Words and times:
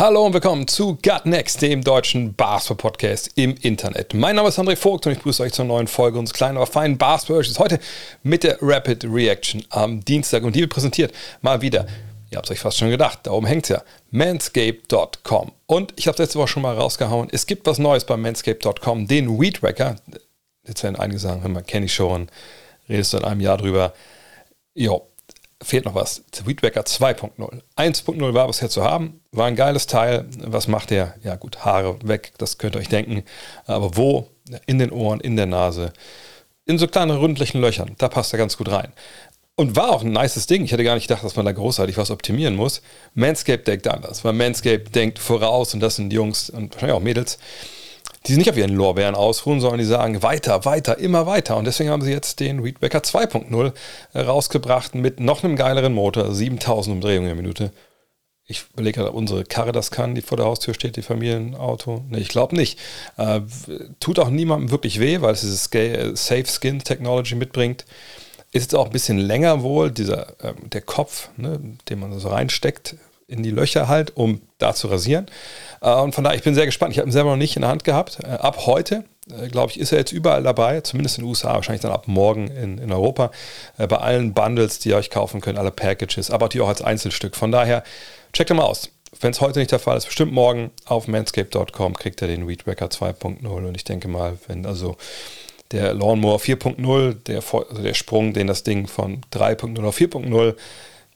Hallo 0.00 0.24
und 0.24 0.32
willkommen 0.32 0.66
zu 0.66 0.94
Gut 0.94 1.26
Next, 1.26 1.60
dem 1.60 1.84
deutschen 1.84 2.32
Basketball-Podcast 2.32 3.32
im 3.34 3.54
Internet. 3.60 4.14
Mein 4.14 4.34
Name 4.34 4.48
ist 4.48 4.58
André 4.58 4.74
Vogt 4.74 5.04
und 5.04 5.12
ich 5.12 5.18
begrüße 5.18 5.42
euch 5.42 5.52
zur 5.52 5.66
neuen 5.66 5.88
Folge 5.88 6.18
unseres 6.18 6.34
kleinen, 6.34 6.56
aber 6.56 6.66
feinen 6.66 6.96
basketball 6.96 7.44
Heute 7.58 7.78
mit 8.22 8.42
der 8.42 8.56
Rapid 8.62 9.04
Reaction 9.04 9.62
am 9.68 10.02
Dienstag 10.02 10.42
und 10.42 10.56
die 10.56 10.60
wird 10.60 10.72
präsentiert 10.72 11.12
mal 11.42 11.60
wieder. 11.60 11.84
Ihr 12.30 12.38
habt 12.38 12.46
es 12.46 12.52
euch 12.52 12.60
fast 12.60 12.78
schon 12.78 12.88
gedacht, 12.88 13.18
da 13.24 13.32
oben 13.32 13.44
hängt 13.44 13.64
es 13.64 13.68
ja. 13.68 13.82
Manscape.com. 14.10 15.52
Und 15.66 15.92
ich 15.96 16.06
habe 16.06 16.14
es 16.14 16.18
letzte 16.18 16.38
Woche 16.38 16.48
schon 16.48 16.62
mal 16.62 16.78
rausgehauen. 16.78 17.28
Es 17.30 17.44
gibt 17.44 17.66
was 17.66 17.78
Neues 17.78 18.06
bei 18.06 18.16
Manscape.com, 18.16 19.06
den 19.06 19.38
Weed 19.38 19.62
Wacker. 19.62 19.96
Jetzt 20.66 20.82
werden 20.82 20.96
einige 20.96 21.18
sagen, 21.18 21.42
hör 21.42 21.50
mal, 21.50 21.62
kenne 21.62 21.84
ich 21.84 21.92
schon, 21.92 22.30
redest 22.88 23.12
du 23.12 23.18
in 23.18 23.24
einem 23.24 23.42
Jahr 23.42 23.58
drüber. 23.58 23.92
Jo, 24.72 25.09
fehlt 25.62 25.84
noch 25.84 25.94
was. 25.94 26.24
Weedwacker 26.44 26.82
2.0. 26.82 27.60
1.0 27.76 28.34
war 28.34 28.46
bisher 28.46 28.70
zu 28.70 28.82
haben, 28.82 29.20
war 29.32 29.46
ein 29.46 29.56
geiles 29.56 29.86
Teil. 29.86 30.26
Was 30.38 30.68
macht 30.68 30.90
der? 30.90 31.14
Ja 31.22 31.36
gut, 31.36 31.64
Haare 31.64 31.98
weg, 32.02 32.32
das 32.38 32.58
könnt 32.58 32.76
ihr 32.76 32.80
euch 32.80 32.88
denken. 32.88 33.24
Aber 33.66 33.96
wo? 33.96 34.28
In 34.66 34.78
den 34.78 34.90
Ohren, 34.90 35.20
in 35.20 35.36
der 35.36 35.46
Nase, 35.46 35.92
in 36.64 36.78
so 36.78 36.88
kleine 36.88 37.20
ründlichen 37.20 37.60
Löchern. 37.60 37.94
Da 37.98 38.08
passt 38.08 38.32
er 38.32 38.38
ganz 38.38 38.56
gut 38.56 38.70
rein. 38.70 38.92
Und 39.54 39.76
war 39.76 39.90
auch 39.90 40.02
ein 40.02 40.12
nices 40.12 40.46
Ding. 40.46 40.64
Ich 40.64 40.72
hätte 40.72 40.84
gar 40.84 40.94
nicht 40.94 41.08
gedacht, 41.08 41.22
dass 41.22 41.36
man 41.36 41.44
da 41.44 41.52
großartig 41.52 41.98
was 41.98 42.10
optimieren 42.10 42.56
muss. 42.56 42.80
Manscaped 43.14 43.68
denkt 43.68 43.86
anders, 43.88 44.24
weil 44.24 44.32
Manscaped 44.32 44.94
denkt 44.94 45.18
voraus 45.18 45.74
und 45.74 45.80
das 45.80 45.96
sind 45.96 46.12
Jungs 46.12 46.48
und 46.48 46.72
wahrscheinlich 46.72 46.96
auch 46.96 47.02
Mädels, 47.02 47.38
die 48.30 48.36
nicht 48.36 48.50
auf 48.50 48.56
ihren 48.56 48.74
Lorbeeren 48.74 49.14
ausruhen, 49.14 49.60
sondern 49.60 49.80
die 49.80 49.84
sagen 49.84 50.22
weiter, 50.22 50.64
weiter, 50.64 50.98
immer 50.98 51.26
weiter. 51.26 51.56
Und 51.56 51.66
deswegen 51.66 51.90
haben 51.90 52.02
sie 52.02 52.12
jetzt 52.12 52.40
den 52.40 52.64
Weedwacker 52.64 53.00
2.0 53.00 53.72
rausgebracht 54.14 54.94
mit 54.94 55.20
noch 55.20 55.42
einem 55.42 55.56
geileren 55.56 55.92
Motor, 55.92 56.32
7000 56.32 56.94
Umdrehungen 56.94 57.28
in 57.28 57.36
der 57.36 57.42
Minute. 57.42 57.72
Ich 58.46 58.64
überlege 58.72 58.96
gerade, 58.96 59.10
ob 59.10 59.16
unsere 59.16 59.44
Karre 59.44 59.72
das 59.72 59.90
kann, 59.90 60.14
die 60.14 60.22
vor 60.22 60.36
der 60.36 60.46
Haustür 60.46 60.74
steht, 60.74 60.96
die 60.96 61.02
Familienauto. 61.02 62.04
Ne, 62.08 62.18
ich 62.18 62.28
glaube 62.28 62.56
nicht. 62.56 62.78
Äh, 63.16 63.42
tut 64.00 64.18
auch 64.18 64.30
niemandem 64.30 64.70
wirklich 64.70 64.98
weh, 64.98 65.20
weil 65.20 65.34
es 65.34 65.42
diese 65.42 65.56
Scale, 65.56 66.16
Safe 66.16 66.46
Skin 66.46 66.80
Technology 66.80 67.36
mitbringt. 67.36 67.84
Ist 68.52 68.62
jetzt 68.62 68.74
auch 68.74 68.86
ein 68.86 68.92
bisschen 68.92 69.18
länger 69.18 69.62
wohl, 69.62 69.92
dieser, 69.92 70.30
äh, 70.42 70.54
der 70.64 70.82
Kopf, 70.82 71.28
ne, 71.36 71.60
den 71.88 72.00
man 72.00 72.18
so 72.18 72.28
reinsteckt, 72.28 72.96
in 73.30 73.42
die 73.42 73.50
Löcher 73.50 73.88
halt, 73.88 74.16
um 74.16 74.40
da 74.58 74.74
zu 74.74 74.88
rasieren. 74.88 75.26
Äh, 75.80 75.94
und 75.94 76.14
von 76.14 76.24
daher, 76.24 76.36
ich 76.36 76.44
bin 76.44 76.54
sehr 76.54 76.66
gespannt. 76.66 76.92
Ich 76.92 76.98
habe 76.98 77.08
ihn 77.08 77.12
selber 77.12 77.30
noch 77.30 77.36
nicht 77.36 77.56
in 77.56 77.62
der 77.62 77.70
Hand 77.70 77.84
gehabt. 77.84 78.18
Äh, 78.22 78.28
ab 78.28 78.66
heute, 78.66 79.04
äh, 79.30 79.48
glaube 79.48 79.70
ich, 79.70 79.80
ist 79.80 79.92
er 79.92 79.98
jetzt 79.98 80.12
überall 80.12 80.42
dabei, 80.42 80.80
zumindest 80.80 81.18
in 81.18 81.24
den 81.24 81.28
USA, 81.28 81.54
wahrscheinlich 81.54 81.82
dann 81.82 81.92
ab 81.92 82.08
morgen 82.08 82.48
in, 82.48 82.78
in 82.78 82.92
Europa, 82.92 83.30
bei 83.76 83.96
allen 83.96 84.34
Bundles, 84.34 84.78
die 84.78 84.90
ihr 84.90 84.96
euch 84.96 85.10
kaufen 85.10 85.40
könnt, 85.40 85.58
alle 85.58 85.70
Packages, 85.70 86.30
aber 86.30 86.46
natürlich 86.46 86.64
auch 86.64 86.68
als 86.68 86.82
Einzelstück. 86.82 87.36
Von 87.36 87.52
daher, 87.52 87.82
checkt 88.32 88.50
mal 88.50 88.62
aus. 88.62 88.90
Wenn 89.20 89.32
es 89.32 89.40
heute 89.40 89.58
nicht 89.58 89.72
der 89.72 89.80
Fall 89.80 89.96
ist, 89.96 90.06
bestimmt 90.06 90.32
morgen 90.32 90.70
auf 90.86 91.08
manscape.com 91.08 91.94
kriegt 91.94 92.22
ihr 92.22 92.28
den 92.28 92.48
Weedwacker 92.48 92.86
2.0 92.86 93.46
und 93.46 93.74
ich 93.74 93.84
denke 93.84 94.06
mal, 94.06 94.38
wenn 94.46 94.64
also 94.64 94.96
der 95.72 95.94
Lawnmower 95.94 96.38
4.0, 96.38 97.14
der, 97.26 97.42
also 97.42 97.82
der 97.82 97.94
Sprung, 97.94 98.32
den 98.32 98.46
das 98.46 98.62
Ding 98.62 98.86
von 98.86 99.20
3.0 99.32 99.84
auf 99.84 99.98
4.0 99.98 100.54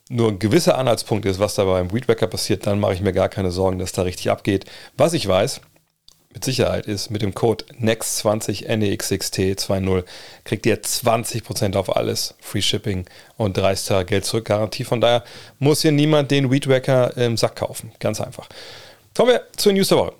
nur 0.08 0.28
ein 0.28 0.38
gewisser 0.38 0.76
Anhaltspunkt 0.78 1.24
ist, 1.26 1.38
was 1.38 1.54
da 1.54 1.64
beim 1.64 1.92
Weedwacker 1.92 2.26
passiert, 2.26 2.66
dann 2.66 2.80
mache 2.80 2.94
ich 2.94 3.00
mir 3.00 3.12
gar 3.12 3.28
keine 3.28 3.50
Sorgen, 3.50 3.78
dass 3.78 3.92
da 3.92 4.02
richtig 4.02 4.30
abgeht. 4.30 4.66
Was 4.96 5.14
ich 5.14 5.26
weiß, 5.26 5.60
mit 6.34 6.44
Sicherheit 6.44 6.86
ist, 6.86 7.10
mit 7.10 7.22
dem 7.22 7.32
Code 7.32 7.64
NEXT20 7.80 8.66
NEXXT20 8.66 10.04
kriegt 10.44 10.66
ihr 10.66 10.82
20% 10.82 11.76
auf 11.76 11.96
alles, 11.96 12.34
Free 12.40 12.60
Shipping 12.60 13.06
und 13.36 13.56
30 13.56 13.86
Tage 13.86 14.06
Geld 14.06 14.24
zurück 14.24 14.46
Garantie. 14.46 14.84
Von 14.84 15.00
daher 15.00 15.24
muss 15.60 15.82
hier 15.82 15.92
niemand 15.92 16.30
den 16.32 16.50
Weedwacker 16.50 17.16
im 17.16 17.36
Sack 17.36 17.56
kaufen. 17.56 17.92
Ganz 18.00 18.20
einfach. 18.20 18.48
Kommen 19.16 19.30
wir 19.30 19.42
zur 19.56 19.72
News 19.72 19.88
der 19.88 19.98
Woche. 19.98 20.12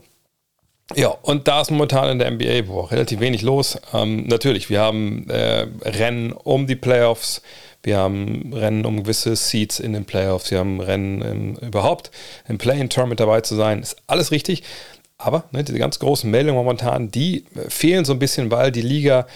Ja, 0.95 1.09
und 1.09 1.49
da 1.49 1.63
ist 1.63 1.71
momentan 1.71 2.11
in 2.11 2.19
der 2.19 2.31
NBA 2.31 2.63
boah, 2.63 2.91
relativ 2.91 3.19
wenig 3.19 3.43
los. 3.43 3.79
Ähm, 3.93 4.27
natürlich, 4.29 4.71
wir 4.71 4.81
haben 4.81 5.29
äh, 5.31 5.67
Rennen 5.83 6.33
um 6.33 6.67
die 6.67 6.77
Playoffs. 6.77 7.43
Wir 7.85 7.99
haben 7.99 8.53
Rennen 8.53 8.87
um 8.87 9.03
gewisse 9.03 9.37
Seats 9.37 9.79
in 9.79 9.93
den 9.93 10.07
Playoffs. 10.07 10.51
Wir 10.51 10.59
haben 10.59 10.81
Rennen 10.81 11.23
im, 11.23 11.55
überhaupt 11.57 12.11
im 12.49 12.59
Play-in-Tournament 12.59 13.21
dabei 13.21 13.43
zu 13.43 13.55
sein. 13.55 13.81
Ist 13.81 13.97
alles 14.07 14.31
richtig. 14.31 14.63
Aber 15.19 15.45
ne, 15.53 15.63
diese 15.63 15.79
ganz 15.79 15.99
großen 15.99 16.31
Meldungen 16.31 16.57
momentan, 16.57 17.11
die 17.11 17.45
fehlen 17.69 18.05
so 18.05 18.13
ein 18.13 18.19
bisschen, 18.19 18.51
weil 18.51 18.73
die 18.73 18.83
Liga 18.83 19.27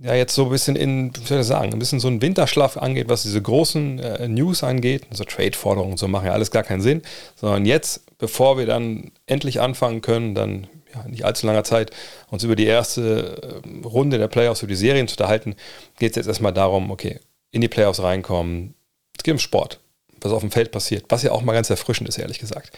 ja 0.00 0.14
jetzt 0.14 0.34
so 0.34 0.44
ein 0.44 0.50
bisschen 0.50 0.76
in, 0.76 1.12
wie 1.14 1.26
soll 1.26 1.40
ich 1.40 1.46
sagen, 1.46 1.72
ein 1.72 1.78
bisschen 1.78 2.00
so 2.00 2.08
einen 2.08 2.22
Winterschlaf 2.22 2.76
angeht, 2.76 3.08
was 3.08 3.22
diese 3.22 3.42
großen 3.42 3.98
äh, 3.98 4.28
News 4.28 4.62
angeht. 4.62 5.06
So 5.10 5.24
Trade-Forderungen 5.24 5.96
so 5.96 6.08
machen 6.08 6.26
ja 6.26 6.32
alles 6.32 6.50
gar 6.50 6.62
keinen 6.62 6.80
Sinn. 6.80 7.02
Sondern 7.34 7.66
jetzt, 7.66 8.02
bevor 8.18 8.56
wir 8.56 8.66
dann 8.66 9.10
endlich 9.26 9.60
anfangen 9.60 10.00
können, 10.00 10.34
dann 10.34 10.68
ja, 10.94 11.06
nicht 11.08 11.24
allzu 11.24 11.46
langer 11.46 11.64
Zeit, 11.64 11.90
uns 12.30 12.44
über 12.44 12.56
die 12.56 12.66
erste 12.66 13.62
äh, 13.64 13.86
Runde 13.86 14.18
der 14.18 14.28
Playoffs, 14.28 14.62
über 14.62 14.70
die 14.70 14.76
Serien 14.76 15.08
zu 15.08 15.14
unterhalten, 15.14 15.54
geht 15.98 16.10
es 16.12 16.16
jetzt 16.16 16.26
erstmal 16.28 16.52
darum, 16.52 16.90
okay, 16.90 17.18
in 17.52 17.60
die 17.60 17.68
Playoffs 17.68 18.02
reinkommen. 18.02 18.74
Es 19.16 19.24
geht 19.24 19.32
um 19.32 19.38
Sport, 19.38 19.80
was 20.20 20.32
auf 20.32 20.40
dem 20.40 20.50
Feld 20.50 20.70
passiert, 20.70 21.04
was 21.08 21.22
ja 21.22 21.32
auch 21.32 21.42
mal 21.42 21.52
ganz 21.52 21.70
erfrischend 21.70 22.08
ist, 22.08 22.18
ehrlich 22.18 22.38
gesagt. 22.38 22.72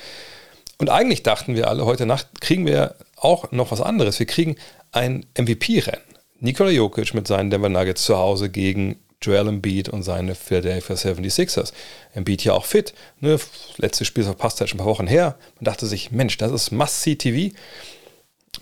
Und 0.79 0.91
eigentlich 0.91 1.23
dachten 1.23 1.55
wir 1.55 1.69
alle, 1.69 1.85
heute 1.85 2.07
Nacht 2.07 2.41
kriegen 2.41 2.67
wir 2.67 2.97
auch 3.17 3.53
noch 3.53 3.71
was 3.71 3.81
anderes. 3.81 4.19
Wir 4.19 4.27
kriegen 4.27 4.57
ein 4.91 5.27
MVP-Rennen. 5.39 6.03
Nikola 6.41 6.71
Jokic 6.71 7.15
mit 7.15 7.29
seinen 7.29 7.51
Denver 7.51 7.69
Nuggets 7.69 8.05
zu 8.05 8.17
Hause 8.17 8.51
gegen 8.51 8.99
Joel 9.23 9.49
Embiid 9.49 9.89
und 9.89 10.03
seine 10.03 10.35
Philadelphia 10.35 10.97
76ers. 10.97 11.73
Embiid 12.15 12.43
ja 12.43 12.55
auch 12.55 12.65
fit. 12.65 12.95
Ne? 13.21 13.39
Letztes 13.77 14.09
Spiel 14.09 14.25
verpasst 14.25 14.59
halt 14.59 14.71
schon 14.71 14.79
ein 14.79 14.85
paar 14.85 14.93
Wochen 14.93 15.07
her. 15.07 15.37
Man 15.57 15.67
dachte 15.67 15.87
sich, 15.87 16.11
Mensch, 16.11 16.37
das 16.39 16.51
ist 16.51 16.73
Must-See-TV 16.73 17.55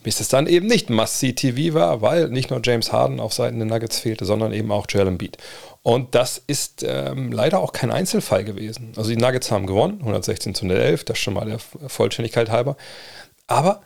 bis 0.02 0.20
es 0.20 0.28
dann 0.28 0.46
eben 0.46 0.66
nicht 0.66 0.88
Must-See-TV 0.88 1.74
war, 1.74 2.00
weil 2.00 2.28
nicht 2.28 2.50
nur 2.50 2.60
James 2.62 2.92
Harden 2.92 3.20
auf 3.20 3.32
Seiten 3.32 3.58
der 3.58 3.66
Nuggets 3.66 3.98
fehlte, 3.98 4.24
sondern 4.24 4.52
eben 4.52 4.72
auch 4.72 4.86
Joel 4.88 5.08
Embiid. 5.08 5.36
Und 5.82 6.14
das 6.14 6.42
ist 6.46 6.84
ähm, 6.86 7.32
leider 7.32 7.60
auch 7.60 7.72
kein 7.72 7.90
Einzelfall 7.90 8.44
gewesen. 8.44 8.92
Also 8.96 9.10
die 9.10 9.16
Nuggets 9.16 9.50
haben 9.50 9.66
gewonnen, 9.66 9.98
116 10.00 10.54
zu 10.54 10.64
111, 10.64 11.04
das 11.04 11.18
schon 11.18 11.34
mal 11.34 11.46
der 11.46 11.58
Vollständigkeit 11.58 12.50
halber. 12.50 12.76
Aber 13.46 13.82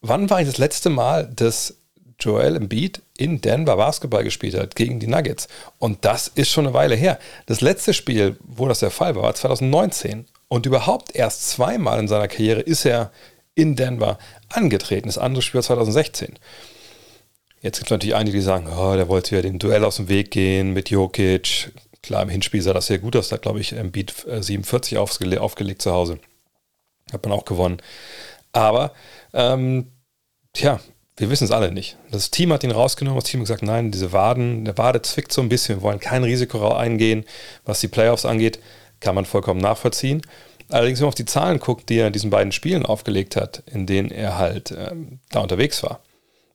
wann 0.00 0.30
war 0.30 0.42
das 0.42 0.58
letzte 0.58 0.90
Mal, 0.90 1.26
dass 1.34 1.76
Joel 2.18 2.56
Embiid 2.56 3.02
in 3.16 3.40
Denver 3.40 3.76
Basketball 3.76 4.24
gespielt 4.24 4.54
hat 4.54 4.76
gegen 4.76 5.00
die 5.00 5.06
Nuggets? 5.06 5.48
Und 5.78 6.04
das 6.04 6.28
ist 6.28 6.50
schon 6.50 6.66
eine 6.66 6.74
Weile 6.74 6.94
her. 6.94 7.18
Das 7.46 7.60
letzte 7.60 7.94
Spiel, 7.94 8.36
wo 8.42 8.68
das 8.68 8.80
der 8.80 8.90
Fall 8.90 9.14
war, 9.14 9.22
war 9.22 9.34
2019. 9.34 10.26
Und 10.48 10.66
überhaupt 10.66 11.14
erst 11.14 11.48
zweimal 11.48 11.98
in 12.00 12.08
seiner 12.08 12.28
Karriere 12.28 12.60
ist 12.60 12.84
er 12.84 13.12
in 13.60 13.76
Denver 13.76 14.18
angetreten. 14.48 15.08
Das 15.08 15.18
andere 15.18 15.42
Spiel 15.42 15.58
war 15.58 15.62
2016. 15.62 16.38
Jetzt 17.62 17.78
gibt 17.78 17.88
es 17.88 17.90
natürlich 17.90 18.14
einige, 18.14 18.38
die 18.38 18.42
sagen, 18.42 18.68
oh, 18.68 18.96
der 18.96 19.08
wollte 19.08 19.36
ja 19.36 19.42
den 19.42 19.58
Duell 19.58 19.84
aus 19.84 19.96
dem 19.96 20.08
Weg 20.08 20.30
gehen 20.30 20.72
mit 20.72 20.90
Jokic. 20.90 21.72
Klar, 22.02 22.22
im 22.22 22.30
Hinspiel 22.30 22.62
sah 22.62 22.72
das 22.72 22.86
sehr 22.86 22.98
gut 22.98 23.14
aus. 23.16 23.28
Da 23.28 23.36
glaube 23.36 23.60
ich, 23.60 23.74
Beat 23.92 24.14
47 24.26 24.96
aufgele 24.96 25.40
aufgelegt 25.40 25.82
zu 25.82 25.92
Hause. 25.92 26.18
Hat 27.12 27.22
man 27.24 27.32
auch 27.32 27.44
gewonnen. 27.44 27.82
Aber, 28.52 28.92
ähm, 29.34 29.88
tja, 30.54 30.80
wir 31.18 31.28
wissen 31.28 31.44
es 31.44 31.50
alle 31.50 31.70
nicht. 31.70 31.98
Das 32.10 32.30
Team 32.30 32.50
hat 32.52 32.64
ihn 32.64 32.70
rausgenommen. 32.70 33.20
Das 33.20 33.28
Team 33.28 33.40
hat 33.40 33.46
gesagt, 33.46 33.62
nein, 33.62 33.90
diese 33.90 34.12
Waden, 34.12 34.64
der 34.64 34.78
Wade 34.78 35.02
zwickt 35.02 35.30
so 35.30 35.42
ein 35.42 35.50
bisschen. 35.50 35.78
Wir 35.78 35.82
wollen 35.82 36.00
kein 36.00 36.24
Risiko 36.24 36.72
eingehen, 36.72 37.26
was 37.66 37.80
die 37.80 37.88
Playoffs 37.88 38.24
angeht. 38.24 38.58
Kann 39.00 39.14
man 39.14 39.26
vollkommen 39.26 39.60
nachvollziehen. 39.60 40.22
Allerdings, 40.70 41.00
wenn 41.00 41.04
man 41.04 41.10
auf 41.10 41.14
die 41.14 41.24
Zahlen 41.24 41.58
guckt, 41.58 41.88
die 41.88 41.98
er 41.98 42.06
in 42.06 42.12
diesen 42.12 42.30
beiden 42.30 42.52
Spielen 42.52 42.86
aufgelegt 42.86 43.36
hat, 43.36 43.62
in 43.66 43.86
denen 43.86 44.10
er 44.10 44.38
halt 44.38 44.70
ähm, 44.70 45.20
da 45.30 45.40
unterwegs 45.40 45.82
war, 45.82 46.00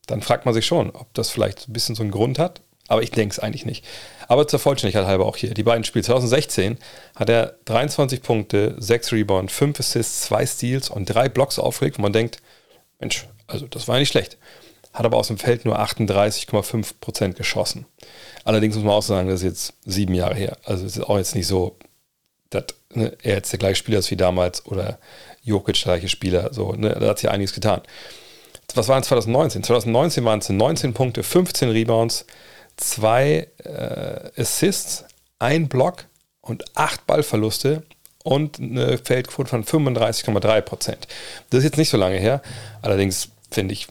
dann 0.08 0.22
fragt 0.22 0.46
man 0.46 0.54
sich 0.54 0.66
schon, 0.66 0.92
ob 0.92 1.14
das 1.14 1.30
vielleicht 1.30 1.68
ein 1.68 1.74
bisschen 1.74 1.96
so 1.96 2.04
einen 2.04 2.12
Grund 2.12 2.40
hat. 2.40 2.62
Aber 2.88 3.02
ich 3.02 3.10
denke 3.10 3.34
es 3.34 3.40
eigentlich 3.40 3.66
nicht. 3.66 3.84
Aber 4.28 4.48
zur 4.48 4.60
Vollständigkeit 4.60 5.08
halber 5.08 5.26
auch 5.26 5.38
hier. 5.38 5.54
Die 5.56 5.64
beiden 5.64 5.84
Spiele. 5.84 6.04
2016 6.04 6.78
hat 7.16 7.30
er 7.30 7.56
23 7.66 8.22
Punkte, 8.22 8.76
6 8.78 9.12
Rebounds, 9.12 9.54
5 9.54 9.80
Assists, 9.80 10.22
2 10.22 10.46
Steals 10.46 10.90
und 10.90 11.06
3 11.06 11.30
Blocks 11.30 11.58
aufgelegt, 11.58 11.98
wo 11.98 12.04
man 12.04 12.14
denkt, 12.14 12.42
Mensch, 13.00 13.28
also 13.48 13.66
das 13.68 13.88
war 13.88 13.98
nicht 13.98 14.10
schlecht. 14.10 14.38
Hat 14.94 15.06
aber 15.06 15.18
aus 15.18 15.28
dem 15.28 15.40
Feld 15.40 15.66
nur 15.66 15.80
38,5% 15.80 17.34
geschossen. 17.34 17.86
Allerdings 18.44 18.76
muss 18.76 18.86
man 18.86 18.94
auch 18.94 19.02
sagen, 19.02 19.30
das 19.30 19.42
ist 19.42 19.46
jetzt 19.46 19.74
sieben 19.86 20.14
Jahre 20.14 20.36
her. 20.36 20.58
Also 20.64 20.86
es 20.86 20.96
ist 20.96 21.04
auch 21.04 21.18
jetzt 21.18 21.36
nicht 21.36 21.48
so, 21.48 21.78
dass 22.52 22.66
ne, 22.95 23.18
er 23.21 23.36
jetzt 23.36 23.51
der 23.51 23.59
gleiche 23.59 23.75
Spieler 23.75 24.00
ist 24.00 24.12
wie 24.12 24.15
damals 24.15 24.65
oder 24.65 25.00
Jokic 25.44 25.75
der 25.83 25.94
gleiche 25.94 26.09
Spieler. 26.09 26.53
So, 26.53 26.74
ne, 26.74 26.95
da 27.00 27.09
hat 27.09 27.19
sich 27.19 27.25
ja 27.25 27.31
einiges 27.31 27.53
getan. 27.53 27.81
was 28.74 28.88
waren 28.88 29.03
2019? 29.03 29.63
2019 29.63 30.25
waren 30.25 30.39
es 30.39 30.50
19 30.50 30.94
Punkte, 30.94 31.24
15 31.24 31.69
Rebounds, 31.69 32.25
2 32.77 33.47
äh, 33.63 34.42
Assists, 34.42 35.06
ein 35.39 35.68
Block 35.68 36.06
und 36.42 36.65
8 36.75 37.06
Ballverluste 37.07 37.83
und 38.24 38.59
eine 38.59 38.97
Feldquote 38.97 39.50
von 39.50 39.63
35,3 39.63 40.62
Prozent. 40.62 41.07
Das 41.50 41.59
ist 41.59 41.65
jetzt 41.65 41.77
nicht 41.77 41.89
so 41.89 41.97
lange 41.97 42.18
her. 42.18 42.42
Allerdings 42.81 43.30
finde 43.51 43.74
ich 43.74 43.88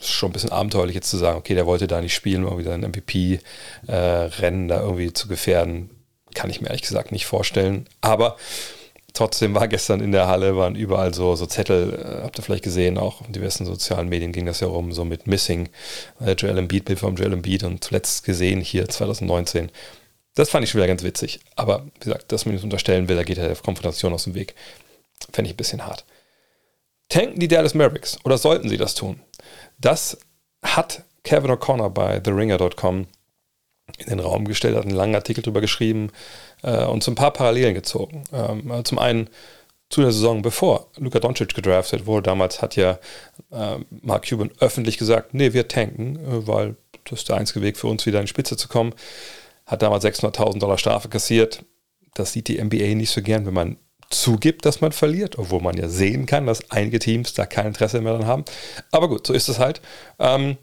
schon 0.00 0.30
ein 0.30 0.32
bisschen 0.32 0.52
abenteuerlich 0.52 0.94
jetzt 0.94 1.10
zu 1.10 1.16
sagen, 1.16 1.38
okay, 1.38 1.54
der 1.54 1.66
wollte 1.66 1.86
da 1.86 2.00
nicht 2.00 2.14
spielen, 2.14 2.44
um 2.44 2.58
wieder 2.58 2.74
ein 2.74 2.82
MVP-Rennen 2.82 4.64
äh, 4.66 4.68
da 4.68 4.80
irgendwie 4.82 5.12
zu 5.12 5.28
gefährden. 5.28 5.90
Kann 6.34 6.50
ich 6.50 6.60
mir 6.60 6.68
ehrlich 6.68 6.82
gesagt 6.82 7.12
nicht 7.12 7.26
vorstellen. 7.26 7.86
Aber 8.00 8.36
trotzdem 9.12 9.54
war 9.54 9.68
gestern 9.68 10.00
in 10.00 10.12
der 10.12 10.28
Halle, 10.28 10.56
waren 10.56 10.76
überall 10.76 11.12
so, 11.14 11.34
so 11.34 11.46
Zettel, 11.46 11.94
äh, 11.94 12.22
habt 12.24 12.38
ihr 12.38 12.42
vielleicht 12.42 12.64
gesehen, 12.64 12.98
auch 12.98 13.26
in 13.26 13.32
diversen 13.32 13.66
sozialen 13.66 14.08
Medien 14.08 14.32
ging 14.32 14.46
das 14.46 14.60
ja 14.60 14.68
rum, 14.68 14.92
so 14.92 15.04
mit 15.04 15.26
Missing, 15.26 15.68
äh, 16.20 16.32
Joel 16.32 16.58
Embiid, 16.58 16.84
Bild 16.84 16.98
vom 16.98 17.16
Joel 17.16 17.32
Embiid 17.32 17.64
und 17.64 17.82
zuletzt 17.82 18.24
gesehen 18.24 18.60
hier 18.60 18.88
2019. 18.88 19.70
Das 20.34 20.50
fand 20.50 20.64
ich 20.64 20.70
schon 20.70 20.78
wieder 20.78 20.86
ganz 20.86 21.02
witzig. 21.02 21.40
Aber 21.56 21.84
wie 21.94 22.00
gesagt, 22.00 22.30
dass 22.30 22.46
man 22.46 22.54
das 22.54 22.62
unterstellen 22.62 23.08
will, 23.08 23.16
da 23.16 23.24
geht 23.24 23.38
ja 23.38 23.46
der 23.46 23.56
Konfrontation 23.56 24.12
aus 24.12 24.24
dem 24.24 24.34
Weg. 24.34 24.54
Fände 25.32 25.48
ich 25.48 25.54
ein 25.54 25.56
bisschen 25.56 25.84
hart. 25.84 26.04
Tanken 27.08 27.40
die 27.40 27.48
Dallas 27.48 27.74
Mavericks 27.74 28.18
oder 28.24 28.38
sollten 28.38 28.68
sie 28.68 28.76
das 28.76 28.94
tun? 28.94 29.20
Das 29.78 30.18
hat 30.62 31.02
Kevin 31.24 31.50
O'Connor 31.50 31.90
bei 31.90 32.20
TheRinger.com 32.20 33.06
in 33.98 34.08
den 34.08 34.20
Raum 34.20 34.44
gestellt, 34.44 34.76
hat 34.76 34.84
einen 34.84 34.94
langen 34.94 35.14
Artikel 35.14 35.42
darüber 35.42 35.60
geschrieben 35.60 36.10
äh, 36.62 36.84
und 36.84 37.02
so 37.02 37.10
ein 37.10 37.16
paar 37.16 37.32
Parallelen 37.32 37.74
gezogen. 37.74 38.24
Ähm, 38.32 38.70
also 38.70 38.82
zum 38.82 38.98
einen 38.98 39.28
zu 39.90 40.02
der 40.02 40.12
Saison 40.12 40.42
bevor 40.42 40.88
Luka 40.96 41.18
Doncic 41.18 41.54
gedraftet 41.54 42.06
wurde, 42.06 42.24
damals 42.24 42.60
hat 42.60 42.76
ja 42.76 42.98
äh, 43.50 43.76
Mark 44.02 44.28
Cuban 44.28 44.50
öffentlich 44.60 44.98
gesagt, 44.98 45.34
nee, 45.34 45.52
wir 45.52 45.68
tanken, 45.68 46.16
äh, 46.16 46.46
weil 46.46 46.76
das 47.04 47.20
ist 47.20 47.28
der 47.28 47.36
einzige 47.36 47.62
Weg 47.62 47.76
für 47.78 47.86
uns, 47.86 48.04
wieder 48.06 48.18
in 48.18 48.26
die 48.26 48.30
Spitze 48.30 48.56
zu 48.56 48.68
kommen. 48.68 48.94
Hat 49.66 49.82
damals 49.82 50.04
600.000 50.04 50.58
Dollar 50.58 50.78
Strafe 50.78 51.08
kassiert. 51.08 51.64
Das 52.14 52.32
sieht 52.32 52.48
die 52.48 52.62
NBA 52.62 52.94
nicht 52.94 53.10
so 53.10 53.22
gern, 53.22 53.46
wenn 53.46 53.54
man 53.54 53.76
zugibt, 54.10 54.64
dass 54.64 54.80
man 54.80 54.92
verliert, 54.92 55.38
obwohl 55.38 55.60
man 55.60 55.76
ja 55.76 55.88
sehen 55.88 56.26
kann, 56.26 56.46
dass 56.46 56.70
einige 56.70 56.98
Teams 56.98 57.34
da 57.34 57.46
kein 57.46 57.66
Interesse 57.66 58.00
mehr 58.00 58.14
dran 58.14 58.26
haben. 58.26 58.44
Aber 58.90 59.08
gut, 59.08 59.26
so 59.26 59.32
ist 59.32 59.48
es 59.48 59.58
halt. 59.58 59.80
Ähm, 60.18 60.56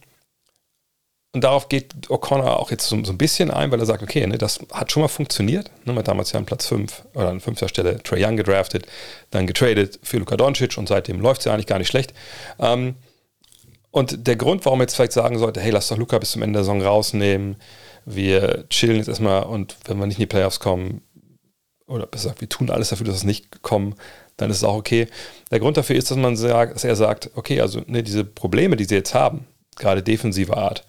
und 1.35 1.43
darauf 1.43 1.67
geht 1.67 1.93
O'Connor 2.07 2.55
auch 2.55 2.71
jetzt 2.71 2.87
so, 2.87 3.03
so, 3.03 3.11
ein 3.11 3.17
bisschen 3.17 3.51
ein, 3.51 3.69
weil 3.69 3.79
er 3.81 3.85
sagt, 3.85 4.01
okay, 4.01 4.25
ne, 4.25 4.37
das 4.37 4.59
hat 4.71 4.89
schon 4.89 5.01
mal 5.01 5.09
funktioniert. 5.09 5.69
Ne, 5.83 5.91
man 5.91 5.97
hat 5.97 6.07
damals 6.07 6.31
ja 6.31 6.39
an 6.39 6.45
Platz 6.45 6.65
5 6.67 7.03
oder 7.13 7.27
an 7.27 7.41
fünfter 7.41 7.67
Stelle 7.67 8.01
Trey 8.01 8.23
Young 8.25 8.37
gedraftet, 8.37 8.85
dann 9.31 9.45
getradet 9.45 9.99
für 10.01 10.17
Luka 10.17 10.37
Doncic 10.37 10.77
und 10.77 10.87
seitdem 10.87 11.19
läuft 11.19 11.41
es 11.41 11.45
ja 11.45 11.53
eigentlich 11.53 11.67
gar 11.67 11.77
nicht 11.77 11.89
schlecht. 11.89 12.13
Ähm, 12.57 12.95
und 13.91 14.27
der 14.27 14.37
Grund, 14.37 14.63
warum 14.63 14.79
jetzt 14.79 14.95
vielleicht 14.95 15.11
sagen 15.11 15.37
sollte, 15.37 15.59
hey, 15.59 15.71
lass 15.71 15.89
doch 15.89 15.97
Luca 15.97 16.17
bis 16.19 16.31
zum 16.31 16.41
Ende 16.41 16.59
der 16.59 16.63
Saison 16.63 16.81
rausnehmen, 16.81 17.57
wir 18.05 18.63
chillen 18.69 18.95
jetzt 18.95 19.09
erstmal 19.09 19.43
und 19.43 19.75
wenn 19.87 19.97
wir 19.97 20.05
nicht 20.05 20.17
in 20.17 20.21
die 20.23 20.27
Playoffs 20.27 20.61
kommen, 20.61 21.01
oder 21.85 22.07
besser 22.07 22.29
gesagt, 22.29 22.41
wir 22.41 22.49
tun 22.49 22.69
alles 22.69 22.89
dafür, 22.89 23.07
dass 23.07 23.15
es 23.15 23.23
nicht 23.25 23.61
kommen, 23.61 23.95
dann 24.37 24.49
ist 24.49 24.57
es 24.57 24.63
auch 24.63 24.75
okay. 24.75 25.07
Der 25.51 25.59
Grund 25.59 25.75
dafür 25.75 25.97
ist, 25.97 26.11
dass 26.11 26.17
man 26.17 26.37
sagt, 26.37 26.75
dass 26.75 26.85
er 26.85 26.95
sagt, 26.95 27.31
okay, 27.35 27.59
also 27.59 27.81
ne, 27.87 28.03
diese 28.03 28.23
Probleme, 28.23 28.77
die 28.77 28.85
sie 28.85 28.95
jetzt 28.95 29.13
haben, 29.13 29.45
gerade 29.75 30.01
defensive 30.01 30.55
Art, 30.55 30.85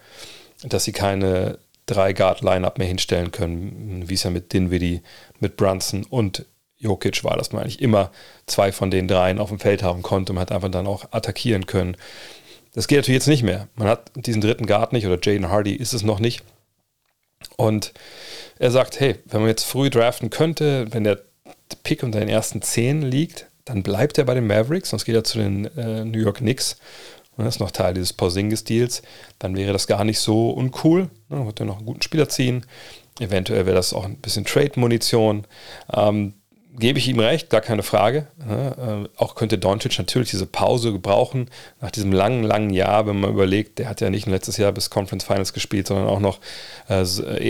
dass 0.63 0.85
sie 0.85 0.93
keine 0.93 1.59
drei 1.87 2.13
Guard-Line-Up 2.13 2.79
mehr 2.79 2.89
hinstellen 2.89 3.31
können, 3.31 4.09
wie 4.09 4.15
es 4.15 4.25
ja 4.25 4.31
mit 4.31 4.53
Dinwiddie, 4.53 5.03
mit 5.41 5.57
Brunson 5.57 6.05
und 6.05 6.45
Jokic 6.79 7.25
war, 7.25 7.37
dass 7.37 7.53
man 7.53 7.63
eigentlich 7.63 7.81
immer 7.81 8.11
zwei 8.47 8.73
von 8.73 8.91
den 8.91 9.09
dreien 9.09 9.39
auf 9.39 9.49
dem 9.49 9.59
Feld 9.59 9.83
haben 9.83 10.03
konnte 10.03 10.33
und 10.33 10.39
hat 10.39 10.53
einfach 10.53 10.71
dann 10.71 10.87
auch 10.87 11.07
attackieren 11.13 11.67
können. 11.67 11.97
Das 12.75 12.89
geht 12.89 12.99
natürlich 12.99 13.21
jetzt 13.21 13.29
nicht 13.29 13.43
mehr. 13.43 13.69
Man 13.77 13.89
hat 13.89 14.11
diesen 14.15 14.43
dritten 14.43 14.67
Guard 14.67 14.93
nicht 14.93 15.07
oder 15.07 15.19
Jaden 15.23 15.49
Hardy 15.49 15.75
ist 15.75 15.95
es 15.95 16.03
noch 16.03 16.19
nicht. 16.19 16.43
Und 17.57 17.95
er 18.59 18.71
sagt, 18.71 19.01
hey, 19.01 19.17
wenn 19.27 19.41
man 19.41 19.49
jetzt 19.49 19.65
früh 19.65 19.89
draften 19.89 20.29
könnte, 20.31 20.87
wenn 20.91 21.05
der 21.05 21.23
Pick 21.83 22.03
unter 22.03 22.21
den 22.21 22.29
ersten 22.29 22.63
zehn 22.63 23.03
liegt, 23.03 23.47
dann 23.65 23.83
bleibt 23.83 24.19
er 24.19 24.25
bei 24.25 24.35
den 24.35 24.47
Mavericks, 24.47 24.91
sonst 24.91 25.05
geht 25.05 25.15
er 25.15 25.25
zu 25.25 25.39
den 25.39 25.65
äh, 25.77 26.05
New 26.05 26.21
York 26.21 26.39
Knicks. 26.39 26.77
Und 27.37 27.45
das 27.45 27.57
ist 27.57 27.61
noch 27.61 27.71
Teil 27.71 27.95
dieses 27.95 28.13
Porzingis-Deals. 28.13 29.03
Dann 29.39 29.57
wäre 29.57 29.73
das 29.73 29.87
gar 29.87 30.05
nicht 30.05 30.19
so 30.19 30.51
uncool. 30.51 31.03
Ne? 31.03 31.11
Dann 31.31 31.47
wird 31.47 31.61
er 31.61 31.67
noch 31.67 31.79
einen 31.79 31.87
guten 31.87 32.03
Spieler 32.03 32.29
ziehen. 32.29 32.65
Eventuell 33.21 33.67
wäre 33.67 33.77
das 33.77 33.93
auch 33.93 34.05
ein 34.05 34.17
bisschen 34.17 34.45
Trade-Munition. 34.45 35.47
Ähm, 35.93 36.35
gebe 36.79 36.99
ich 36.99 37.09
ihm 37.09 37.19
recht, 37.19 37.49
gar 37.51 37.61
keine 37.61 37.83
Frage. 37.83 38.27
Ja, 38.47 39.03
äh, 39.03 39.09
auch 39.17 39.35
könnte 39.35 39.59
Doncic 39.59 39.99
natürlich 39.99 40.31
diese 40.31 40.47
Pause 40.47 40.93
gebrauchen, 40.93 41.49
nach 41.81 41.91
diesem 41.91 42.13
langen, 42.13 42.43
langen 42.43 42.71
Jahr, 42.71 43.07
wenn 43.07 43.21
man 43.21 43.31
überlegt, 43.31 43.79
der 43.79 43.89
hat 43.89 44.01
ja 44.01 44.11
nicht 44.11 44.27
letztes 44.27 44.57
Jahr 44.57 44.73
bis 44.73 44.91
Conference 44.91 45.25
Finals 45.25 45.53
gespielt, 45.53 45.87
sondern 45.87 46.07
auch 46.07 46.21
noch 46.21 46.39
äh, 46.89 47.03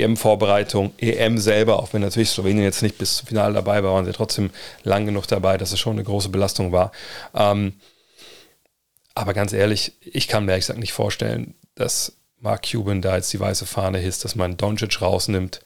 EM-Vorbereitung, 0.03 0.93
EM 0.99 1.39
selber, 1.39 1.81
auch 1.81 1.93
wenn 1.93 2.03
natürlich 2.03 2.31
Slowenien 2.31 2.65
jetzt 2.65 2.83
nicht 2.83 2.99
bis 2.99 3.17
zum 3.17 3.29
Finale 3.29 3.55
dabei 3.55 3.83
war, 3.83 3.95
waren 3.95 4.05
sie 4.05 4.13
trotzdem 4.13 4.51
lang 4.85 5.07
genug 5.07 5.27
dabei, 5.27 5.59
dass 5.59 5.73
es 5.73 5.81
schon 5.81 5.95
eine 5.95 6.05
große 6.05 6.29
Belastung 6.29 6.73
war. 6.73 6.93
Ähm, 7.35 7.75
aber 9.17 9.35
ganz 9.35 9.53
ehrlich, 9.53 9.95
ich 10.01 10.29
kann 10.29 10.45
mir 10.45 10.53
ehrlich 10.53 10.67
gesagt 10.67 10.79
nicht 10.79 10.93
vorstellen, 10.93 11.55
dass 11.75 12.13
Mark 12.39 12.71
Cuban 12.71 13.03
da 13.03 13.17
jetzt 13.17 13.33
die 13.33 13.41
weiße 13.41 13.67
Fahne 13.67 13.99
hisst, 13.99 14.25
dass 14.25 14.37
man 14.37 14.57
Doncic 14.57 15.03
rausnimmt, 15.03 15.61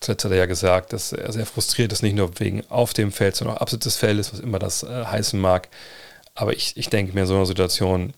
Zuletzt 0.00 0.24
hat 0.24 0.32
er 0.32 0.38
ja 0.38 0.46
gesagt, 0.46 0.92
dass 0.92 1.12
er 1.12 1.30
sehr 1.32 1.44
frustriert 1.46 1.92
ist, 1.92 2.02
nicht 2.02 2.16
nur 2.16 2.38
wegen 2.40 2.64
auf 2.70 2.94
dem 2.94 3.12
Feld, 3.12 3.36
sondern 3.36 3.56
auch 3.56 3.60
abseits 3.60 3.84
des 3.84 3.96
Feldes, 3.96 4.32
was 4.32 4.40
immer 4.40 4.58
das 4.58 4.82
äh, 4.82 5.04
heißen 5.04 5.38
mag. 5.38 5.68
Aber 6.34 6.54
ich, 6.54 6.76
ich 6.76 6.88
denke 6.88 7.12
mir, 7.12 7.22
in 7.22 7.26
so 7.26 7.34
einer 7.34 7.44
Situation 7.44 8.14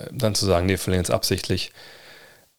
äh, 0.00 0.06
dann 0.10 0.34
zu 0.34 0.46
sagen, 0.46 0.66
nee, 0.66 0.76
verlieren 0.76 1.04
jetzt 1.04 1.12
absichtlich. 1.12 1.70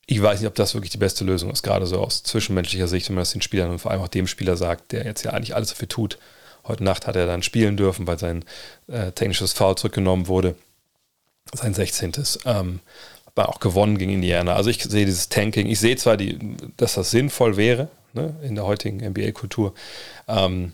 Ich 0.05 0.21
weiß 0.21 0.39
nicht, 0.39 0.47
ob 0.47 0.55
das 0.55 0.75
wirklich 0.75 0.91
die 0.91 0.97
beste 0.97 1.25
Lösung 1.25 1.51
ist, 1.51 1.63
gerade 1.63 1.87
so 1.87 1.99
aus 1.99 2.23
zwischenmenschlicher 2.23 2.87
Sicht, 2.87 3.09
wenn 3.09 3.15
man 3.15 3.23
das 3.23 3.31
den 3.31 3.41
Spielern 3.41 3.71
und 3.71 3.79
vor 3.79 3.91
allem 3.91 4.01
auch 4.01 4.07
dem 4.07 4.27
Spieler 4.27 4.55
sagt, 4.55 4.91
der 4.91 5.03
jetzt 5.03 5.23
ja 5.23 5.31
eigentlich 5.31 5.55
alles 5.55 5.69
dafür 5.69 5.89
tut. 5.89 6.19
Heute 6.67 6.83
Nacht 6.83 7.07
hat 7.07 7.15
er 7.15 7.27
dann 7.27 7.43
spielen 7.43 7.77
dürfen, 7.77 8.07
weil 8.07 8.19
sein 8.19 8.43
äh, 8.87 9.11
technisches 9.11 9.53
Foul 9.53 9.75
zurückgenommen 9.75 10.27
wurde. 10.27 10.55
Sein 11.53 11.73
16. 11.73 12.13
Ähm, 12.45 12.79
war 13.35 13.49
auch 13.49 13.59
gewonnen 13.59 13.97
gegen 13.97 14.13
Indiana. 14.13 14.55
Also 14.55 14.69
ich 14.69 14.81
sehe 14.81 15.05
dieses 15.05 15.29
Tanking. 15.29 15.67
Ich 15.67 15.79
sehe 15.79 15.97
zwar, 15.97 16.17
die, 16.17 16.39
dass 16.77 16.95
das 16.95 17.11
sinnvoll 17.11 17.57
wäre 17.57 17.89
ne, 18.13 18.35
in 18.41 18.55
der 18.55 18.65
heutigen 18.65 19.05
NBA-Kultur, 19.05 19.73
ähm, 20.27 20.73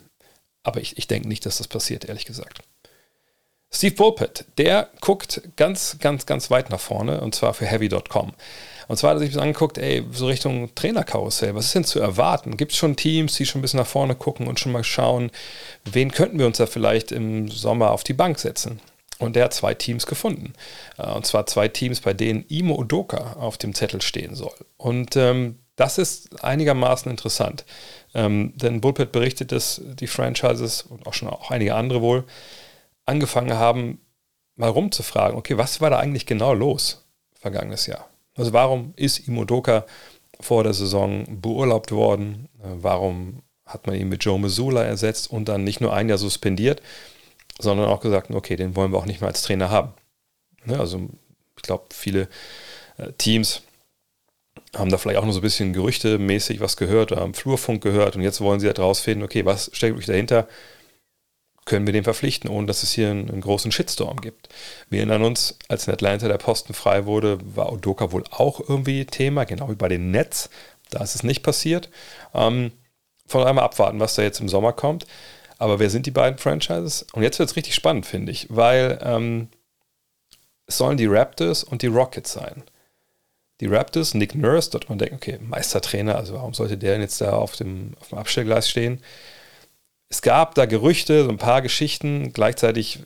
aber 0.64 0.80
ich, 0.80 0.98
ich 0.98 1.08
denke 1.08 1.28
nicht, 1.28 1.46
dass 1.46 1.58
das 1.58 1.68
passiert, 1.68 2.06
ehrlich 2.06 2.26
gesagt. 2.26 2.62
Steve 3.74 3.96
Bulpett, 3.96 4.45
der 4.57 4.90
guckt 5.00 5.42
ganz, 5.56 5.98
ganz, 6.00 6.26
ganz 6.26 6.52
weit 6.52 6.69
nach 6.69 6.80
vorne 6.80 7.21
und 7.21 7.33
zwar 7.33 7.54
für 7.54 7.66
Heavy.com. 7.66 8.33
Und 8.88 8.97
zwar 8.97 9.11
hat 9.11 9.21
er 9.21 9.28
sich 9.28 9.40
angeguckt, 9.40 9.78
ey, 9.78 10.04
so 10.11 10.28
Richtung 10.28 10.73
Trainerkarussell, 10.76 11.56
was 11.56 11.66
ist 11.66 11.76
denn 11.76 11.83
zu 11.83 12.00
erwarten? 12.00 12.57
Gibt 12.57 12.71
es 12.71 12.78
schon 12.78 12.95
Teams, 12.95 13.35
die 13.35 13.45
schon 13.45 13.59
ein 13.59 13.61
bisschen 13.61 13.80
nach 13.80 13.88
vorne 13.88 14.16
gucken 14.16 14.47
und 14.47 14.59
schon 14.59 14.71
mal 14.71 14.83
schauen, 14.83 15.31
wen 15.85 16.11
könnten 16.11 16.40
wir 16.40 16.47
uns 16.47 16.57
da 16.57 16.66
vielleicht 16.66 17.11
im 17.11 17.50
Sommer 17.50 17.92
auf 17.92 18.04
die 18.04 18.14
Bank 18.14 18.40
setzen? 18.40 18.80
Und 19.19 19.35
der 19.35 19.45
hat 19.45 19.54
zwei 19.54 19.73
Teams 19.73 20.07
gefunden. 20.07 20.54
Äh, 20.97 21.11
und 21.11 21.26
zwar 21.26 21.45
zwei 21.45 21.68
Teams, 21.68 22.02
bei 22.02 22.14
denen 22.14 22.45
Imo 22.50 22.76
Udoka 22.76 23.33
auf 23.33 23.57
dem 23.57 23.73
Zettel 23.76 24.02
stehen 24.02 24.35
soll. 24.35 24.56
Und 24.78 25.16
ähm, 25.16 25.59
das 25.76 25.97
ist 25.97 26.44
einigermaßen 26.44 27.09
interessant. 27.09 27.66
Ähm, 28.14 28.54
denn 28.56 28.81
Bullpet 28.81 29.11
berichtet, 29.11 29.52
dass 29.52 29.81
die 29.83 30.07
Franchises 30.07 30.81
und 30.83 31.07
auch 31.07 31.14
schon 31.14 31.30
auch 31.30 31.50
einige 31.52 31.76
andere 31.76 32.02
wohl 32.02 32.26
angefangen 33.06 33.54
haben, 33.54 34.00
mal 34.56 34.69
rumzufragen, 34.69 35.38
okay, 35.38 35.57
was 35.57 35.81
war 35.81 35.90
da 35.90 36.00
eigentlich 36.00 36.26
genau 36.26 36.54
los 36.54 37.07
vergangenes 37.33 37.88
Jahr? 37.88 38.10
Also 38.35 38.54
warum 38.54 38.94
ist 38.95 39.28
Imo 39.28 39.42
Udoka 39.42 39.85
vor 40.40 40.64
der 40.64 40.73
Saison 40.73 41.26
beurlaubt 41.42 41.92
worden? 41.92 42.50
Äh, 42.59 42.68
warum 42.81 43.42
hat 43.66 43.88
man 43.88 43.95
ihn 43.95 44.09
mit 44.09 44.23
Joe 44.23 44.40
Missoula 44.40 44.83
ersetzt 44.83 45.31
und 45.31 45.47
dann 45.47 45.64
nicht 45.64 45.81
nur 45.81 45.94
ein 45.94 46.09
Jahr 46.09 46.18
suspendiert, 46.18 46.81
sondern 47.59 47.88
auch 47.88 48.02
gesagt, 48.02 48.31
okay, 48.31 48.56
den 48.56 48.76
wollen 48.76 48.92
wir 48.92 48.97
auch 48.97 49.06
nicht 49.06 49.21
mehr 49.21 49.30
als 49.30 49.44
Trainer 49.44 49.69
haben. 49.69 49.94
Ne, 50.66 50.80
also 50.80 51.09
ich 51.56 51.64
glaube, 51.64 51.85
viele 51.92 52.28
äh, 52.97 53.11
Teams 53.18 53.61
haben 54.76 54.90
da 54.90 54.97
vielleicht 54.97 55.19
auch 55.19 55.26
noch 55.26 55.33
so 55.33 55.40
ein 55.40 55.44
bisschen 55.44 55.73
gerüchtemäßig 55.73 56.59
was 56.59 56.78
gehört 56.78 57.11
oder 57.11 57.21
am 57.21 57.33
Flurfunk 57.33 57.83
gehört 57.83 58.16
und 58.16 58.21
jetzt 58.21 58.42
wollen 58.42 58.59
sie 58.59 58.68
halt 58.68 58.80
rausfinden, 58.80 59.23
okay, 59.23 59.45
was 59.45 59.69
steckt 59.73 59.94
wirklich 59.94 60.07
dahinter? 60.07 60.47
Können 61.65 61.85
wir 61.85 61.94
den 61.94 62.03
verpflichten, 62.03 62.49
ohne 62.49 62.68
dass 62.68 62.83
es 62.83 62.91
hier 62.91 63.11
einen, 63.11 63.30
einen, 63.30 63.41
großen 63.41 63.71
Shitstorm 63.71 64.19
gibt? 64.19 64.49
Wir 64.89 64.99
erinnern 64.99 65.23
uns, 65.23 65.57
als 65.68 65.87
in 65.87 65.94
Atlanta 65.94 66.27
der 66.27 66.37
Posten 66.37 66.73
frei 66.73 67.06
wurde, 67.06 67.37
war 67.56 67.71
Odoka 67.71 68.11
wohl 68.11 68.23
auch 68.31 68.59
irgendwie 68.68 69.06
Thema, 69.06 69.44
genau 69.44 69.69
wie 69.69 69.75
bei 69.75 69.87
den 69.87 70.09
Nets. 70.11 70.49
Da 70.89 71.03
ist 71.03 71.15
es 71.15 71.23
nicht 71.23 71.44
passiert. 71.44 71.89
Ähm, 72.33 72.71
von 73.27 73.45
einmal 73.45 73.63
abwarten, 73.63 73.99
was 73.99 74.15
da 74.15 74.23
jetzt 74.23 74.39
im 74.39 74.49
Sommer 74.49 74.73
kommt. 74.73 75.06
Aber 75.57 75.80
wer 75.80 75.91
sind 75.91 76.07
die 76.07 76.11
beiden 76.11 76.39
Franchises? 76.39 77.06
Und 77.13 77.21
jetzt 77.21 77.37
wird 77.37 77.49
es 77.49 77.56
richtig 77.56 77.75
spannend, 77.75 78.07
finde 78.07 78.31
ich, 78.31 78.47
weil 78.49 78.99
ähm, 79.03 79.49
es 80.65 80.77
sollen 80.77 80.97
die 80.97 81.06
Raptors 81.06 81.63
und 81.63 81.83
die 81.83 81.87
Rockets 81.87 82.33
sein. 82.33 82.63
Die 83.59 83.68
Raptors, 83.68 84.15
Nick 84.15 84.33
Nurse, 84.33 84.71
dort 84.71 84.89
man 84.89 84.97
denkt, 84.97 85.13
okay, 85.13 85.37
Meistertrainer, 85.39 86.15
also 86.15 86.33
warum 86.33 86.56
sollte 86.56 86.80
der 86.80 86.94
denn 86.94 87.01
jetzt 87.01 87.21
da 87.21 87.33
auf 87.33 87.56
dem, 87.56 87.94
auf 87.99 88.09
dem 88.09 88.18
Abstellgleis 88.18 88.68
stehen? 88.68 89.01
Es 90.11 90.21
gab 90.21 90.56
da 90.56 90.65
Gerüchte, 90.65 91.23
so 91.23 91.30
ein 91.30 91.37
paar 91.37 91.61
Geschichten. 91.61 92.33
Gleichzeitig 92.33 92.99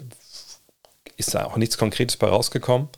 ist 1.17 1.35
da 1.35 1.45
auch 1.45 1.55
nichts 1.55 1.77
Konkretes 1.77 2.17
bei 2.17 2.27
rausgekommen. 2.27 2.89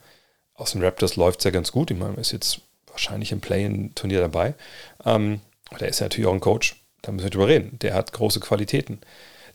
Aus 0.53 0.71
den 0.71 0.81
Raptors 0.81 1.17
läuft 1.17 1.41
es 1.41 1.43
ja 1.43 1.51
ganz 1.51 1.73
gut. 1.73 1.91
Ich 1.91 1.97
meine, 1.97 2.15
ist 2.15 2.31
jetzt 2.31 2.61
wahrscheinlich 2.89 3.33
im 3.33 3.41
Play-In-Turnier 3.41 4.21
dabei. 4.21 4.55
Ähm, 5.05 5.41
der 5.81 5.89
ist 5.89 5.99
ja 5.99 6.05
natürlich 6.05 6.25
auch 6.25 6.33
ein 6.33 6.39
Coach. 6.39 6.77
Da 7.01 7.11
müssen 7.11 7.25
wir 7.25 7.31
drüber 7.31 7.49
reden. 7.49 7.79
Der 7.79 7.93
hat 7.93 8.13
große 8.13 8.39
Qualitäten. 8.39 9.01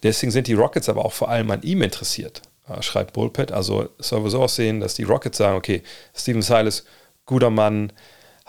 Deswegen 0.03 0.31
sind 0.31 0.47
die 0.47 0.53
Rockets 0.53 0.91
aber 0.91 1.07
auch 1.07 1.15
vor 1.15 1.31
allem 1.31 1.51
an 1.51 1.63
ihm 1.63 1.81
interessiert, 1.81 2.43
äh, 2.69 2.83
schreibt 2.83 3.15
Bullpet. 3.15 3.53
Also 3.53 3.89
soll 3.99 4.23
wohl 4.23 4.31
so 4.31 4.43
aussehen, 4.43 4.81
dass 4.81 4.93
die 4.93 5.05
Rockets 5.05 5.39
sagen, 5.39 5.57
okay, 5.57 5.83
Steven 6.15 6.43
Silas, 6.43 6.85
guter 7.25 7.49
Mann, 7.51 7.91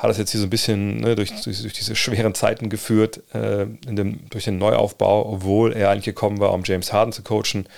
hat 0.03 0.09
das 0.09 0.17
jetzt 0.17 0.31
hier 0.31 0.41
so 0.41 0.47
ein 0.47 0.49
bisschen 0.49 0.99
ne, 0.99 1.15
durch, 1.15 1.29
durch, 1.43 1.61
durch, 1.61 1.71
diese 1.71 1.95
schweren 1.95 2.35
Zeiten 2.35 2.67
geführt, 2.67 3.21
äh, 3.33 3.65
dem, 3.85 4.29
durch 4.29 4.43
den 4.43 4.57
Neuaufbau, 4.57 5.33
obwohl 5.33 5.71
er 5.71 5.89
eigentlich 5.89 6.03
gekommen 6.03 6.41
war, 6.41 6.51
um 6.51 6.63
James 6.65 6.91
Harden 6.91 7.13
zu 7.13 7.23
coachen. 7.23 7.69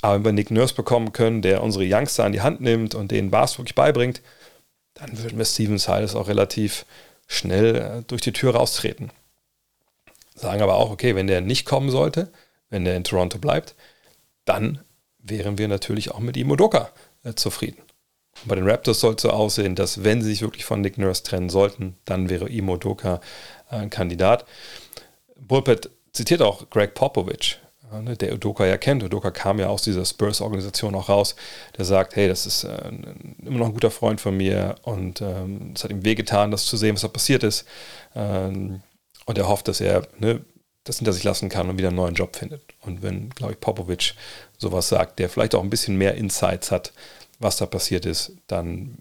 Aber 0.00 0.14
wenn 0.14 0.24
wir 0.24 0.32
Nick 0.32 0.50
Nurse 0.50 0.74
bekommen 0.74 1.12
können, 1.12 1.42
der 1.42 1.62
unsere 1.62 1.84
Youngster 1.86 2.24
an 2.24 2.32
die 2.32 2.40
Hand 2.40 2.62
nimmt 2.62 2.94
und 2.94 3.10
denen 3.10 3.30
Basketball 3.30 3.64
wirklich 3.64 3.74
beibringt, 3.74 4.22
dann 4.94 5.18
würden 5.22 5.36
wir 5.36 5.44
Steven 5.44 5.76
Silas 5.76 6.14
auch 6.14 6.28
relativ 6.28 6.86
schnell 7.26 7.76
äh, 7.76 8.02
durch 8.06 8.22
die 8.22 8.32
Tür 8.32 8.54
raustreten. 8.54 9.10
Sagen 10.34 10.62
aber 10.62 10.76
auch, 10.76 10.90
okay, 10.90 11.14
wenn 11.16 11.26
der 11.26 11.42
nicht 11.42 11.66
kommen 11.66 11.90
sollte, 11.90 12.32
wenn 12.70 12.86
der 12.86 12.96
in 12.96 13.04
Toronto 13.04 13.38
bleibt, 13.38 13.74
dann 14.46 14.80
wären 15.18 15.58
wir 15.58 15.68
natürlich 15.68 16.12
auch 16.12 16.20
mit 16.20 16.38
Imodoka 16.38 16.90
äh, 17.24 17.34
zufrieden. 17.34 17.82
Bei 18.44 18.54
den 18.54 18.68
Raptors 18.68 19.00
soll 19.00 19.14
es 19.14 19.22
so 19.22 19.30
aussehen, 19.30 19.74
dass 19.74 20.04
wenn 20.04 20.22
sie 20.22 20.30
sich 20.30 20.42
wirklich 20.42 20.64
von 20.64 20.80
Nick 20.80 20.98
Nurse 20.98 21.22
trennen 21.22 21.48
sollten, 21.48 21.96
dann 22.04 22.28
wäre 22.28 22.48
Imodoka 22.48 23.20
ein 23.68 23.90
Kandidat. 23.90 24.44
Bullpet 25.36 25.90
zitiert 26.12 26.42
auch 26.42 26.68
Greg 26.70 26.94
Popovich, 26.94 27.58
ne, 27.92 28.16
der 28.16 28.32
Udoka 28.32 28.66
ja 28.66 28.76
kennt. 28.76 29.02
Udoka 29.02 29.30
kam 29.30 29.58
ja 29.58 29.68
aus 29.68 29.82
dieser 29.82 30.04
Spurs-Organisation 30.04 30.94
auch 30.94 31.08
raus, 31.08 31.36
der 31.76 31.84
sagt, 31.84 32.16
hey, 32.16 32.28
das 32.28 32.46
ist 32.46 32.64
äh, 32.64 32.90
immer 33.44 33.58
noch 33.58 33.66
ein 33.66 33.74
guter 33.74 33.90
Freund 33.90 34.20
von 34.20 34.36
mir 34.36 34.76
und 34.82 35.20
ähm, 35.20 35.72
es 35.74 35.84
hat 35.84 35.90
ihm 35.90 36.04
wehgetan, 36.04 36.50
das 36.50 36.66
zu 36.66 36.76
sehen, 36.76 36.94
was 36.94 37.02
da 37.02 37.08
passiert 37.08 37.42
ist. 37.42 37.64
Ähm, 38.14 38.82
und 39.26 39.38
er 39.38 39.48
hofft, 39.48 39.68
dass 39.68 39.80
er 39.80 40.06
ne, 40.18 40.44
das 40.84 40.98
hinter 40.98 41.12
sich 41.12 41.24
lassen 41.24 41.48
kann 41.48 41.68
und 41.68 41.78
wieder 41.78 41.88
einen 41.88 41.96
neuen 41.96 42.14
Job 42.14 42.36
findet. 42.36 42.62
Und 42.80 43.02
wenn, 43.02 43.30
glaube 43.30 43.54
ich, 43.54 43.60
Popovic 43.60 44.14
sowas 44.56 44.88
sagt, 44.88 45.18
der 45.18 45.28
vielleicht 45.28 45.54
auch 45.54 45.62
ein 45.62 45.70
bisschen 45.70 45.96
mehr 45.96 46.14
Insights 46.14 46.70
hat, 46.70 46.92
was 47.38 47.56
da 47.56 47.66
passiert 47.66 48.06
ist, 48.06 48.32
dann 48.46 48.98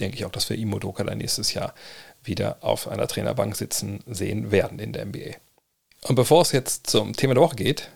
denke 0.00 0.16
ich 0.16 0.24
auch, 0.24 0.30
dass 0.30 0.48
wir 0.50 0.56
Imo 0.56 0.78
Doka 0.78 1.02
nächstes 1.14 1.54
Jahr 1.54 1.74
wieder 2.22 2.58
auf 2.60 2.88
einer 2.88 3.06
Trainerbank 3.06 3.56
sitzen 3.56 4.00
sehen 4.06 4.50
werden 4.50 4.78
in 4.78 4.92
der 4.92 5.06
NBA. 5.06 5.36
Und 6.02 6.14
bevor 6.14 6.42
es 6.42 6.52
jetzt 6.52 6.88
zum 6.88 7.14
Thema 7.14 7.34
der 7.34 7.42
Woche 7.42 7.56
geht, 7.56 7.90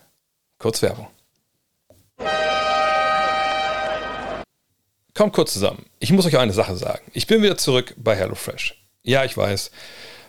kurz 0.57 0.81
Werbung. 0.81 1.07
Kommt 5.13 5.33
kurz 5.33 5.53
zusammen. 5.53 5.85
Ich 5.99 6.11
muss 6.11 6.25
euch 6.25 6.37
eine 6.37 6.53
Sache 6.53 6.75
sagen. 6.75 7.03
Ich 7.13 7.27
bin 7.27 7.43
wieder 7.43 7.57
zurück 7.57 7.93
bei 7.97 8.15
HelloFresh. 8.15 8.81
Ja, 9.03 9.25
ich 9.25 9.35
weiß. 9.35 9.71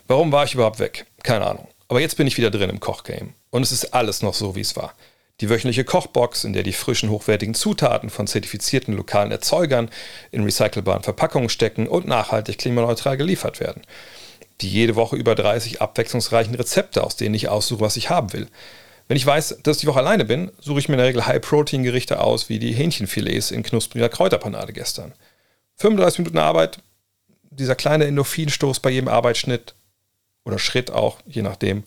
Warum 0.07 0.31
war 0.31 0.43
ich 0.43 0.53
überhaupt 0.53 0.79
weg? 0.79 1.05
Keine 1.23 1.45
Ahnung. 1.45 1.67
Aber 1.87 2.01
jetzt 2.01 2.17
bin 2.17 2.27
ich 2.27 2.37
wieder 2.37 2.51
drin 2.51 2.69
im 2.69 2.79
Kochgame. 2.79 3.33
Und 3.49 3.63
es 3.63 3.71
ist 3.71 3.93
alles 3.93 4.21
noch 4.21 4.33
so, 4.33 4.55
wie 4.55 4.61
es 4.61 4.75
war. 4.75 4.93
Die 5.41 5.49
wöchentliche 5.49 5.83
Kochbox, 5.83 6.43
in 6.43 6.53
der 6.53 6.63
die 6.63 6.73
frischen, 6.73 7.09
hochwertigen 7.09 7.55
Zutaten 7.55 8.09
von 8.09 8.27
zertifizierten 8.27 8.93
lokalen 8.93 9.31
Erzeugern 9.31 9.89
in 10.31 10.43
recycelbaren 10.43 11.03
Verpackungen 11.03 11.49
stecken 11.49 11.87
und 11.87 12.07
nachhaltig 12.07 12.59
klimaneutral 12.59 13.17
geliefert 13.17 13.59
werden. 13.59 13.81
Die 14.61 14.69
jede 14.69 14.95
Woche 14.95 15.15
über 15.15 15.33
30 15.33 15.81
abwechslungsreichen 15.81 16.53
Rezepte, 16.53 17.03
aus 17.03 17.15
denen 17.15 17.33
ich 17.33 17.49
aussuche, 17.49 17.81
was 17.81 17.97
ich 17.97 18.11
haben 18.11 18.31
will. 18.31 18.47
Wenn 19.07 19.17
ich 19.17 19.25
weiß, 19.25 19.57
dass 19.63 19.77
ich 19.77 19.81
die 19.81 19.87
Woche 19.87 19.99
alleine 19.99 20.23
bin, 20.23 20.51
suche 20.59 20.79
ich 20.79 20.87
mir 20.87 20.95
in 20.95 20.99
der 20.99 21.07
Regel 21.07 21.25
High-Protein-Gerichte 21.25 22.19
aus, 22.19 22.47
wie 22.47 22.59
die 22.59 22.73
Hähnchenfilets 22.73 23.51
in 23.51 23.63
knuspriger 23.63 24.09
Kräuterpanade 24.09 24.71
gestern. 24.71 25.13
35 25.77 26.19
Minuten 26.19 26.37
Arbeit, 26.37 26.77
dieser 27.49 27.75
kleine 27.75 28.05
Endorphinstoß 28.05 28.79
bei 28.79 28.91
jedem 28.91 29.07
Arbeitsschnitt 29.07 29.73
oder 30.45 30.59
Schritt 30.59 30.91
auch, 30.91 31.17
je 31.25 31.41
nachdem. 31.41 31.83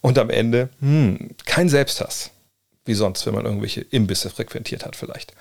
Und 0.00 0.18
am 0.18 0.30
Ende, 0.30 0.70
hm, 0.80 1.36
kein 1.44 1.68
Selbsthass 1.68 2.30
wie 2.86 2.94
sonst, 2.94 3.26
wenn 3.26 3.34
man 3.34 3.44
irgendwelche 3.44 3.82
Imbisse 3.90 4.30
frequentiert 4.30 4.84
hat 4.84 4.96
vielleicht. 4.96 5.32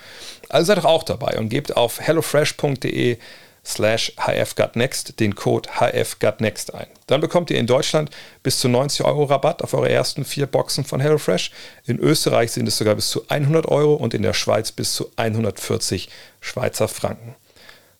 Also 0.50 0.68
seid 0.68 0.78
doch 0.78 0.86
auch 0.86 1.04
dabei 1.04 1.38
und 1.38 1.50
gebt 1.50 1.75
auf 1.75 2.00
hellofresh.de 2.00 3.18
slash 3.66 4.14
hfgutnext 4.18 5.20
den 5.20 5.36
Code 5.36 5.70
hfgutnext 5.70 6.74
ein. 6.74 6.88
Dann 7.08 7.22
bekommt 7.22 7.50
ihr 7.50 7.58
in 7.58 7.68
Deutschland 7.68 8.12
bis 8.44 8.60
zu 8.60 8.70
90 8.70 9.06
Euro 9.06 9.24
Rabatt 9.24 9.64
auf 9.64 9.74
eure 9.74 9.90
ersten 9.90 10.24
vier 10.24 10.46
Boxen 10.46 10.86
von 10.86 11.00
HelloFresh. 11.00 11.52
In 11.86 12.00
Österreich 12.00 12.52
sind 12.52 12.68
es 12.68 12.78
sogar 12.78 12.96
bis 12.96 13.10
zu 13.10 13.28
100 13.28 13.68
Euro 13.68 13.96
und 13.96 14.14
in 14.14 14.22
der 14.22 14.34
Schweiz 14.34 14.72
bis 14.72 14.94
zu 14.94 15.10
140 15.16 16.10
Schweizer 16.42 16.88
Franken. 16.88 17.36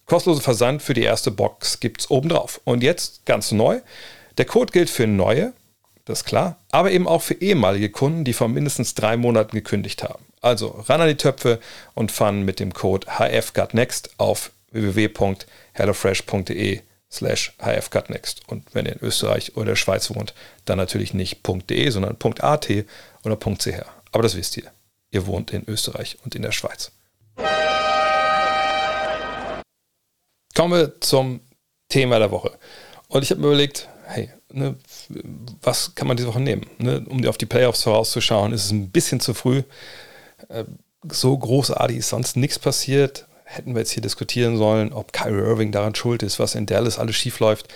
Kostenlosen 0.06 0.44
Versand 0.44 0.84
für 0.84 0.94
die 0.94 1.02
erste 1.02 1.32
Box 1.32 1.80
gibt 1.80 2.02
es 2.02 2.12
obendrauf. 2.12 2.62
Und 2.64 2.84
jetzt 2.84 3.26
ganz 3.26 3.52
neu. 3.52 3.82
Der 4.38 4.46
Code 4.46 4.72
gilt 4.72 4.90
für 4.90 5.08
neue, 5.08 5.54
das 6.06 6.20
ist 6.20 6.26
klar, 6.26 6.58
aber 6.72 6.92
eben 6.92 7.08
auch 7.08 7.24
für 7.24 7.34
ehemalige 7.34 7.90
Kunden, 7.90 8.24
die 8.24 8.34
vor 8.34 8.48
mindestens 8.48 8.94
drei 8.94 9.18
Monaten 9.18 9.56
gekündigt 9.56 10.04
haben. 10.04 10.24
Also 10.42 10.68
ran 10.88 11.02
an 11.02 11.08
die 11.08 11.18
Töpfe 11.18 11.60
und 11.96 12.12
fun 12.12 12.44
mit 12.44 12.60
dem 12.60 12.74
Code 12.74 13.08
HFGutNext 13.18 14.20
auf 14.20 14.52
www.hellofresh.de 14.72 16.82
slash 17.12 17.54
hfgutnext. 17.58 18.42
Und 18.48 18.64
wenn 18.74 18.86
ihr 18.86 18.94
in 18.94 19.02
Österreich 19.02 19.56
oder 19.56 19.68
der 19.68 19.76
Schweiz 19.76 20.14
wohnt, 20.14 20.36
dann 20.66 20.78
natürlich 20.78 21.16
nicht 21.16 21.40
.de, 21.44 21.90
sondern 21.90 22.18
.at 22.40 22.70
oder 23.24 23.40
.ch. 23.40 23.82
Aber 24.12 24.24
das 24.24 24.36
wisst 24.36 24.58
ihr. 24.58 24.72
Ihr 25.12 25.26
wohnt 25.26 25.52
in 25.52 25.64
Österreich 25.68 26.18
und 26.24 26.36
in 26.36 26.42
der 26.42 26.52
Schweiz. 26.52 26.92
Kommen 30.54 30.74
wir 30.74 31.02
zum 31.02 31.40
Thema 31.90 32.20
der 32.20 32.32
Woche. 32.32 32.52
Und 33.08 33.24
ich 33.24 33.32
habe 33.32 33.42
mir 33.42 33.48
überlegt, 33.48 33.90
hey, 34.06 34.30
ne, 34.52 34.76
was 35.62 35.96
kann 35.96 36.08
man 36.08 36.18
diese 36.18 36.30
Woche 36.30 36.40
nehmen? 36.40 36.66
Ne, 36.78 37.06
um 37.08 37.26
auf 37.26 37.38
die 37.38 37.46
Playoffs 37.46 37.84
vorauszuschauen, 37.84 38.54
ist 38.54 38.66
es 38.66 38.72
ein 38.72 38.90
bisschen 38.90 39.20
zu 39.20 39.34
früh. 39.34 39.64
Äh, 40.50 40.66
so 41.12 41.38
großartig 41.38 41.98
ist 41.98 42.10
sonst 42.10 42.36
nichts 42.36 42.60
passiert. 42.60 43.28
Hätten 43.44 43.76
wir 43.76 43.80
jetzt 43.80 43.92
hier 43.92 44.02
diskutieren 44.02 44.58
sollen, 44.58 44.92
ob 44.92 45.14
Kyrie 45.14 45.40
Irving 45.40 45.72
daran 45.72 45.94
schuld 45.94 46.24
ist, 46.24 46.40
was 46.40 46.56
in 46.56 46.66
Dallas 46.66 46.98
alles 46.98 47.16
schief 47.16 47.40
läuft. 47.40 47.68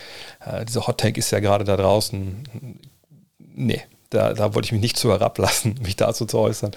Äh, 0.44 0.66
dieser 0.66 0.88
Hot 0.88 1.00
Take 1.00 1.20
ist 1.20 1.32
ja 1.32 1.40
gerade 1.40 1.64
da 1.64 1.78
draußen. 1.78 2.80
Nee, 3.38 3.84
da, 4.10 4.34
da, 4.34 4.56
wollte 4.56 4.66
ich 4.66 4.72
mich 4.72 4.82
nicht 4.82 4.98
zu 4.98 5.12
herablassen, 5.12 5.80
mich 5.84 5.96
dazu 5.96 6.26
zu 6.26 6.40
äußern. 6.40 6.72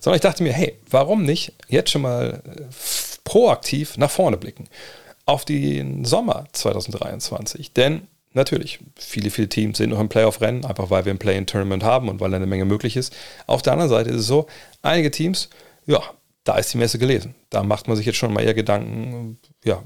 Sondern 0.00 0.16
ich 0.16 0.22
dachte 0.22 0.42
mir, 0.42 0.52
hey, 0.52 0.78
warum 0.88 1.24
nicht 1.24 1.52
jetzt 1.68 1.90
schon 1.90 2.02
mal 2.02 2.42
äh, 2.46 2.62
proaktiv 3.24 3.98
nach 3.98 4.10
vorne 4.10 4.38
blicken? 4.38 4.68
Auf 5.26 5.44
den 5.44 6.06
Sommer 6.06 6.46
2023. 6.52 7.74
Denn 7.74 8.08
Natürlich, 8.32 8.78
viele, 8.96 9.30
viele 9.30 9.48
Teams 9.48 9.78
sind 9.78 9.90
noch 9.90 10.00
im 10.00 10.08
Playoff-Rennen, 10.08 10.64
einfach 10.64 10.90
weil 10.90 11.04
wir 11.04 11.12
ein 11.12 11.18
Play-in-Tournament 11.18 11.82
haben 11.82 12.08
und 12.08 12.20
weil 12.20 12.32
eine 12.34 12.46
Menge 12.46 12.66
möglich 12.66 12.96
ist. 12.96 13.16
Auf 13.46 13.62
der 13.62 13.72
anderen 13.72 13.90
Seite 13.90 14.10
ist 14.10 14.20
es 14.20 14.26
so, 14.26 14.46
einige 14.82 15.10
Teams, 15.10 15.48
ja, 15.86 16.02
da 16.44 16.56
ist 16.56 16.72
die 16.72 16.78
Messe 16.78 16.98
gelesen. 16.98 17.34
Da 17.50 17.62
macht 17.62 17.88
man 17.88 17.96
sich 17.96 18.06
jetzt 18.06 18.16
schon 18.16 18.32
mal 18.32 18.42
eher 18.42 18.54
Gedanken, 18.54 19.38
ja, 19.64 19.82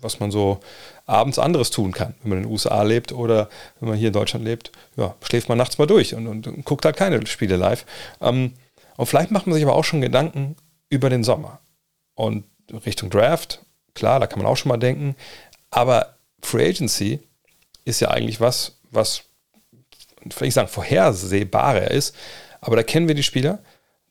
was 0.00 0.20
man 0.20 0.30
so 0.30 0.60
abends 1.06 1.38
anderes 1.38 1.70
tun 1.70 1.92
kann, 1.92 2.14
wenn 2.22 2.30
man 2.30 2.38
in 2.38 2.44
den 2.44 2.52
USA 2.52 2.82
lebt 2.82 3.12
oder 3.12 3.48
wenn 3.80 3.88
man 3.88 3.98
hier 3.98 4.08
in 4.08 4.12
Deutschland 4.12 4.44
lebt. 4.44 4.70
Ja, 4.96 5.14
schläft 5.22 5.48
man 5.48 5.58
nachts 5.58 5.78
mal 5.78 5.86
durch 5.86 6.14
und, 6.14 6.26
und, 6.26 6.46
und 6.46 6.64
guckt 6.64 6.84
halt 6.84 6.96
keine 6.96 7.26
Spiele 7.26 7.56
live. 7.56 7.86
Ähm, 8.20 8.52
und 8.96 9.06
vielleicht 9.06 9.30
macht 9.30 9.46
man 9.46 9.54
sich 9.54 9.64
aber 9.64 9.74
auch 9.74 9.84
schon 9.84 10.00
Gedanken 10.00 10.56
über 10.88 11.10
den 11.10 11.24
Sommer. 11.24 11.60
Und 12.14 12.44
Richtung 12.86 13.10
Draft, 13.10 13.64
klar, 13.94 14.20
da 14.20 14.26
kann 14.26 14.38
man 14.40 14.46
auch 14.46 14.56
schon 14.56 14.68
mal 14.68 14.76
denken. 14.76 15.16
Aber 15.70 16.16
Free 16.42 16.68
Agency 16.68 17.20
ist 17.84 18.00
ja 18.00 18.08
eigentlich 18.08 18.40
was, 18.40 18.78
was, 18.90 19.24
will 20.24 20.48
ich 20.48 20.54
sagen, 20.54 20.68
vorhersehbarer 20.68 21.90
ist. 21.90 22.14
Aber 22.60 22.76
da 22.76 22.82
kennen 22.82 23.08
wir 23.08 23.14
die 23.14 23.22
Spieler, 23.22 23.58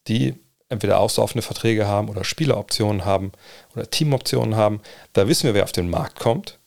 die 0.07 0.35
entweder 0.69 0.99
auslaufende 0.99 1.41
Verträge 1.41 1.87
haben 1.87 2.09
oder 2.09 2.23
Spieleroptionen 2.23 3.05
haben 3.05 3.31
oder 3.75 3.89
Teamoptionen 3.89 4.55
haben. 4.55 4.81
Da 5.13 5.27
wissen 5.27 5.45
wir, 5.45 5.53
wer 5.53 5.63
auf 5.63 5.71
den 5.71 5.89
Markt 5.89 6.19
kommt. 6.19 6.59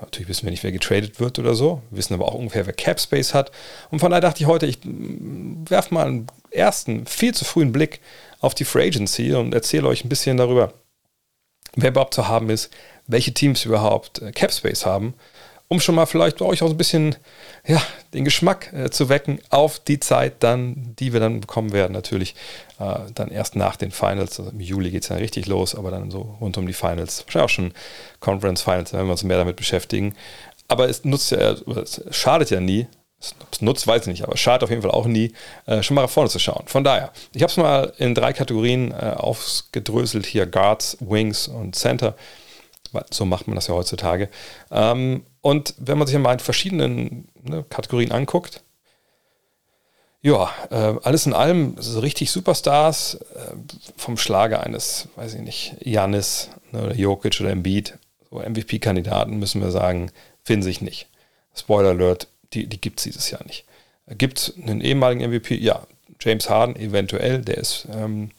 Natürlich 0.00 0.28
wissen 0.28 0.44
wir 0.44 0.50
nicht, 0.50 0.62
wer 0.62 0.72
getradet 0.72 1.20
wird 1.20 1.38
oder 1.38 1.54
so. 1.54 1.82
Wir 1.90 1.98
wissen 1.98 2.14
aber 2.14 2.26
auch 2.26 2.34
ungefähr, 2.34 2.66
wer 2.66 2.72
Cap 2.72 2.98
Space 2.98 3.34
hat. 3.34 3.52
Und 3.90 4.00
von 4.00 4.10
daher 4.10 4.22
dachte 4.22 4.42
ich 4.42 4.46
heute, 4.46 4.66
ich 4.66 4.78
werfe 4.82 5.92
mal 5.92 6.06
einen 6.06 6.26
ersten, 6.50 7.06
viel 7.06 7.34
zu 7.34 7.44
frühen 7.44 7.72
Blick 7.72 8.00
auf 8.40 8.54
die 8.54 8.64
Free 8.64 8.86
Agency 8.86 9.34
und 9.34 9.54
erzähle 9.54 9.88
euch 9.88 10.04
ein 10.04 10.08
bisschen 10.08 10.38
darüber, 10.38 10.72
wer 11.76 11.90
überhaupt 11.90 12.14
zu 12.14 12.28
haben 12.28 12.48
ist, 12.48 12.72
welche 13.06 13.34
Teams 13.34 13.64
überhaupt 13.64 14.22
äh, 14.22 14.32
Cap 14.32 14.52
Space 14.52 14.86
haben 14.86 15.14
um 15.72 15.78
schon 15.78 15.94
mal 15.94 16.06
vielleicht 16.06 16.38
bei 16.38 16.44
euch 16.44 16.62
auch 16.62 16.70
ein 16.70 16.76
bisschen 16.76 17.14
ja, 17.64 17.80
den 18.12 18.24
Geschmack 18.24 18.72
äh, 18.72 18.90
zu 18.90 19.08
wecken 19.08 19.38
auf 19.50 19.78
die 19.78 20.00
Zeit 20.00 20.34
dann, 20.40 20.96
die 20.98 21.12
wir 21.12 21.20
dann 21.20 21.40
bekommen 21.40 21.72
werden. 21.72 21.92
Natürlich 21.92 22.34
äh, 22.80 22.96
dann 23.14 23.30
erst 23.30 23.54
nach 23.54 23.76
den 23.76 23.92
Finals. 23.92 24.40
Also 24.40 24.50
Im 24.50 24.58
Juli 24.58 24.90
geht 24.90 25.02
es 25.02 25.08
dann 25.08 25.18
richtig 25.18 25.46
los, 25.46 25.76
aber 25.76 25.92
dann 25.92 26.10
so 26.10 26.36
rund 26.40 26.58
um 26.58 26.66
die 26.66 26.72
Finals. 26.72 27.24
Wahrscheinlich 27.24 27.44
auch 27.44 27.54
schon 27.54 27.72
Conference 28.18 28.62
Finals, 28.62 28.92
wenn 28.92 29.06
wir 29.06 29.12
uns 29.12 29.22
mehr 29.22 29.38
damit 29.38 29.54
beschäftigen. 29.54 30.14
Aber 30.66 30.88
es 30.88 31.04
nutzt 31.04 31.30
ja, 31.30 31.52
es 31.52 32.02
schadet 32.10 32.50
ja 32.50 32.58
nie, 32.58 32.88
ob 33.40 33.52
es 33.52 33.62
nutzt, 33.62 33.86
weiß 33.86 34.02
ich 34.02 34.08
nicht, 34.08 34.24
aber 34.24 34.34
es 34.34 34.40
schadet 34.40 34.64
auf 34.64 34.70
jeden 34.70 34.82
Fall 34.82 34.90
auch 34.90 35.06
nie, 35.06 35.32
äh, 35.66 35.84
schon 35.84 35.94
mal 35.94 36.02
nach 36.02 36.10
vorne 36.10 36.30
zu 36.30 36.40
schauen. 36.40 36.64
Von 36.66 36.82
daher, 36.82 37.12
ich 37.32 37.42
habe 37.42 37.50
es 37.50 37.56
mal 37.56 37.92
in 37.98 38.16
drei 38.16 38.32
Kategorien 38.32 38.90
äh, 38.90 39.14
aufgedröselt, 39.16 40.26
hier 40.26 40.46
Guards, 40.46 40.96
Wings 41.00 41.46
und 41.46 41.76
Center. 41.76 42.16
So 43.10 43.24
macht 43.24 43.46
man 43.46 43.54
das 43.54 43.66
ja 43.66 43.74
heutzutage. 43.74 44.28
Ähm, 44.70 45.24
und 45.40 45.74
wenn 45.78 45.98
man 45.98 46.06
sich 46.06 46.18
mal 46.18 46.32
in 46.32 46.38
verschiedenen 46.38 47.28
ne, 47.42 47.64
Kategorien 47.68 48.12
anguckt, 48.12 48.62
ja, 50.22 50.50
äh, 50.70 50.94
alles 51.02 51.26
in 51.26 51.32
allem 51.32 51.76
so 51.78 52.00
richtig 52.00 52.30
Superstars 52.30 53.14
äh, 53.14 53.54
vom 53.96 54.18
Schlager 54.18 54.62
eines, 54.62 55.08
weiß 55.16 55.34
ich 55.34 55.40
nicht, 55.40 55.76
Janis 55.80 56.50
ne, 56.72 56.82
oder 56.82 56.94
Jokic 56.94 57.40
oder 57.40 57.50
Embiid, 57.50 57.98
so 58.30 58.38
MVP-Kandidaten 58.38 59.38
müssen 59.38 59.62
wir 59.62 59.70
sagen, 59.70 60.10
finden 60.44 60.62
sich 60.62 60.82
nicht. 60.82 61.08
Spoiler 61.54 61.90
Alert, 61.90 62.28
die, 62.52 62.66
die 62.66 62.80
gibt 62.80 63.00
es 63.00 63.04
dieses 63.04 63.30
Jahr 63.30 63.44
nicht. 63.46 63.64
Gibt 64.08 64.52
einen 64.62 64.80
ehemaligen 64.80 65.28
MVP, 65.30 65.54
ja, 65.56 65.86
James 66.20 66.50
Harden 66.50 66.76
eventuell, 66.76 67.40
der 67.40 67.58
ist, 67.58 67.86
ähm, 67.92 68.30